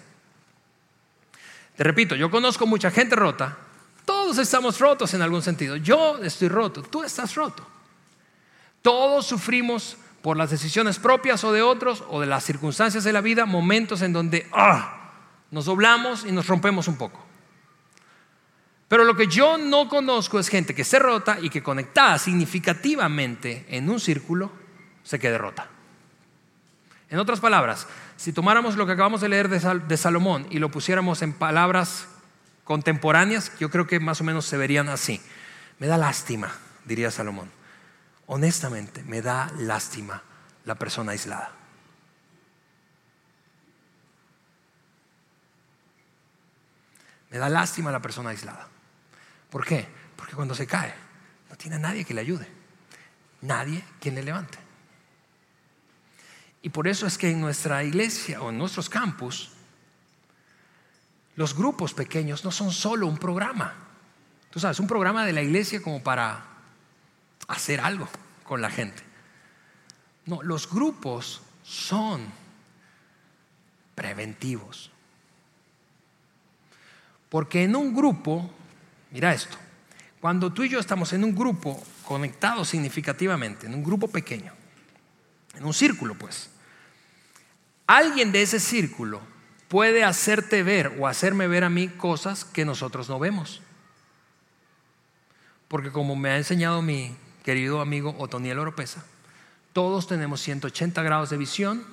Te 1.76 1.82
repito, 1.82 2.14
yo 2.14 2.30
conozco 2.30 2.66
mucha 2.66 2.90
gente 2.90 3.16
rota. 3.16 3.56
Todos 4.04 4.38
estamos 4.38 4.78
rotos 4.78 5.14
en 5.14 5.22
algún 5.22 5.42
sentido. 5.42 5.76
Yo 5.76 6.18
estoy 6.22 6.48
roto, 6.48 6.82
tú 6.82 7.02
estás 7.02 7.34
roto. 7.34 7.66
Todos 8.82 9.26
sufrimos 9.26 9.96
por 10.20 10.36
las 10.36 10.50
decisiones 10.50 10.98
propias 10.98 11.44
o 11.44 11.52
de 11.52 11.62
otros 11.62 12.04
o 12.08 12.20
de 12.20 12.26
las 12.26 12.44
circunstancias 12.44 13.04
de 13.04 13.12
la 13.12 13.20
vida, 13.20 13.46
momentos 13.46 14.02
en 14.02 14.12
donde 14.12 14.48
ah, 14.52 15.12
nos 15.50 15.66
doblamos 15.66 16.24
y 16.24 16.32
nos 16.32 16.46
rompemos 16.46 16.88
un 16.88 16.96
poco. 16.96 17.24
Pero 18.88 19.04
lo 19.04 19.16
que 19.16 19.26
yo 19.26 19.58
no 19.58 19.88
conozco 19.88 20.38
es 20.38 20.48
gente 20.48 20.74
que 20.74 20.84
se 20.84 20.98
rota 20.98 21.38
y 21.40 21.50
que 21.50 21.62
conectada 21.62 22.18
significativamente 22.18 23.66
en 23.68 23.88
un 23.88 23.98
círculo 23.98 24.52
se 25.02 25.18
quede 25.18 25.38
rota. 25.38 25.68
En 27.10 27.18
otras 27.18 27.40
palabras, 27.40 27.86
si 28.16 28.32
tomáramos 28.32 28.76
lo 28.76 28.86
que 28.86 28.92
acabamos 28.92 29.20
de 29.20 29.28
leer 29.28 29.48
de, 29.48 29.96
Salomón 29.96 30.46
y 30.50 30.58
lo 30.58 30.70
pusiéramos 30.70 31.22
en 31.22 31.32
palabras 31.32 32.08
contemporáneas, 32.64 33.52
yo 33.58 33.70
creo 33.70 33.86
que 33.86 34.00
más 34.00 34.20
o 34.20 34.24
menos 34.24 34.46
se 34.46 34.56
verían 34.56 34.88
así. 34.88 35.20
Me 35.78 35.86
da 35.86 35.96
lástima, 35.96 36.52
diría 36.84 37.10
Salomón. 37.10 37.50
Honestamente, 38.26 39.02
me 39.04 39.22
da 39.22 39.52
lástima 39.58 40.22
la 40.64 40.74
persona 40.74 41.12
aislada. 41.12 41.52
Me 47.30 47.38
da 47.38 47.48
lástima 47.48 47.90
la 47.90 48.00
persona 48.00 48.30
aislada. 48.30 48.68
¿Por 49.50 49.66
qué? 49.66 49.86
Porque 50.16 50.34
cuando 50.34 50.54
se 50.54 50.66
cae, 50.66 50.94
no 51.50 51.56
tiene 51.56 51.78
nadie 51.78 52.04
que 52.04 52.14
le 52.14 52.20
ayude. 52.20 52.48
Nadie 53.40 53.84
quien 54.00 54.14
le 54.14 54.22
levante. 54.22 54.58
Y 56.62 56.70
por 56.70 56.88
eso 56.88 57.06
es 57.06 57.18
que 57.18 57.30
en 57.30 57.40
nuestra 57.40 57.84
iglesia 57.84 58.40
o 58.40 58.48
en 58.48 58.56
nuestros 58.56 58.88
campus, 58.88 59.53
los 61.36 61.54
grupos 61.56 61.94
pequeños 61.94 62.44
no 62.44 62.50
son 62.50 62.72
solo 62.72 63.06
un 63.06 63.18
programa. 63.18 63.74
Tú 64.50 64.60
sabes, 64.60 64.78
un 64.78 64.86
programa 64.86 65.26
de 65.26 65.32
la 65.32 65.42
iglesia 65.42 65.82
como 65.82 66.02
para 66.02 66.44
hacer 67.48 67.80
algo 67.80 68.08
con 68.44 68.60
la 68.60 68.70
gente. 68.70 69.02
No, 70.26 70.42
los 70.42 70.70
grupos 70.70 71.42
son 71.64 72.24
preventivos. 73.94 74.90
Porque 77.28 77.64
en 77.64 77.74
un 77.74 77.94
grupo, 77.94 78.50
mira 79.10 79.34
esto, 79.34 79.56
cuando 80.20 80.52
tú 80.52 80.62
y 80.62 80.68
yo 80.68 80.78
estamos 80.78 81.12
en 81.12 81.24
un 81.24 81.34
grupo 81.34 81.82
conectados 82.04 82.68
significativamente, 82.68 83.66
en 83.66 83.74
un 83.74 83.82
grupo 83.82 84.08
pequeño, 84.08 84.52
en 85.54 85.64
un 85.64 85.74
círculo 85.74 86.14
pues, 86.14 86.50
Alguien 87.86 88.32
de 88.32 88.42
ese 88.42 88.60
círculo 88.60 89.20
puede 89.74 90.04
hacerte 90.04 90.62
ver 90.62 90.92
o 91.00 91.08
hacerme 91.08 91.48
ver 91.48 91.64
a 91.64 91.68
mí 91.68 91.88
cosas 91.88 92.44
que 92.44 92.64
nosotros 92.64 93.08
no 93.08 93.18
vemos. 93.18 93.60
Porque 95.66 95.90
como 95.90 96.14
me 96.14 96.28
ha 96.30 96.36
enseñado 96.36 96.80
mi 96.80 97.16
querido 97.42 97.80
amigo 97.80 98.14
Otoniel 98.20 98.60
Oropesa, 98.60 99.04
todos 99.72 100.06
tenemos 100.06 100.40
180 100.42 101.02
grados 101.02 101.30
de 101.30 101.38
visión 101.38 101.84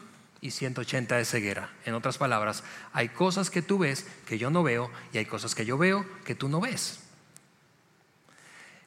y 0.42 0.52
180 0.52 1.18
de 1.18 1.26
ceguera. 1.26 1.72
En 1.84 1.96
otras 1.96 2.20
palabras, 2.20 2.64
hay 2.94 3.10
cosas 3.10 3.50
que 3.50 3.64
tú 3.64 3.80
ves 3.80 4.06
que 4.28 4.38
yo 4.38 4.52
no 4.52 4.62
veo 4.62 4.92
y 5.12 5.18
hay 5.18 5.26
cosas 5.26 5.56
que 5.56 5.66
yo 5.66 5.80
veo 5.80 6.06
que 6.24 6.36
tú 6.36 6.50
no 6.50 6.62
ves. 6.62 7.00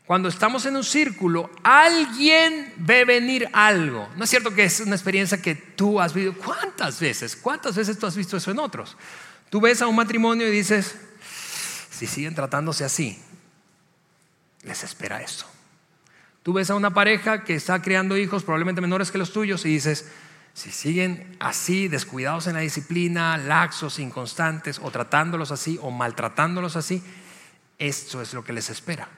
Cuando 0.07 0.29
estamos 0.29 0.67
en 0.67 0.77
un 0.77 0.85
círculo, 0.85 1.51
alguien 1.63 2.75
ve 2.77 3.07
venir 3.07 3.49
algo. 3.55 4.07
¿No 4.17 4.25
es 4.25 4.31
cierto 4.31 4.55
que 4.55 4.65
es 4.65 4.81
una 4.81 4.95
experiencia 4.95 5.41
que 5.41 5.55
tú 5.55 5.99
has 5.99 6.13
vivido? 6.13 6.35
¿Cuántas 6.35 7.01
veces? 7.01 7.35
¿Cuántas 7.37 7.75
veces 7.75 7.99
tú 7.99 8.07
has 8.07 8.15
visto 8.15 8.37
eso 8.37 8.51
en 8.51 8.59
otros? 8.59 8.99
Tú 9.49 9.63
ves 9.63 9.81
a 9.81 9.87
un 9.87 9.97
matrimonio 9.97 10.47
y 10.47 10.51
dices, 10.51 10.95
si 11.91 12.07
siguen 12.07 12.35
tratándose 12.35 12.85
así, 12.85 13.19
les 14.63 14.85
espera 14.85 15.23
eso. 15.23 15.47
Tú 16.43 16.53
ves 16.53 16.69
a 16.69 16.75
una 16.75 16.93
pareja 16.93 17.43
que 17.43 17.55
está 17.55 17.81
criando 17.81 18.19
hijos 18.19 18.45
probablemente 18.45 18.83
menores 18.83 19.11
que 19.11 19.17
los 19.17 19.33
tuyos 19.33 19.65
y 19.65 19.71
dices, 19.71 20.11
si 20.53 20.71
siguen 20.71 21.35
así, 21.41 21.89
descuidados 21.89 22.47
en 22.47 22.55
la 22.55 22.61
disciplina, 22.61 23.39
laxos, 23.39 23.99
inconstantes, 23.99 24.79
o 24.83 24.91
tratándolos 24.91 25.51
así, 25.51 25.79
o 25.81 25.91
maltratándolos 25.91 26.77
así, 26.77 27.03
esto 27.79 28.21
es 28.21 28.35
lo 28.35 28.45
que 28.45 28.53
les 28.53 28.69
espera. 28.69 29.09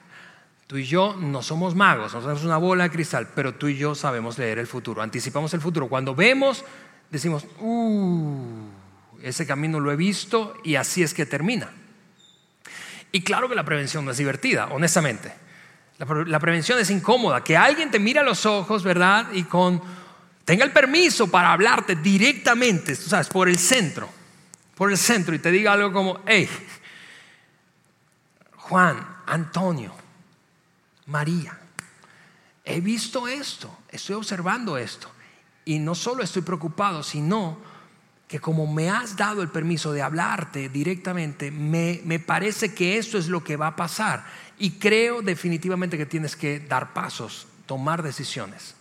Tú 0.67 0.77
y 0.77 0.83
yo 0.83 1.15
no 1.17 1.41
somos 1.41 1.75
magos, 1.75 2.13
no 2.13 2.21
somos 2.21 2.43
una 2.43 2.57
bola 2.57 2.83
de 2.83 2.89
cristal, 2.89 3.29
pero 3.33 3.55
tú 3.55 3.69
y 3.69 3.77
yo 3.77 3.95
sabemos 3.95 4.37
leer 4.37 4.59
el 4.59 4.67
futuro, 4.67 5.01
anticipamos 5.01 5.53
el 5.53 5.61
futuro. 5.61 5.87
Cuando 5.87 6.13
vemos, 6.13 6.65
decimos, 7.09 7.45
uh, 7.61 8.67
ese 9.23 9.47
camino 9.47 9.79
lo 9.79 9.91
he 9.93 9.95
visto 9.95 10.55
y 10.65 10.75
así 10.75 11.03
es 11.03 11.13
que 11.13 11.25
termina. 11.25 11.71
Y 13.13 13.21
claro 13.21 13.47
que 13.47 13.55
la 13.55 13.63
prevención 13.63 14.03
no 14.03 14.11
es 14.11 14.17
divertida, 14.17 14.67
honestamente. 14.67 15.33
La, 15.97 16.39
prevención 16.39 16.77
es 16.77 16.91
incómoda, 16.91 17.43
que 17.43 17.57
alguien 17.57 17.89
te 17.89 17.97
mire 17.97 18.19
a 18.19 18.23
los 18.23 18.45
ojos, 18.45 18.83
¿verdad? 18.83 19.31
Y 19.31 19.43
con, 19.43 19.81
tenga 20.45 20.63
el 20.63 20.71
permiso 20.71 21.31
para 21.31 21.53
hablarte 21.53 21.95
directamente, 21.95 22.95
tú 22.95 23.09
sabes, 23.09 23.29
por 23.29 23.49
el 23.49 23.57
centro, 23.57 24.07
por 24.75 24.91
el 24.91 24.97
centro 24.97 25.33
y 25.33 25.39
te 25.39 25.49
diga 25.49 25.73
algo 25.73 25.91
como, 25.91 26.19
hey, 26.27 26.47
Juan, 28.57 29.23
Antonio, 29.25 29.91
María, 31.07 31.57
he 32.63 32.81
visto 32.81 33.27
esto, 33.27 33.75
estoy 33.89 34.15
observando 34.15 34.77
esto. 34.77 35.09
Y 35.65 35.79
no 35.79 35.95
solo 35.95 36.23
estoy 36.23 36.43
preocupado, 36.43 37.03
sino 37.03 37.57
que 38.27 38.39
como 38.39 38.71
me 38.71 38.89
has 38.89 39.15
dado 39.15 39.41
el 39.41 39.49
permiso 39.49 39.93
de 39.93 40.01
hablarte 40.01 40.69
directamente, 40.69 41.49
me, 41.49 42.01
me, 42.03 42.19
parece 42.19 42.73
que 42.73 42.97
esto 42.97 43.17
es 43.17 43.27
lo 43.27 43.43
que 43.43 43.55
va 43.55 43.67
a 43.67 43.75
pasar. 43.75 44.25
Y 44.59 44.71
creo 44.71 45.21
definitivamente 45.21 45.97
que 45.97 46.05
tienes 46.05 46.35
que 46.35 46.59
dar 46.59 46.93
pasos, 46.93 47.47
tomar 47.65 48.03
decisiones. 48.03 48.75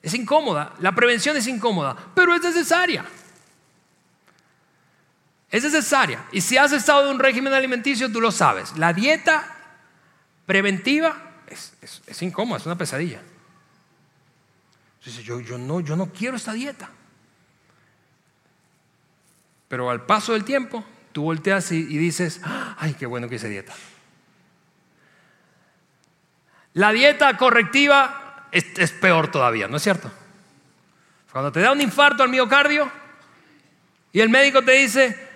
Es 0.00 0.14
incómoda, 0.14 0.74
la 0.80 0.94
prevención 0.94 1.36
es 1.36 1.46
incómoda, 1.46 1.96
pero 2.14 2.34
es 2.34 2.42
necesaria. 2.42 3.04
Es 5.50 5.64
necesaria. 5.64 6.24
Y 6.32 6.40
si 6.40 6.56
has 6.56 6.72
estado 6.72 7.04
en 7.04 7.14
un 7.14 7.18
régimen 7.18 7.52
alimenticio, 7.52 8.12
tú 8.12 8.20
lo 8.20 8.30
sabes. 8.30 8.76
La 8.76 8.92
dieta 8.92 9.56
preventiva 10.46 11.42
es, 11.46 12.22
incómoda, 12.22 12.58
es 12.58 12.66
una 12.66 12.76
pesadilla. 12.76 13.20
yo, 15.24 15.58
no, 15.58 16.12
quiero 16.12 16.36
esta 16.36 16.52
dieta. 16.52 16.90
Pero 19.68 19.90
al 19.90 20.04
paso 20.04 20.32
del 20.32 20.44
tiempo, 20.44 20.84
tú 21.12 21.22
volteas 21.22 21.72
y, 21.72 21.82
dices, 21.82 22.40
ay, 22.78 22.94
qué 22.98 23.06
bueno 23.06 23.28
que 23.28 23.36
hice 23.36 23.48
dieta. 23.48 23.74
La 26.74 26.92
dieta 26.92 27.36
correctiva 27.36 28.46
es 28.52 28.92
peor 28.92 29.30
todavía, 29.30 29.68
¿no 29.68 29.78
es 29.78 29.82
cierto? 29.82 30.10
Cuando 31.32 31.52
te 31.52 31.60
da 31.60 31.72
un 31.72 31.80
infarto 31.80 32.22
al 32.22 32.28
miocardio 32.30 32.90
y 34.12 34.20
el 34.20 34.28
médico 34.28 34.62
te 34.62 34.72
dice, 34.72 35.27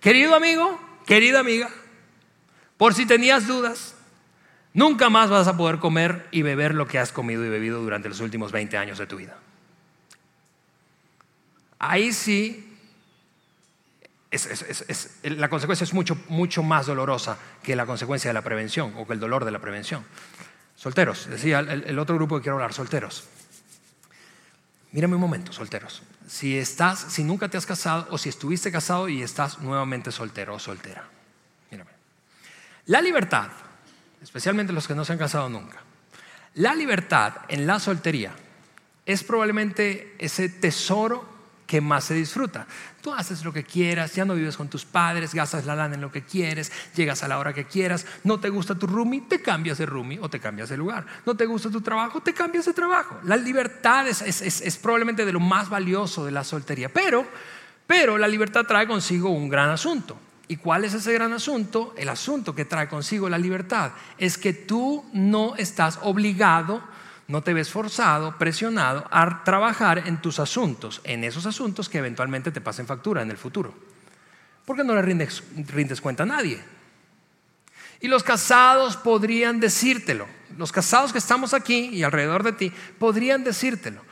Querido 0.00 0.34
amigo, 0.34 0.80
querida 1.06 1.40
amiga, 1.40 1.70
por 2.76 2.94
si 2.94 3.06
tenías 3.06 3.46
dudas, 3.46 3.94
Nunca 4.72 5.10
más 5.10 5.30
vas 5.30 5.48
a 5.48 5.56
poder 5.56 5.78
comer 5.78 6.28
y 6.30 6.42
beber 6.42 6.74
lo 6.74 6.86
que 6.86 6.98
has 6.98 7.10
comido 7.10 7.44
y 7.44 7.48
bebido 7.48 7.82
durante 7.82 8.08
los 8.08 8.20
últimos 8.20 8.52
20 8.52 8.76
años 8.76 8.98
de 8.98 9.06
tu 9.06 9.16
vida. 9.16 9.36
Ahí 11.78 12.12
sí 12.12 12.66
la 15.24 15.48
consecuencia 15.48 15.82
es 15.82 15.92
mucho, 15.92 16.16
mucho 16.28 16.62
más 16.62 16.86
dolorosa 16.86 17.36
que 17.64 17.74
la 17.74 17.84
consecuencia 17.84 18.28
de 18.28 18.34
la 18.34 18.42
prevención 18.42 18.94
o 18.96 19.04
que 19.04 19.14
el 19.14 19.18
dolor 19.18 19.44
de 19.44 19.50
la 19.50 19.58
prevención. 19.58 20.04
Solteros, 20.76 21.28
decía 21.28 21.58
el, 21.58 21.98
otro 21.98 22.14
grupo 22.14 22.36
que 22.36 22.42
quiero 22.42 22.54
hablar, 22.54 22.72
solteros. 22.72 23.24
Mírame 24.92 25.16
un 25.16 25.20
momento, 25.20 25.52
solteros. 25.52 26.02
Si 26.30 26.56
estás, 26.56 27.00
si 27.08 27.24
nunca 27.24 27.48
te 27.48 27.58
has 27.58 27.66
casado 27.66 28.06
o 28.10 28.16
si 28.16 28.28
estuviste 28.28 28.70
casado 28.70 29.08
y 29.08 29.20
estás 29.20 29.58
nuevamente 29.58 30.12
soltero 30.12 30.54
o 30.54 30.58
soltera. 30.60 31.02
Mírame. 31.72 31.90
La 32.86 33.00
libertad, 33.00 33.48
especialmente 34.22 34.72
los 34.72 34.86
que 34.86 34.94
no 34.94 35.04
se 35.04 35.12
han 35.12 35.18
casado 35.18 35.48
nunca, 35.48 35.78
la 36.54 36.76
libertad 36.76 37.34
en 37.48 37.66
la 37.66 37.80
soltería 37.80 38.32
es 39.04 39.24
probablemente 39.24 40.14
ese 40.20 40.48
tesoro 40.48 41.39
que 41.70 41.80
más 41.80 42.02
se 42.02 42.14
disfruta. 42.14 42.66
Tú 43.00 43.14
haces 43.14 43.44
lo 43.44 43.52
que 43.52 43.62
quieras, 43.62 44.12
ya 44.12 44.24
no 44.24 44.34
vives 44.34 44.56
con 44.56 44.66
tus 44.66 44.84
padres, 44.84 45.32
gastas 45.32 45.66
la 45.66 45.76
lana 45.76 45.94
en 45.94 46.00
lo 46.00 46.10
que 46.10 46.24
quieres, 46.24 46.72
llegas 46.96 47.22
a 47.22 47.28
la 47.28 47.38
hora 47.38 47.52
que 47.52 47.64
quieras, 47.64 48.04
no 48.24 48.40
te 48.40 48.48
gusta 48.48 48.74
tu 48.74 48.88
roomie, 48.88 49.20
te 49.20 49.40
cambias 49.40 49.78
de 49.78 49.86
roomie 49.86 50.18
o 50.20 50.28
te 50.28 50.40
cambias 50.40 50.68
de 50.68 50.76
lugar. 50.76 51.06
No 51.24 51.36
te 51.36 51.46
gusta 51.46 51.70
tu 51.70 51.80
trabajo, 51.80 52.20
te 52.22 52.34
cambias 52.34 52.64
de 52.66 52.72
trabajo. 52.72 53.20
La 53.22 53.36
libertad 53.36 54.08
es, 54.08 54.20
es 54.20 54.76
probablemente 54.78 55.24
de 55.24 55.32
lo 55.32 55.38
más 55.38 55.70
valioso 55.70 56.24
de 56.24 56.32
la 56.32 56.42
soltería, 56.42 56.88
pero, 56.88 57.24
pero 57.86 58.18
la 58.18 58.26
libertad 58.26 58.64
trae 58.66 58.88
consigo 58.88 59.30
un 59.30 59.48
gran 59.48 59.70
asunto. 59.70 60.18
¿Y 60.48 60.56
cuál 60.56 60.84
es 60.84 60.94
ese 60.94 61.12
gran 61.12 61.32
asunto? 61.32 61.94
El 61.96 62.08
asunto 62.08 62.52
que 62.52 62.64
trae 62.64 62.88
consigo 62.88 63.28
la 63.28 63.38
libertad 63.38 63.92
es 64.18 64.36
que 64.36 64.52
tú 64.52 65.04
no 65.12 65.54
estás 65.54 66.00
obligado 66.02 66.82
no 67.30 67.42
te 67.42 67.54
ves 67.54 67.70
forzado, 67.70 68.36
presionado 68.38 69.06
a 69.10 69.44
trabajar 69.44 70.02
en 70.08 70.20
tus 70.20 70.40
asuntos, 70.40 71.00
en 71.04 71.22
esos 71.22 71.46
asuntos 71.46 71.88
que 71.88 71.98
eventualmente 71.98 72.50
te 72.50 72.60
pasen 72.60 72.88
factura 72.88 73.22
en 73.22 73.30
el 73.30 73.36
futuro. 73.36 73.72
Porque 74.66 74.82
no 74.82 74.96
le 74.96 75.02
rindes, 75.02 76.00
cuenta 76.00 76.24
a 76.24 76.26
nadie. 76.26 76.60
Y 78.00 78.08
los 78.08 78.24
casados 78.24 78.96
podrían 78.96 79.60
decírtelo. 79.60 80.26
Los 80.58 80.72
casados 80.72 81.12
que 81.12 81.18
estamos 81.18 81.54
aquí 81.54 81.90
y 81.92 82.02
alrededor 82.02 82.42
de 82.42 82.52
ti 82.52 82.72
podrían 82.98 83.44
decírtelo. 83.44 84.02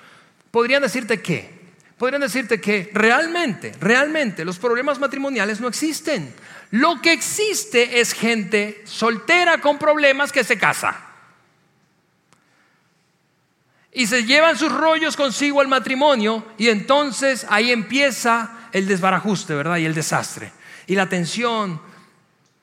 Podrían 0.53 0.83
decirte 0.83 1.21
qué. 1.21 1.59
Podrían 1.99 2.21
decirte 2.21 2.61
que 2.61 2.89
realmente, 2.95 3.75
realmente 3.81 4.45
los 4.45 4.61
problemas 4.61 5.01
matrimoniales 5.01 5.61
no 5.61 5.67
existen. 5.67 6.33
Lo 6.71 7.03
que 7.03 7.13
existe 7.13 8.01
es 8.01 8.13
gente 8.13 8.81
soltera 8.85 9.61
con 9.61 9.77
problemas 9.77 10.31
que 10.31 10.45
se 10.45 10.57
casa 10.57 11.08
y 13.99 14.07
se 14.07 14.23
llevan 14.23 14.57
sus 14.57 14.71
rollos 14.71 15.17
consigo 15.17 15.61
al 15.61 15.67
matrimonio 15.67 16.45
y 16.57 16.69
entonces 16.69 17.45
ahí 17.51 17.73
empieza 17.73 18.69
el 18.71 18.87
desbarajuste, 18.87 19.57
¿verdad? 19.57 19.79
Y 19.79 19.87
el 19.87 19.95
desastre, 19.95 20.53
y 20.87 20.95
la 20.95 21.09
tensión, 21.09 21.81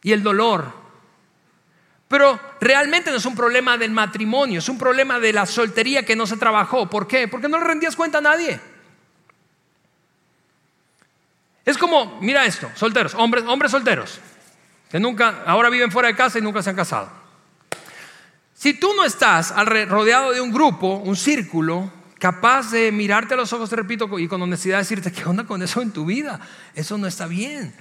y 0.02 0.14
el 0.14 0.24
dolor. 0.24 0.72
Pero 2.08 2.40
realmente 2.62 3.12
no 3.12 3.18
es 3.18 3.26
un 3.26 3.36
problema 3.36 3.78
del 3.78 3.92
matrimonio, 3.92 4.60
es 4.60 4.70
un 4.70 4.78
problema 4.78 5.20
de 5.20 5.34
la 5.34 5.46
soltería 5.46 6.06
que 6.06 6.16
no 6.16 6.26
se 6.26 6.38
trabajó. 6.38 6.90
¿Por 6.90 7.06
qué? 7.06 7.28
Porque 7.28 7.50
no 7.50 7.60
le 7.60 7.66
rendías 7.66 7.98
cuenta 7.98 8.20
a 8.20 8.22
nadie. 8.22 8.58
Es 11.66 11.78
como, 11.78 12.18
mira 12.22 12.46
esto, 12.46 12.72
solteros, 12.76 13.14
hombres, 13.14 13.44
hombres 13.44 13.72
solteros, 13.72 14.22
que 14.90 15.02
nunca, 15.02 15.44
ahora 15.46 15.70
viven 15.70 15.92
fuera 15.92 16.08
de 16.08 16.16
casa 16.16 16.40
y 16.40 16.42
nunca 16.42 16.64
se 16.64 16.70
han 16.70 16.78
casado. 16.78 17.25
Si 18.56 18.74
tú 18.74 18.94
no 18.96 19.04
estás 19.04 19.54
rodeado 19.88 20.32
de 20.32 20.42
un 20.42 20.52
grupo, 20.52 20.96
un 20.96 21.16
círculo, 21.16 21.92
capaz 22.18 22.72
de 22.72 22.92
mirarte 22.92 23.34
a 23.34 23.38
los 23.38 23.52
ojos, 23.54 23.70
te 23.70 23.76
repito, 23.76 24.18
y 24.18 24.28
con 24.28 24.42
honestidad 24.42 24.80
decirte, 24.80 25.12
¿qué 25.12 25.26
onda 25.26 25.44
con 25.44 25.62
eso 25.62 25.82
en 25.82 25.92
tu 25.92 26.06
vida? 26.06 26.40
Eso 26.74 26.98
no 26.98 27.06
está 27.06 27.28
bien. 27.28 27.76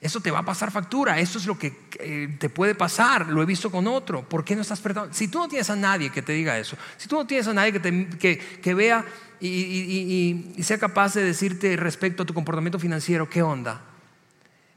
Eso 0.00 0.20
te 0.20 0.30
va 0.30 0.38
a 0.38 0.44
pasar 0.44 0.70
factura, 0.70 1.18
eso 1.18 1.38
es 1.38 1.46
lo 1.46 1.58
que 1.58 1.74
eh, 1.98 2.36
te 2.38 2.48
puede 2.48 2.74
pasar, 2.74 3.26
lo 3.26 3.42
he 3.42 3.46
visto 3.46 3.70
con 3.70 3.88
otro. 3.88 4.22
¿Por 4.22 4.44
qué 4.44 4.54
no 4.54 4.62
estás 4.62 4.80
perdonando? 4.80 5.12
Si 5.12 5.26
tú 5.26 5.38
no 5.38 5.48
tienes 5.48 5.68
a 5.68 5.76
nadie 5.76 6.10
que 6.10 6.22
te 6.22 6.32
diga 6.32 6.56
eso, 6.58 6.76
si 6.96 7.08
tú 7.08 7.16
no 7.16 7.26
tienes 7.26 7.48
a 7.48 7.54
nadie 7.54 7.72
que, 7.72 8.38
que, 8.62 8.74
vea 8.74 9.04
y, 9.40 10.54
sea 10.62 10.78
capaz 10.78 11.14
de 11.14 11.24
decirte 11.24 11.76
respecto 11.76 12.22
a 12.22 12.26
tu 12.26 12.34
comportamiento 12.34 12.78
financiero, 12.78 13.28
¿qué 13.28 13.42
onda? 13.42 13.80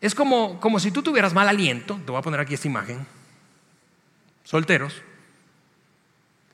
Es 0.02 0.16
como, 0.16 0.60
como 0.60 0.80
si 0.80 0.90
tú 0.90 1.04
tuvieras 1.04 1.34
mal 1.34 1.48
aliento, 1.48 2.00
te 2.06 2.12
voy 2.12 2.20
a 2.20 2.24
poner 2.24 2.40
aquí 2.40 2.54
esta 2.56 2.68
imagen, 2.68 3.06
solteros, 4.46 5.04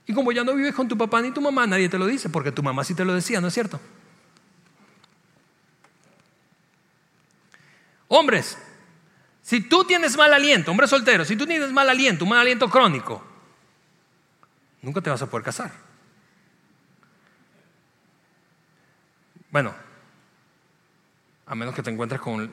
y 0.07 0.13
como 0.13 0.31
ya 0.31 0.43
no 0.43 0.53
vives 0.53 0.75
con 0.75 0.87
tu 0.87 0.97
papá 0.97 1.21
ni 1.21 1.31
tu 1.31 1.41
mamá, 1.41 1.65
nadie 1.65 1.89
te 1.89 1.97
lo 1.97 2.05
dice, 2.05 2.29
porque 2.29 2.51
tu 2.51 2.61
mamá 2.61 2.83
sí 2.83 2.93
te 2.93 3.03
lo 3.03 3.13
decía, 3.13 3.41
¿no 3.41 3.47
es 3.47 3.53
cierto? 3.53 3.79
Hombres, 8.07 8.57
si 9.41 9.61
tú 9.61 9.83
tienes 9.83 10.15
mal 10.15 10.33
aliento, 10.33 10.71
hombre 10.71 10.87
soltero, 10.87 11.25
si 11.25 11.35
tú 11.35 11.45
tienes 11.47 11.71
mal 11.71 11.89
aliento, 11.89 12.23
un 12.23 12.29
mal 12.29 12.39
aliento 12.39 12.69
crónico, 12.69 13.23
nunca 14.81 15.01
te 15.01 15.09
vas 15.09 15.21
a 15.21 15.29
poder 15.29 15.43
casar. 15.43 15.71
Bueno, 19.49 19.73
a 21.47 21.55
menos 21.55 21.73
que 21.73 21.81
te 21.81 21.89
encuentres 21.89 22.21
con 22.21 22.51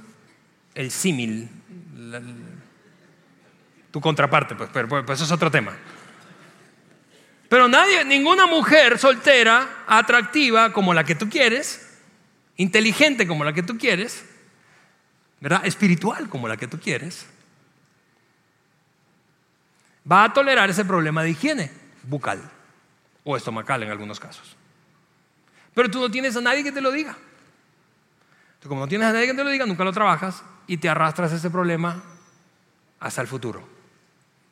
el 0.75 0.91
símil, 0.91 1.51
tu 3.91 4.01
contraparte, 4.01 4.55
pues, 4.55 4.71
pero 4.73 4.89
pues 4.89 5.11
eso 5.11 5.25
es 5.25 5.33
otro 5.33 5.51
tema. 5.51 5.77
Pero 7.53 7.69
nadie, 7.69 8.03
ninguna 8.07 8.47
mujer 8.47 8.99
soltera, 8.99 9.85
atractiva 9.87 10.73
como 10.73 10.95
la 10.95 11.05
que 11.05 11.15
tú 11.15 11.29
quieres, 11.29 11.87
inteligente 12.57 13.27
como 13.27 13.45
la 13.45 13.53
que 13.53 13.63
tú 13.63 13.77
quieres, 13.77 14.25
¿verdad? 15.39 15.67
Espiritual 15.67 16.31
como 16.31 16.49
la 16.49 16.57
que 16.57 16.67
tú 16.67 16.81
quieres, 16.81 17.27
va 20.11 20.25
a 20.25 20.33
tolerar 20.33 20.71
ese 20.71 20.83
problema 20.87 21.23
de 21.23 21.33
higiene 21.33 21.71
bucal 22.05 22.41
o 23.23 23.37
estomacal 23.37 23.83
en 23.83 23.91
algunos 23.91 24.19
casos. 24.19 24.57
Pero 25.75 25.91
tú 25.91 26.01
no 26.01 26.11
tienes 26.11 26.35
a 26.35 26.41
nadie 26.41 26.65
que 26.65 26.73
te 26.73 26.81
lo 26.81 26.91
diga. 26.91 27.19
Tú 28.61 28.71
como 28.71 28.81
no 28.81 28.89
tienes 28.89 29.09
a 29.09 29.13
nadie 29.13 29.27
que 29.27 29.35
te 29.35 29.45
lo 29.45 29.51
diga, 29.51 29.67
nunca 29.67 29.85
lo 29.85 29.93
trabajas 29.93 30.43
y 30.67 30.79
te 30.79 30.89
arrastras 30.89 31.31
ese 31.33 31.51
problema 31.51 32.03
hasta 32.99 33.21
el 33.21 33.29
futuro. 33.29 33.72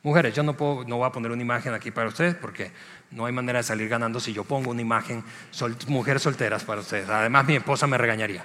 Mujeres, 0.03 0.35
yo 0.35 0.43
no, 0.43 0.57
puedo, 0.57 0.85
no 0.85 0.97
voy 0.97 1.07
a 1.07 1.13
poner 1.13 1.31
una 1.31 1.43
imagen 1.43 1.75
aquí 1.75 1.91
para 1.91 2.09
ustedes 2.09 2.35
porque 2.35 2.73
no 3.11 3.27
hay 3.27 3.33
manera 3.33 3.59
de 3.59 3.63
salir 3.65 3.89
ganando 3.89 4.19
si 4.19 4.33
yo 4.33 4.45
pongo 4.45 4.71
una 4.71 4.81
imagen 4.81 5.23
mujeres 5.89 6.23
solteras 6.23 6.65
para 6.65 6.81
ustedes. 6.81 7.09
Además, 7.09 7.47
mi 7.47 7.57
esposa 7.57 7.87
me 7.87 7.99
regañaría. 7.99 8.45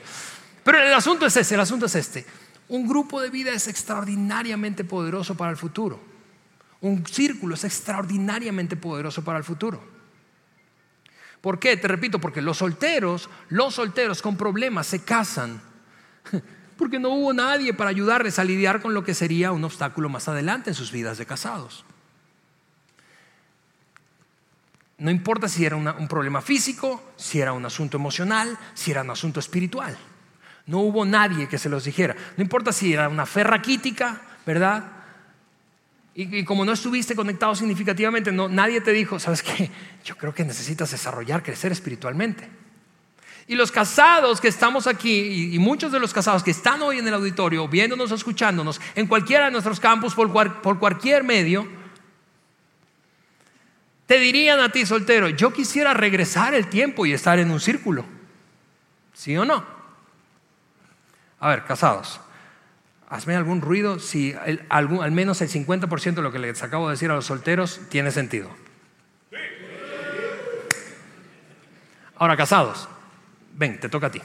Pero 0.63 0.79
el 0.79 0.93
asunto 0.93 1.25
es 1.25 1.37
este, 1.37 1.55
el 1.55 1.61
asunto 1.61 1.85
es 1.85 1.95
este. 1.95 2.25
Un 2.67 2.87
grupo 2.87 3.21
de 3.21 3.29
vida 3.29 3.51
es 3.51 3.67
extraordinariamente 3.67 4.83
poderoso 4.83 5.35
para 5.35 5.51
el 5.51 5.57
futuro. 5.57 5.99
Un 6.81 7.05
círculo 7.05 7.55
es 7.55 7.63
extraordinariamente 7.63 8.75
poderoso 8.75 9.23
para 9.23 9.37
el 9.37 9.43
futuro. 9.43 9.81
¿Por 11.39 11.59
qué? 11.59 11.77
Te 11.77 11.87
repito, 11.87 12.19
porque 12.19 12.41
los 12.41 12.57
solteros, 12.57 13.29
los 13.49 13.75
solteros 13.75 14.21
con 14.21 14.35
problemas 14.35 14.87
se 14.87 15.03
casan 15.03 15.61
porque 16.77 16.99
no 16.99 17.09
hubo 17.09 17.33
nadie 17.33 17.73
para 17.73 17.89
ayudarles 17.89 18.39
a 18.39 18.43
lidiar 18.43 18.81
con 18.81 18.93
lo 18.93 19.03
que 19.03 19.13
sería 19.13 19.51
un 19.51 19.63
obstáculo 19.63 20.09
más 20.09 20.27
adelante 20.27 20.69
en 20.69 20.75
sus 20.75 20.91
vidas 20.91 21.17
de 21.17 21.25
casados. 21.25 21.85
No 24.97 25.11
importa 25.11 25.49
si 25.49 25.65
era 25.65 25.75
un 25.75 26.07
problema 26.07 26.41
físico, 26.41 27.11
si 27.17 27.41
era 27.41 27.51
un 27.51 27.65
asunto 27.65 27.97
emocional, 27.97 28.57
si 28.73 28.91
era 28.91 29.01
un 29.01 29.09
asunto 29.09 29.39
espiritual. 29.39 29.97
No 30.67 30.79
hubo 30.79 31.05
nadie 31.05 31.47
que 31.47 31.57
se 31.57 31.69
los 31.69 31.83
dijera. 31.83 32.15
No 32.37 32.43
importa 32.43 32.71
si 32.71 32.93
era 32.93 33.09
una 33.09 33.25
fe 33.25 33.43
raquítica, 33.43 34.21
¿verdad? 34.45 34.91
Y, 36.17 36.45
como 36.45 36.63
no 36.63 36.71
estuviste 36.71 37.13
conectado 37.13 37.55
significativamente, 37.55 38.31
no, 38.31 38.47
nadie 38.47 38.79
te 38.79 38.93
dijo, 38.93 39.19
¿sabes 39.19 39.43
qué? 39.43 39.69
Yo 40.05 40.17
creo 40.17 40.33
que 40.33 40.45
necesitas 40.45 40.91
desarrollar, 40.91 41.43
crecer 41.43 41.73
espiritualmente. 41.73 42.49
Y 43.47 43.55
los 43.55 43.71
casados 43.71 44.41
que 44.41 44.47
estamos 44.47 44.87
aquí, 44.87 45.53
y, 45.53 45.59
muchos 45.59 45.91
de 45.91 45.99
los 45.99 46.13
casados 46.13 46.43
que 46.43 46.51
están 46.51 46.81
hoy 46.81 46.97
en 46.97 47.07
el 47.07 47.13
auditorio, 47.13 47.67
viéndonos, 47.67 48.11
escuchándonos, 48.11 48.81
en 48.95 49.05
cualquiera 49.05 49.45
de 49.45 49.51
nuestros 49.51 49.79
campus, 49.79 50.15
por, 50.15 50.31
por 50.61 50.79
cualquier 50.79 51.23
medio, 51.23 51.67
te 54.07 54.19
dirían 54.19 54.59
a 54.59 54.71
ti, 54.71 54.85
soltero, 54.85 55.29
yo 55.29 55.53
quisiera 55.53 55.93
regresar 55.93 56.55
el 56.55 56.67
tiempo 56.67 57.05
y 57.05 57.13
estar 57.13 57.37
en 57.37 57.51
un 57.51 57.59
círculo. 57.59 58.05
¿Sí 59.13 59.37
o 59.37 59.45
no? 59.45 59.63
A 61.39 61.49
ver, 61.49 61.65
casados, 61.65 62.19
hazme 63.09 63.35
algún 63.35 63.61
ruido 63.61 63.99
si 63.99 64.35
al 64.69 65.11
menos 65.11 65.41
el 65.41 65.49
50% 65.49 66.15
de 66.15 66.21
lo 66.21 66.31
que 66.31 66.39
les 66.39 66.63
acabo 66.63 66.87
de 66.87 66.93
decir 66.93 67.11
a 67.11 67.15
los 67.15 67.25
solteros 67.25 67.81
tiene 67.89 68.11
sentido. 68.11 68.49
Ahora, 72.17 72.37
casados, 72.37 72.87
ven, 73.55 73.79
te 73.79 73.89
toca 73.89 74.07
a 74.07 74.11
ti. 74.11 74.21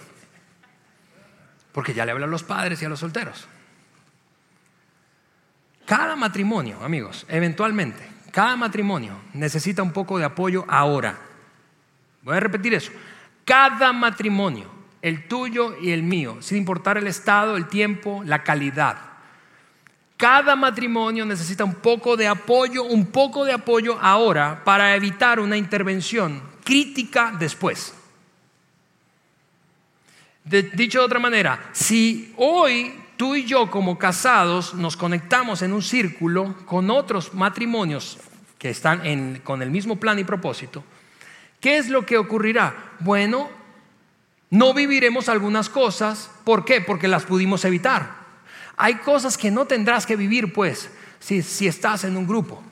Porque 1.73 1.95
ya 1.95 2.05
le 2.05 2.13
hablan 2.13 2.29
a 2.29 2.33
los 2.33 2.43
padres 2.43 2.83
y 2.83 2.85
a 2.85 2.89
los 2.89 3.01
solteros. 3.01 3.47
Cada 5.87 6.15
matrimonio, 6.17 6.79
amigos, 6.85 7.27
eventualmente, 7.29 8.07
cada 8.31 8.57
matrimonio 8.57 9.23
necesita 9.35 9.83
un 9.83 9.93
poco 9.93 10.19
de 10.19 10.25
apoyo 10.25 10.65
ahora. 10.69 11.19
Voy 12.23 12.37
a 12.37 12.41
repetir 12.41 12.75
eso. 12.75 12.93
Cada 13.45 13.93
matrimonio, 13.93 14.67
el 15.03 15.27
tuyo 15.27 15.77
y 15.81 15.91
el 15.91 16.03
mío, 16.03 16.37
sin 16.41 16.59
importar 16.59 16.99
el 16.99 17.07
estado, 17.07 17.57
el 17.57 17.67
tiempo, 17.67 18.23
la 18.25 18.45
calidad. 18.45 18.99
Cada 20.17 20.55
matrimonio 20.55 21.25
necesita 21.25 21.65
un 21.65 21.77
poco 21.77 22.17
de 22.17 22.29
apoyo, 22.29 22.85
un 22.85 23.07
poco 23.07 23.45
de 23.45 23.53
apoyo 23.53 23.99
ahora 24.01 24.63
para 24.65 24.95
evitar 24.95 25.41
una 25.41 25.57
intervención 25.57 26.43
crítica 26.63 27.35
después. 27.39 27.95
Dicho 30.45 31.01
de 31.01 31.05
otra 31.05 31.19
manera, 31.19 31.71
si 31.73 32.35
hoy 32.37 32.95
tú 33.17 33.35
y 33.35 33.45
yo 33.45 33.71
como 33.71 33.99
casados 33.99 34.75
nos 34.75 34.97
conectamos 34.97 35.63
en 35.63 35.73
un 35.73 35.83
círculo 35.83 36.57
con 36.67 36.91
otros 36.91 37.35
matrimonios 37.35 38.19
que 38.59 38.71
están 38.71 39.41
con 39.45 39.63
el 39.63 39.71
mismo 39.71 39.97
plan 39.97 40.19
y 40.19 40.25
propósito, 40.25 40.85
¿qué 41.61 41.79
es 41.79 41.89
lo 41.89 42.07
que 42.07 42.19
ocurrirá? 42.19 42.95
Bueno, 43.01 43.49
no 44.51 44.75
viviremos 44.75 45.29
algunas 45.29 45.69
cosas. 45.69 46.31
¿Por 46.45 46.65
qué? 46.65 46.81
Porque 46.81 47.09
las 47.09 47.25
pudimos 47.25 47.65
evitar. 47.65 48.19
Hay 48.77 48.97
cosas 48.97 49.39
que 49.39 49.51
no 49.51 49.67
tendrás 49.67 50.07
que 50.07 50.17
vivir, 50.17 50.53
pues, 50.53 50.91
si, 51.21 51.43
si 51.43 51.69
estás 51.69 52.05
en 52.05 52.17
un 52.17 52.27
grupo. 52.27 52.63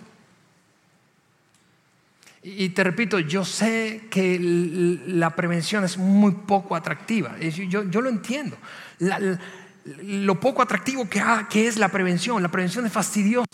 Y 2.43 2.69
te 2.71 2.85
repito, 2.85 3.19
yo 3.19 3.45
sé 3.45 4.07
que 4.11 4.39
la 5.07 5.35
prevención 5.35 5.85
es 5.85 5.99
muy 5.99 6.33
poco 6.33 6.77
atractiva. 6.77 7.37
Yo, 7.39 7.83
lo 7.83 8.09
entiendo. 8.09 8.57
Lo 10.03 10.39
poco 10.39 10.63
atractivo 10.63 11.09
que, 11.09 11.23
que, 11.51 11.67
es 11.67 11.77
la 11.77 11.89
prevención. 11.89 12.43
La 12.43 12.49
prevención 12.49 12.87
es 12.87 12.93
fastidiosa. 12.93 13.49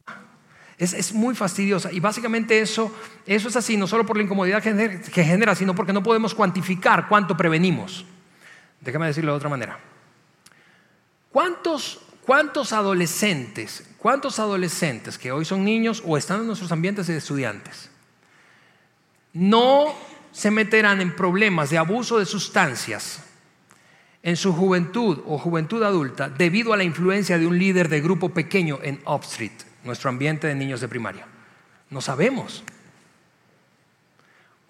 Es, 0.76 1.14
muy 1.14 1.34
fastidiosa. 1.34 1.90
Y 1.92 2.00
básicamente 2.00 2.60
eso, 2.60 2.94
eso 3.26 3.48
es 3.48 3.56
así, 3.56 3.76
no 3.76 3.86
solo 3.86 4.04
por 4.04 4.16
la 4.16 4.24
incomodidad 4.24 4.62
que 4.62 5.24
genera, 5.24 5.54
sino 5.54 5.74
porque 5.74 5.92
no 5.92 6.02
podemos 6.02 6.34
cuantificar 6.34 7.08
cuánto 7.08 7.36
prevenimos. 7.36 8.04
Déjame 8.80 9.06
decirlo 9.06 9.32
de 9.32 9.36
otra 9.36 9.48
manera. 9.48 9.78
¿Cuántos, 11.30 12.00
cuántos 12.22 12.72
adolescentes, 12.72 13.88
cuántos 13.96 14.38
adolescentes 14.38 15.16
que 15.16 15.32
hoy 15.32 15.44
son 15.44 15.64
niños 15.64 16.02
o 16.04 16.18
están 16.18 16.40
en 16.40 16.46
nuestros 16.46 16.70
ambientes 16.70 17.06
de 17.06 17.16
estudiantes, 17.16 17.90
no 19.34 19.94
se 20.32 20.50
meterán 20.50 21.00
en 21.00 21.14
problemas 21.14 21.70
de 21.70 21.78
abuso 21.78 22.18
de 22.18 22.26
sustancias 22.26 23.22
en 24.22 24.36
su 24.36 24.54
juventud 24.54 25.20
o 25.26 25.36
juventud 25.36 25.82
adulta 25.82 26.30
debido 26.30 26.72
a 26.72 26.76
la 26.78 26.84
influencia 26.84 27.38
de 27.38 27.46
un 27.46 27.58
líder 27.58 27.88
de 27.90 28.00
grupo 28.00 28.30
pequeño 28.30 28.78
en 28.82 29.00
Upstreet, 29.06 29.52
nuestro 29.84 30.08
ambiente 30.08 30.46
de 30.46 30.54
niños 30.54 30.80
de 30.80 30.88
primaria? 30.88 31.26
No 31.90 32.00
sabemos. 32.00 32.64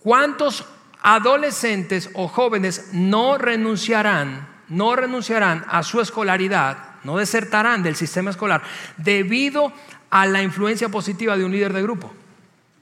¿Cuántos 0.03 0.67
adolescentes 1.01 2.11
o 2.15 2.27
jóvenes 2.27 2.89
no 2.93 3.39
renunciarán, 3.39 4.49
no 4.69 4.97
renunciarán 4.97 5.65
a 5.69 5.83
su 5.83 6.01
escolaridad, 6.01 6.77
no 7.05 7.19
desertarán 7.19 7.83
del 7.83 7.97
sistema 7.97 8.31
escolar 8.31 8.63
debido 8.97 9.73
a 10.11 10.27
la 10.27 10.43
influencia 10.43 10.89
positiva 10.89 11.37
de 11.37 11.45
un 11.45 11.53
líder 11.53 11.73
de 11.73 11.83
grupo? 11.83 12.13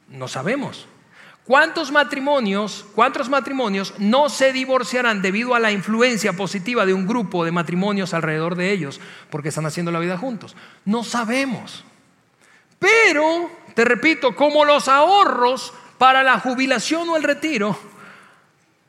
No 0.08 0.26
sabemos. 0.26 0.88
¿Cuántos 1.44 1.90
matrimonios, 1.90 2.86
cuántos 2.94 3.28
matrimonios 3.28 3.94
no 3.98 4.28
se 4.28 4.52
divorciarán 4.52 5.22
debido 5.22 5.56
a 5.56 5.60
la 5.60 5.72
influencia 5.72 6.34
positiva 6.34 6.86
de 6.86 6.94
un 6.94 7.06
grupo 7.06 7.44
de 7.44 7.50
matrimonios 7.50 8.14
alrededor 8.14 8.54
de 8.54 8.70
ellos 8.70 9.00
porque 9.28 9.48
están 9.48 9.66
haciendo 9.66 9.90
la 9.90 9.98
vida 9.98 10.16
juntos? 10.16 10.54
No 10.84 11.02
sabemos. 11.02 11.84
Pero, 12.78 13.50
te 13.74 13.84
repito, 13.84 14.36
como 14.36 14.64
los 14.64 14.86
ahorros 14.86 15.74
para 15.98 16.22
la 16.22 16.38
jubilación 16.38 17.08
o 17.08 17.16
el 17.16 17.24
retiro, 17.24 17.76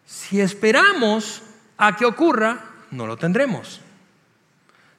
si 0.06 0.39
esperamos 0.39 1.41
a 1.78 1.95
que 1.95 2.06
ocurra, 2.06 2.66
no 2.91 3.08
lo 3.08 3.18
tendremos. 3.18 3.82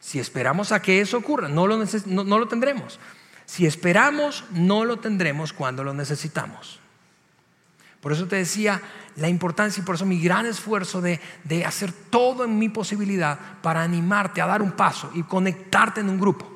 Si 0.00 0.18
esperamos 0.18 0.72
a 0.72 0.82
que 0.82 1.00
eso 1.00 1.18
ocurra, 1.18 1.48
no 1.48 1.68
lo, 1.68 1.78
no 2.06 2.38
lo 2.38 2.48
tendremos. 2.48 2.98
Si 3.46 3.64
esperamos, 3.64 4.44
no 4.50 4.84
lo 4.84 4.98
tendremos 4.98 5.52
cuando 5.52 5.84
lo 5.84 5.94
necesitamos. 5.94 6.80
Por 8.04 8.12
eso 8.12 8.26
te 8.26 8.36
decía 8.36 8.82
la 9.16 9.30
importancia 9.30 9.80
y 9.80 9.82
por 9.82 9.94
eso 9.94 10.04
mi 10.04 10.20
gran 10.20 10.44
esfuerzo 10.44 11.00
de, 11.00 11.18
hacer 11.64 11.90
todo 11.90 12.44
en 12.44 12.58
mi 12.58 12.68
posibilidad 12.68 13.38
para 13.62 13.82
animarte 13.82 14.42
a 14.42 14.46
dar 14.46 14.60
un 14.60 14.72
paso 14.72 15.10
y 15.14 15.22
conectarte 15.22 16.02
en 16.02 16.10
un 16.10 16.20
grupo. 16.20 16.52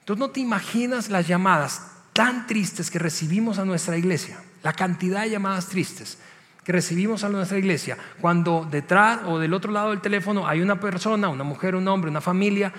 Entonces 0.00 0.20
no 0.20 0.28
te 0.28 0.40
imaginas 0.40 1.08
las 1.08 1.26
llamadas 1.26 1.90
tan 2.12 2.46
tristes 2.46 2.90
que 2.90 2.98
recibimos 2.98 3.58
a 3.58 3.64
nuestra 3.64 3.96
iglesia, 3.96 4.42
la 4.62 4.74
cantidad 4.74 5.22
de 5.22 5.30
llamadas 5.30 5.68
tristes 5.68 6.18
que 6.62 6.72
recibimos 6.72 7.24
a 7.24 7.30
nuestra 7.30 7.56
iglesia 7.56 7.96
cuando 8.20 8.68
detrás 8.70 9.20
o 9.24 9.38
del 9.38 9.54
otro 9.54 9.72
lado 9.72 9.88
del 9.88 10.02
teléfono 10.02 10.46
hay 10.46 10.60
una 10.60 10.78
persona, 10.78 11.30
una 11.30 11.44
mujer, 11.44 11.76
un 11.76 11.88
hombre, 11.88 12.10
una 12.10 12.20
familia 12.20 12.74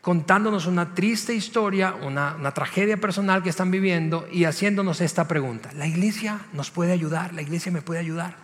contándonos 0.00 0.66
una 0.66 0.94
triste 0.94 1.34
historia, 1.34 1.94
una, 1.94 2.36
tragedia 2.54 2.96
personal 2.96 3.42
que 3.42 3.50
están 3.50 3.70
viviendo 3.70 4.26
y 4.30 4.44
haciéndonos 4.44 5.00
esta 5.00 5.28
pregunta. 5.28 5.70
¿La 5.74 5.86
iglesia 5.86 6.40
nos 6.52 6.70
puede 6.70 6.92
ayudar? 6.92 7.34
¿La 7.34 7.42
iglesia 7.42 7.70
me 7.70 7.82
puede 7.82 8.00
ayudar? 8.00 8.36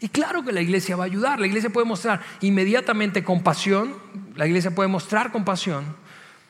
Y 0.00 0.08
claro 0.08 0.44
que 0.44 0.52
la 0.52 0.60
iglesia 0.60 0.96
va 0.96 1.04
a 1.04 1.06
ayudar, 1.06 1.40
la 1.40 1.46
iglesia 1.46 1.70
puede 1.70 1.86
mostrar 1.86 2.20
inmediatamente 2.40 3.24
compasión, 3.24 3.94
la 4.34 4.46
iglesia 4.46 4.74
puede 4.74 4.88
mostrar 4.88 5.32
compasión, 5.32 5.84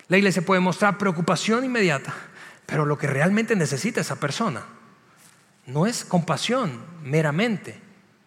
la 0.08 0.18
iglesia 0.18 0.42
puede 0.42 0.60
mostrar 0.60 0.98
preocupación 0.98 1.64
inmediata, 1.64 2.12
pero 2.66 2.84
lo 2.84 2.98
que 2.98 3.06
realmente 3.06 3.54
necesita 3.54 4.00
esa 4.00 4.16
persona 4.16 4.62
no 5.66 5.86
es 5.86 6.04
compasión 6.04 6.80
meramente, 7.04 7.80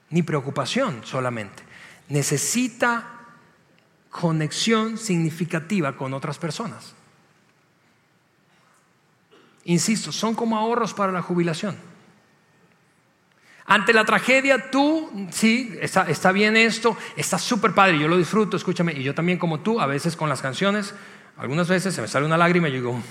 ni 0.10 0.24
preocupación 0.24 1.02
solamente, 1.04 1.64
necesita 2.08 3.19
conexión 4.10 4.98
significativa 4.98 5.96
con 5.96 6.14
otras 6.14 6.38
personas. 6.38 6.94
Insisto, 9.66 10.12
son 10.12 10.36
como 10.36 10.58
ahorros 10.58 10.94
para 10.94 11.12
la 11.12 11.22
jubilación. 11.22 11.78
Ante 13.66 13.94
la 13.94 14.04
tragedia, 14.04 14.72
tú, 14.72 15.12
sí, 15.30 15.78
está, 15.80 16.32
bien 16.32 16.58
esto, 16.58 16.98
está 17.16 17.38
súper 17.38 17.76
padre, 17.76 18.00
yo 18.00 18.08
lo 18.08 18.18
disfruto, 18.18 18.58
escúchame, 18.58 18.94
y 18.94 19.04
yo 19.04 19.14
también 19.14 19.38
como 19.38 19.60
tú, 19.60 19.80
a 19.80 19.86
veces 19.86 20.16
con 20.16 20.28
las 20.28 20.42
canciones, 20.42 20.96
algunas 21.38 21.68
veces 21.68 21.94
se 21.94 22.02
me 22.02 22.08
sale 22.08 22.26
una 22.26 22.36
lágrima 22.36 22.68
y 22.68 22.72
yo 22.72 22.78
digo, 22.78 23.04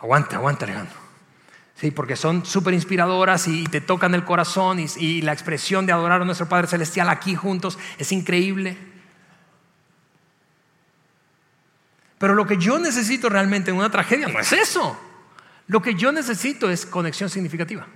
aguanta, 0.00 0.34
aguanta, 0.36 0.64
Alejandro. 0.64 0.96
Sí, 1.76 1.92
porque 1.92 2.16
son 2.16 2.44
súper 2.44 2.74
inspiradoras 2.74 3.46
y, 3.46 3.64
te 3.64 3.80
tocan 3.80 4.16
el 4.16 4.24
corazón 4.24 4.80
y, 4.80 4.86
y 4.98 5.22
la 5.22 5.32
expresión 5.32 5.86
de 5.86 5.92
adorar 5.92 6.22
a 6.22 6.24
nuestro 6.24 6.48
Padre 6.48 6.66
Celestial 6.66 7.08
aquí 7.08 7.36
juntos 7.36 7.78
es 7.96 8.10
increíble. 8.10 8.93
Pero 12.24 12.34
lo 12.34 12.46
que 12.46 12.56
yo 12.56 12.78
necesito 12.78 13.28
realmente 13.28 13.70
en 13.70 13.76
una 13.76 13.90
tragedia 13.90 14.28
no 14.28 14.40
es 14.40 14.50
eso. 14.50 14.98
Lo 15.66 15.82
que 15.82 15.94
yo 15.94 16.10
necesito 16.10 16.70
es 16.70 16.86
conexión 16.86 17.28
significativa. 17.28 17.86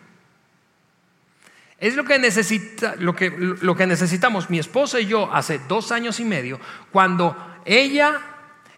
Es 1.79 1.97
lo 1.97 2.05
que, 2.05 2.19
necesita, 2.19 2.95
lo, 2.97 3.17
que, 3.17 3.31
lo 3.31 3.75
que 3.75 3.87
necesitamos 3.87 4.51
mi 4.51 4.59
esposa 4.59 5.01
y 5.01 5.07
yo 5.07 5.33
hace 5.33 5.61
dos 5.61 5.93
años 5.93 6.21
y 6.21 6.27
medio, 6.27 6.61
cuando 6.93 7.35
ella 7.65 8.21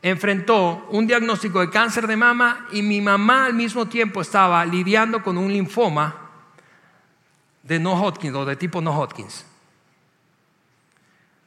enfrentó 0.02 0.86
un 0.92 1.08
diagnóstico 1.08 1.58
de 1.58 1.70
cáncer 1.70 2.06
de 2.06 2.16
mama 2.16 2.68
y 2.70 2.82
mi 2.82 3.00
mamá 3.00 3.46
al 3.46 3.54
mismo 3.54 3.88
tiempo 3.88 4.20
estaba 4.20 4.64
lidiando 4.64 5.20
con 5.20 5.36
un 5.36 5.52
linfoma 5.52 6.30
de 7.64 7.80
no 7.80 8.00
Hodgkin 8.00 8.36
o 8.36 8.44
de 8.44 8.54
tipo 8.54 8.80
no 8.80 8.96
Hodgkins. 8.96 9.44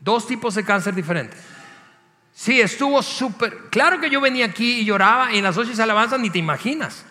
Dos 0.01 0.27
tipos 0.27 0.55
de 0.55 0.65
cáncer 0.65 0.93
diferentes. 0.93 1.52
Sí, 2.33 2.59
estuvo 2.59 3.01
súper. 3.03 3.69
Claro 3.69 3.99
que 3.99 4.09
yo 4.09 4.19
venía 4.19 4.45
aquí 4.45 4.79
y 4.79 4.85
lloraba 4.85 5.31
en 5.31 5.43
las 5.43 5.55
noches 5.55 5.77
de 5.77 5.83
alabanza, 5.83 6.17
ni 6.17 6.29
te 6.29 6.39
imaginas. 6.39 7.05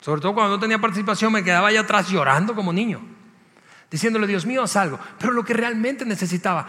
Sobre 0.00 0.20
todo 0.20 0.34
cuando 0.34 0.56
no 0.56 0.60
tenía 0.60 0.78
participación, 0.78 1.32
me 1.32 1.44
quedaba 1.44 1.68
allá 1.68 1.80
atrás 1.80 2.08
llorando 2.08 2.54
como 2.54 2.72
niño, 2.72 3.00
diciéndole, 3.90 4.26
Dios 4.26 4.44
mío, 4.44 4.62
haz 4.62 4.76
algo. 4.76 4.98
Pero 5.18 5.32
lo 5.32 5.44
que 5.44 5.54
realmente 5.54 6.04
necesitaba, 6.04 6.66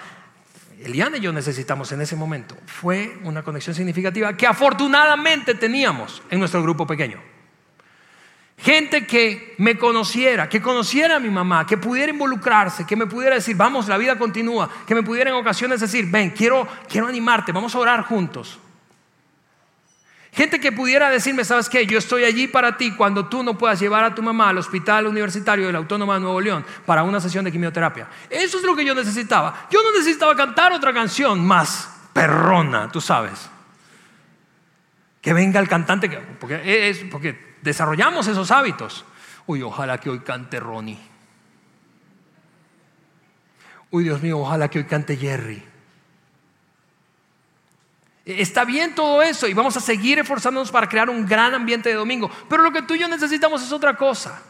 Eliana 0.81 1.17
y 1.17 1.21
yo 1.21 1.33
necesitamos 1.33 1.91
en 1.91 2.01
ese 2.01 2.15
momento, 2.15 2.55
fue 2.65 3.17
una 3.23 3.43
conexión 3.43 3.75
significativa 3.75 4.37
que 4.37 4.47
afortunadamente 4.47 5.55
teníamos 5.55 6.21
en 6.29 6.39
nuestro 6.39 6.61
grupo 6.61 6.87
pequeño. 6.87 7.34
Gente 8.57 9.05
que 9.05 9.53
me 9.57 9.77
conociera, 9.77 10.47
que 10.47 10.61
conociera 10.61 11.17
a 11.17 11.19
mi 11.19 11.29
mamá, 11.29 11.67
que 11.67 11.77
pudiera 11.77 12.11
involucrarse, 12.11 12.85
que 12.85 12.95
me 12.95 13.05
pudiera 13.05 13.35
decir, 13.35 13.55
vamos, 13.55 13.87
la 13.87 13.97
vida 13.97 14.17
continúa, 14.17 14.69
que 14.87 14.95
me 14.95 15.03
pudiera 15.03 15.29
en 15.29 15.35
ocasiones 15.35 15.81
decir, 15.81 16.09
ven, 16.09 16.31
quiero, 16.31 16.67
quiero 16.87 17.07
animarte, 17.07 17.51
vamos 17.51 17.75
a 17.75 17.79
orar 17.79 18.03
juntos. 18.03 18.59
Gente 20.31 20.59
que 20.59 20.71
pudiera 20.71 21.09
decirme, 21.09 21.45
¿sabes 21.45 21.69
qué? 21.69 21.85
Yo 21.85 21.97
estoy 21.97 22.23
allí 22.23 22.47
para 22.47 22.75
ti 22.75 22.91
cuando 22.91 23.27
tú 23.27 23.43
no 23.43 23.57
puedas 23.57 23.79
llevar 23.79 24.03
a 24.03 24.15
tu 24.15 24.21
mamá 24.21 24.49
al 24.49 24.57
hospital 24.57 25.07
universitario 25.07 25.65
de 25.67 25.71
la 25.71 25.77
Autónoma 25.77 26.15
de 26.15 26.21
Nuevo 26.21 26.41
León 26.41 26.65
para 26.85 27.03
una 27.03 27.21
sesión 27.21 27.45
de 27.45 27.51
quimioterapia. 27.51 28.07
Eso 28.29 28.57
es 28.57 28.63
lo 28.63 28.75
que 28.75 28.83
yo 28.83 28.93
necesitaba. 28.95 29.67
Yo 29.69 29.81
no 29.81 29.91
necesitaba 29.91 30.35
cantar 30.35 30.73
otra 30.73 30.93
canción 30.93 31.45
más 31.45 31.89
perrona, 32.13 32.89
tú 32.91 32.99
sabes 32.99 33.49
Que 35.25 35.33
venga 35.33 35.59
el 35.59 35.67
cantante, 35.67 36.07
porque, 36.39 36.87
es, 36.87 36.99
porque 37.09 37.55
desarrollamos 37.63 38.27
esos 38.27 38.51
hábitos. 38.51 39.05
Uy, 39.47 39.63
ojalá 39.63 39.97
que 39.97 40.11
hoy 40.11 40.19
cante 40.19 40.59
Ronnie. 40.59 40.99
Uy, 43.89 44.03
Dios 44.03 44.21
mío, 44.21 44.37
ojalá 44.37 44.69
que 44.69 44.77
hoy 44.77 44.85
cante 44.85 45.17
Jerry. 45.17 45.63
Está 48.23 48.65
bien 48.65 48.93
todo 48.93 49.23
eso 49.23 49.47
y 49.47 49.55
vamos 49.55 49.75
a 49.75 49.79
seguir 49.79 50.19
esforzándonos 50.19 50.69
para 50.69 50.87
crear 50.87 51.09
un 51.09 51.25
gran 51.25 51.55
ambiente 51.55 51.89
de 51.89 51.95
domingo. 51.95 52.29
Pero 52.47 52.61
lo 52.61 52.71
que 52.71 52.83
tú 52.83 52.93
y 52.93 52.99
yo 52.99 53.07
necesitamos 53.07 53.63
es 53.63 53.71
otra 53.71 53.97
cosa. 53.97 54.43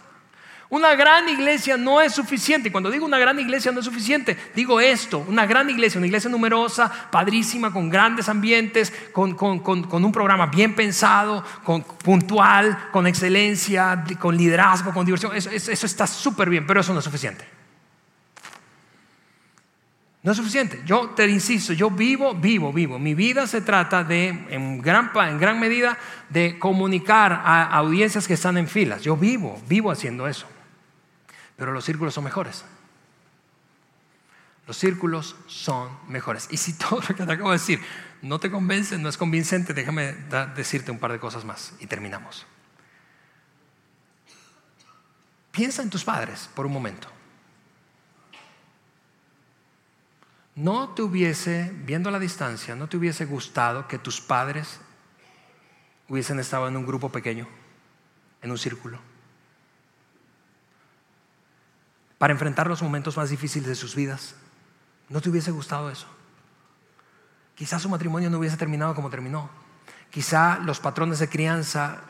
Una 0.70 0.95
gran 0.95 1.30
iglesia 1.30 1.78
no 1.78 2.01
es 2.01 2.13
suficiente. 2.13 2.70
Y 2.70 2.72
cuando 2.72 2.89
digo 2.89 3.05
una 3.05 3.20
gran 3.20 3.39
iglesia 3.39 3.72
no 3.72 3.80
es 3.80 3.86
suficiente, 3.86 4.36
digo 4.55 4.80
esto, 4.80 5.20
una 5.28 5.45
gran 5.45 5.70
iglesia, 5.70 5.99
una 5.99 6.07
iglesia 6.07 6.30
numerosa, 6.30 6.91
padrísima, 7.11 7.72
con 7.72 7.89
grandes 7.89 8.30
ambientes, 8.30 8.91
con, 9.11 9.36
un 9.39 10.11
programa 10.11 10.47
bien 10.47 10.74
pensado, 10.74 11.43
con, 11.63 11.84
puntual, 11.84 12.89
con 12.91 13.05
excelencia, 13.05 14.03
con 14.20 14.36
liderazgo, 14.36 14.91
con 14.91 15.05
diversión. 15.05 15.36
eso 15.36 15.86
está 15.86 16.07
súper 16.07 16.49
bien, 16.49 16.66
pero 16.66 16.82
eso 16.82 16.93
no 16.93 16.99
es 16.99 17.05
suficiente. 17.05 17.45
No 20.24 20.32
es 20.32 20.38
suficiente. 20.38 20.82
Yo 20.88 21.11
te 21.11 21.28
insisto, 21.28 21.74
yo 21.74 21.91
vivo, 21.91 22.34
vivo, 22.34 22.74
vivo. 22.74 22.97
Mi 22.97 23.13
vida 23.13 23.45
se 23.45 23.61
trata 23.61 24.03
de, 24.03 24.30
en 24.49 24.82
gran, 24.82 25.11
en 25.13 25.38
gran 25.38 25.59
medida, 25.59 25.99
de 26.30 26.57
comunicar 26.57 27.32
a 27.32 27.66
audiencias 27.78 28.28
que 28.28 28.34
están 28.34 28.57
en 28.57 28.68
filas. 28.68 29.03
Yo 29.03 29.16
vivo, 29.16 29.61
vivo 29.68 29.91
haciendo 29.91 30.28
eso. 30.28 30.47
Pero 31.56 31.72
los 31.72 31.86
círculos 31.86 32.14
son 32.14 32.24
mejores. 32.24 32.66
Los 34.68 34.78
círculos 34.78 35.36
son 35.47 35.89
mejores. 36.08 36.47
Y 36.51 36.58
si 36.58 36.74
todo 36.74 37.01
lo 37.01 37.16
que 37.16 37.26
te 37.26 37.32
acabo 37.32 37.51
de 37.51 37.58
decir 37.58 37.82
no 38.22 38.39
te 38.39 38.49
convence, 38.49 38.97
no 38.97 39.10
es 39.10 39.18
convincente, 39.18 39.74
déjame 39.74 40.14
decirte 40.56 40.91
un 40.91 40.99
par 40.99 41.12
de 41.12 41.20
cosas 41.20 41.45
más 41.45 41.74
y 41.80 41.88
terminamos. 41.88 42.45
Piensa 45.51 45.84
en 45.84 45.89
tus 45.89 46.03
padres 46.03 46.49
por 46.53 46.66
un 46.66 46.74
momento. 46.74 47.16
no 50.56 50.89
te 50.89 51.01
hubiese, 51.01 51.72
viendo 51.84 52.10
la 52.10 52.20
distancia, 52.20 52.76
no 52.76 52.88
te 52.88 52.97
hubiese 52.97 53.26
gustado 53.26 53.88
que 53.88 53.99
tus 53.99 54.22
padres 54.22 54.80
hubiesen 56.08 56.39
estado 56.39 56.68
en 56.68 56.78
un 56.78 56.86
grupo 56.86 57.12
pequeño, 57.12 57.47
en 58.41 58.51
un 58.51 58.58
círculo, 58.58 58.99
para 62.26 62.34
enfrentar 62.34 62.66
los 62.66 62.82
momentos 62.82 63.18
más 63.18 63.30
difíciles 63.30 63.70
de 63.70 63.76
sus 63.76 63.94
vidas. 63.94 64.34
¿No 65.10 65.22
te 65.22 65.30
hubiese 65.30 65.52
gustado 65.52 65.92
eso? 65.92 66.08
Quizás 67.54 67.84
su 67.84 67.88
matrimonio 67.88 68.32
no 68.32 68.40
hubiese 68.40 68.58
terminado 68.58 68.96
como 68.96 69.12
terminó. 69.12 69.48
Quizá 70.10 70.58
los 70.58 70.80
patrones 70.80 71.20
de 71.20 71.30
crianza 71.30 72.02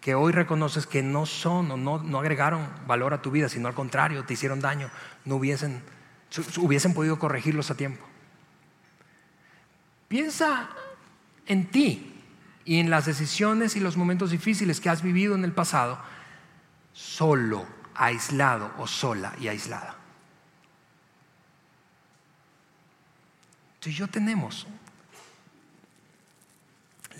que 0.00 0.14
hoy 0.14 0.32
reconoces 0.32 0.86
que 0.86 1.02
no 1.02 1.26
son 1.26 1.70
o 1.70 1.76
no, 1.76 1.98
no 1.98 2.18
agregaron 2.18 2.66
valor 2.86 3.12
a 3.12 3.20
tu 3.20 3.30
vida, 3.30 3.50
sino 3.50 3.68
al 3.68 3.74
contrario, 3.74 4.24
te 4.24 4.32
hicieron 4.32 4.60
daño, 4.60 4.88
no 5.26 5.36
hubiesen 5.36 5.82
hubiesen 6.56 6.94
podido 6.94 7.18
corregirlos 7.18 7.70
a 7.70 7.76
tiempo. 7.76 8.06
Piensa 10.08 10.70
en 11.44 11.70
ti 11.70 12.22
y 12.64 12.80
en 12.80 12.88
las 12.88 13.04
decisiones 13.04 13.76
y 13.76 13.80
los 13.80 13.98
momentos 13.98 14.30
difíciles 14.30 14.80
que 14.80 14.88
has 14.88 15.02
vivido 15.02 15.34
en 15.34 15.44
el 15.44 15.52
pasado, 15.52 15.98
solo, 16.94 17.66
aislado 17.98 18.72
o 18.78 18.86
sola 18.86 19.34
y 19.38 19.48
aislada. 19.48 19.96
Tú 23.80 23.90
y 23.90 23.92
yo 23.92 24.08
tenemos 24.08 24.66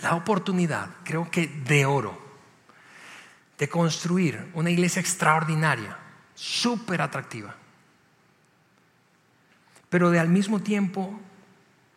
la 0.01 0.15
oportunidad, 0.15 0.89
creo 1.03 1.29
que 1.29 1.47
de 1.47 1.85
oro, 1.85 2.19
de 3.57 3.69
construir 3.69 4.49
una 4.53 4.69
iglesia 4.69 5.01
extraordinaria, 5.01 5.97
súper 6.33 7.01
atractiva 7.01 7.55
pero 9.89 10.11
de 10.11 10.19
al 10.19 10.29
mismo 10.29 10.61
tiempo 10.61 11.19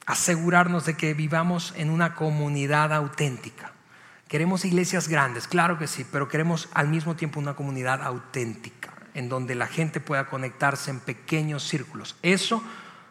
asegurarnos 0.07 0.87
de 0.87 0.97
que 0.97 1.15
vivamos 1.15 1.75
en 1.77 1.91
una 1.91 2.15
comunidad 2.15 2.93
auténtica. 2.93 3.73
Queremos 4.33 4.65
iglesias 4.65 5.09
grandes, 5.09 5.47
claro 5.47 5.79
que 5.79 5.87
sí, 5.87 6.07
pero 6.11 6.27
queremos 6.27 6.71
al 6.73 6.89
mismo 6.89 7.15
tiempo 7.17 7.39
una 7.39 7.53
comunidad 7.53 8.03
auténtica, 8.03 8.95
en 9.13 9.29
donde 9.29 9.55
la 9.55 9.67
gente 9.67 10.01
pueda 10.01 10.31
conectarse 10.31 10.91
en 10.91 11.01
pequeños 11.01 11.69
círculos. 11.69 12.17
Eso, 12.23 12.65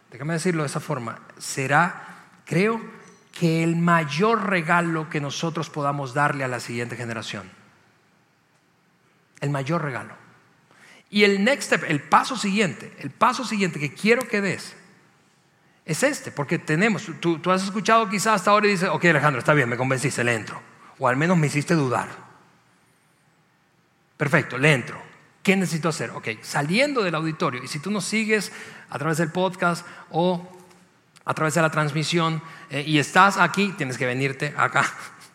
déjame 0.09 0.34
decirlo 0.34 0.63
de 0.63 0.69
esa 0.69 0.80
forma, 0.80 1.19
será, 1.38 2.24
creo, 2.43 2.82
que 3.39 3.63
el 3.63 3.76
mayor 3.76 4.49
regalo 4.49 5.11
que 5.11 5.22
nosotros 5.22 5.69
podamos 5.69 6.15
darle 6.15 6.43
a 6.43 6.47
la 6.47 6.59
siguiente 6.59 6.95
generación. 6.95 7.47
El 9.41 9.51
mayor 9.51 9.84
regalo. 9.84 10.15
Y 11.11 11.24
el 11.24 11.43
next 11.43 11.67
step, 11.67 11.84
el 11.88 12.01
paso 12.01 12.36
siguiente, 12.36 12.95
el 12.97 13.11
paso 13.11 13.45
siguiente 13.45 13.80
que 13.80 13.93
quiero 13.93 14.28
que 14.28 14.41
des 14.41 14.76
es 15.86 16.01
este, 16.01 16.32
porque 16.32 16.57
tenemos, 16.57 17.07
tú, 17.19 17.39
has 17.51 17.63
escuchado 17.63 18.09
quizás 18.09 18.38
hasta 18.38 18.49
ahora 18.49 18.65
y 18.65 18.72
dices, 18.72 18.89
ok 18.89 19.05
Alejandro, 19.05 19.38
está 19.38 19.53
bien, 19.53 19.69
me 19.69 19.78
convenciste, 19.78 20.24
le 20.24 20.34
entro. 20.34 20.70
O 21.02 21.08
al 21.08 21.18
menos 21.18 21.36
me 21.36 21.47
hiciste 21.47 21.74
dudar. 21.74 22.10
Perfecto, 24.18 24.60
le 24.60 24.72
entro. 24.72 25.02
¿Qué 25.41 25.56
necesito 25.56 25.89
hacer? 25.89 26.12
Ok, 26.12 26.28
saliendo 26.43 27.02
del 27.02 27.16
auditorio, 27.16 27.64
y 27.64 27.68
si 27.68 27.80
tú 27.80 27.89
nos 27.89 28.06
sigues 28.06 28.52
a 28.88 28.99
través 28.99 29.18
del 29.18 29.32
podcast 29.32 29.84
o 30.12 30.47
a 31.26 31.34
través 31.34 31.56
de 31.56 31.64
la 31.64 31.72
transmisión 31.72 32.39
eh, 32.70 32.84
y 32.86 32.99
estás 32.99 33.38
aquí, 33.38 33.74
tienes 33.76 33.97
que 33.97 34.06
venirte 34.06 34.54
acá 34.56 34.86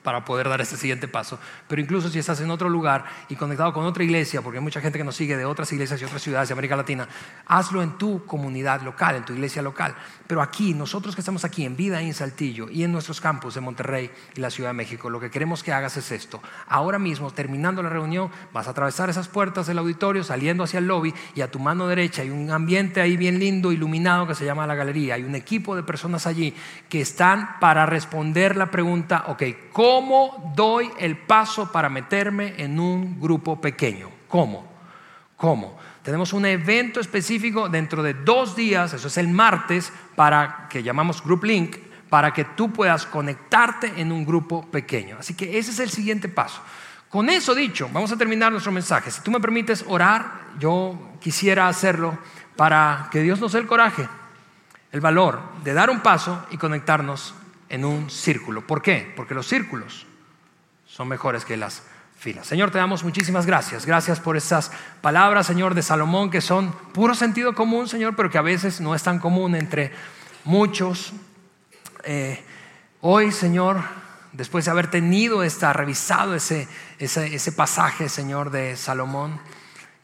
para 0.07 0.25
poder 0.25 0.49
dar 0.49 0.61
este 0.61 0.77
siguiente 0.77 1.09
paso. 1.09 1.37
Pero 1.67 1.83
incluso 1.83 2.09
si 2.09 2.21
estás 2.21 2.41
en 2.41 2.49
otro 2.53 2.69
lugar 2.69 3.05
y 3.29 3.35
conectado 3.35 3.73
con 3.73 3.85
otra 3.85 4.05
iglesia, 4.05 4.41
porque 4.41 4.59
hay 4.59 4.63
mucha 4.63 4.81
gente 4.81 4.99
que 4.99 5.05
nos 5.05 5.17
sigue 5.17 5.37
de 5.37 5.45
otras 5.45 5.73
iglesias 5.73 6.01
y 6.01 6.05
otras 6.05 6.23
ciudades 6.23 6.49
de 6.49 6.53
América 6.53 6.77
Latina, 6.77 7.09
hazlo 7.45 7.83
en 7.83 7.99
tu 7.99 8.25
comunidad 8.25 8.83
local, 8.83 9.17
en 9.17 9.25
tu 9.25 9.33
iglesia 9.33 9.63
local. 9.63 9.97
Pero 10.29 10.43
aquí, 10.43 10.75
nosotros 10.75 11.17
que 11.17 11.23
estamos 11.23 11.45
aquí 11.45 11.65
en 11.65 11.75
Vida 11.77 12.01
en 12.01 12.15
Saltillo 12.15 12.71
y 12.71 12.85
en 12.85 12.93
nuestros 12.93 13.21
campus 13.21 13.57
de 13.57 13.61
Monterrey 13.61 14.09
y 14.37 14.41
la 14.41 14.51
Ciudad 14.51 14.71
de 14.71 14.75
México, 14.75 15.11
lo 15.11 15.19
que 15.19 15.29
queremos 15.29 15.65
que 15.65 15.73
hagas 15.73 15.97
es 15.97 16.13
esto. 16.13 16.41
Ahora 16.69 17.01
mismo, 17.01 17.33
terminando 17.33 17.83
la 17.83 17.89
reunión, 17.89 18.31
vas 18.53 18.69
a 18.69 18.71
atravesar 18.71 19.11
esas 19.11 19.27
puertas 19.27 19.67
del 19.67 19.79
auditorio, 19.79 20.23
saliendo 20.23 20.63
hacia 20.63 20.79
el 20.79 20.87
lobby 20.87 21.13
y 21.35 21.41
a 21.41 21.51
tu 21.51 21.59
mano 21.59 21.89
derecha 21.89 22.23
hay 22.23 22.31
un 22.31 22.49
ambiente 22.53 23.01
ahí 23.01 23.17
bien 23.17 23.41
lindo, 23.41 23.73
iluminado, 23.73 24.29
que 24.29 24.37
se 24.37 24.45
llama 24.45 24.69
la 24.69 24.77
galería. 24.77 25.17
Hay 25.17 25.25
un 25.25 25.35
equipo 25.35 25.75
de 25.75 25.83
personas 25.83 26.29
allí 26.29 26.55
que 26.89 27.01
están 27.01 27.59
para 27.59 27.87
responder 27.87 28.57
la 28.57 28.71
pregunta, 28.71 29.25
ok, 29.27 29.43
¿cómo? 29.73 29.96
¿Cómo 29.97 30.53
doy 30.55 30.91
el 30.99 31.17
paso 31.17 31.73
para 31.73 31.89
meterme 31.89 32.53
en 32.59 32.79
un 32.79 33.19
grupo 33.19 33.59
pequeño? 33.59 34.11
¿Cómo? 34.29 34.71
¿Cómo? 35.39 35.79
Tenemos 36.03 36.35
un 36.35 36.45
evento 36.45 37.01
específico 37.01 37.71
dentro 37.71 38.03
de 38.03 38.13
dos 38.13 38.55
días, 38.55 38.93
eso 38.93 39.09
es 39.09 39.17
el 39.17 39.29
martes, 39.29 39.91
para 40.15 40.69
que 40.69 40.83
llamamos 40.83 41.25
Group 41.25 41.45
Link, 41.45 41.77
para 42.11 42.31
que 42.35 42.45
tú 42.45 42.75
puedas 42.75 43.07
conectarte 43.07 43.91
en 43.97 44.13
un 44.13 44.27
grupo 44.27 44.67
pequeño. 44.67 45.17
Así 45.19 45.33
que 45.33 45.57
ese 45.57 45.71
es 45.71 45.79
el 45.79 45.89
siguiente 45.89 46.29
paso. 46.29 46.61
Con 47.09 47.31
eso 47.31 47.55
dicho, 47.55 47.89
vamos 47.91 48.13
a 48.13 48.19
terminar 48.19 48.53
nuestro 48.53 48.73
mensaje. 48.73 49.11
Si 49.11 49.23
tú 49.23 49.31
me 49.31 49.41
permites 49.41 49.83
orar, 49.89 50.31
yo 50.59 51.13
quisiera 51.23 51.69
hacerlo 51.69 52.19
para 52.55 53.09
que 53.11 53.23
Dios 53.23 53.41
nos 53.41 53.53
dé 53.53 53.61
el 53.61 53.67
coraje, 53.67 54.07
el 54.93 55.01
valor 55.01 55.41
de 55.65 55.73
dar 55.73 55.89
un 55.89 56.01
paso 56.01 56.45
y 56.51 56.59
conectarnos 56.59 57.35
en 57.69 57.85
un 57.85 58.11
círculo. 58.11 58.67
¿Por 58.67 58.83
qué? 58.83 59.13
Porque 59.17 59.35
los 59.35 59.47
círculos 59.47 60.07
son 60.87 61.09
mejores 61.09 61.45
que 61.45 61.57
las 61.57 61.83
filas. 62.19 62.47
Señor, 62.47 62.71
te 62.71 62.79
damos 62.79 63.05
muchísimas 63.05 63.47
gracias. 63.47 63.85
Gracias 63.87 64.21
por 64.21 64.37
estas 64.37 64.73
palabras, 65.01 65.47
Señor, 65.47 65.75
de 65.75 65.83
Salomón, 65.83 66.31
que 66.31 66.41
son 66.41 66.73
puro 66.93 67.15
sentido 67.15 67.55
común, 67.55 67.89
Señor, 67.89 68.17
pero 68.17 68.31
que 68.31 68.39
a 68.39 68.43
veces 68.43 68.81
no 68.81 68.95
es 68.95 69.03
tan 69.03 69.19
común 69.19 69.55
entre 69.55 69.93
muchos. 70.45 71.13
Eh, 72.05 72.43
hoy, 73.01 73.33
Señor, 73.33 73.83
después 74.33 74.65
de 74.65 74.71
haber 74.71 74.91
tenido 74.91 75.43
esta, 75.43 75.73
revisado 75.73 76.35
ese, 76.35 76.69
ese, 76.99 77.35
ese 77.35 77.53
pasaje, 77.53 78.09
Señor, 78.09 78.51
de 78.51 78.77
Salomón, 78.77 79.41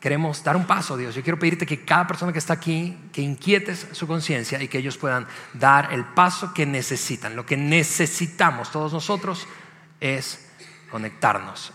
queremos 0.03 0.43
dar 0.43 0.57
un 0.57 0.67
paso, 0.67 0.97
Dios. 0.97 1.15
Yo 1.15 1.23
quiero 1.23 1.39
pedirte 1.39 1.65
que 1.65 1.85
cada 1.85 2.09
persona 2.09 2.33
que 2.33 2.41
está 2.41 2.55
aquí, 2.55 2.99
que 3.13 3.23
inquietes 3.23 3.87
su 3.93 4.09
conciencia 4.09 4.61
y 4.61 4.67
que 4.67 4.79
ellos 4.79 4.99
puedan 4.99 5.29
dar 5.55 5.93
el 5.93 6.05
paso 6.05 6.53
que 6.53 6.67
necesitan. 6.67 7.37
Lo 7.37 7.47
que 7.47 7.57
necesitamos 7.57 8.73
todos 8.73 8.93
nosotros 8.93 9.47
es 10.01 10.51
conectarnos 10.91 11.73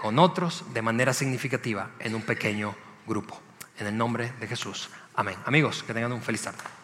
con 0.00 0.18
otros 0.18 0.64
de 0.72 0.80
manera 0.80 1.12
significativa 1.12 1.90
en 1.98 2.14
un 2.14 2.22
pequeño 2.22 2.74
grupo. 3.06 3.38
En 3.78 3.86
el 3.86 3.96
nombre 3.96 4.32
de 4.40 4.46
Jesús. 4.46 4.88
Amén. 5.14 5.36
Amigos, 5.44 5.82
que 5.82 5.92
tengan 5.92 6.12
un 6.12 6.22
feliz 6.22 6.42
tarde. 6.42 6.75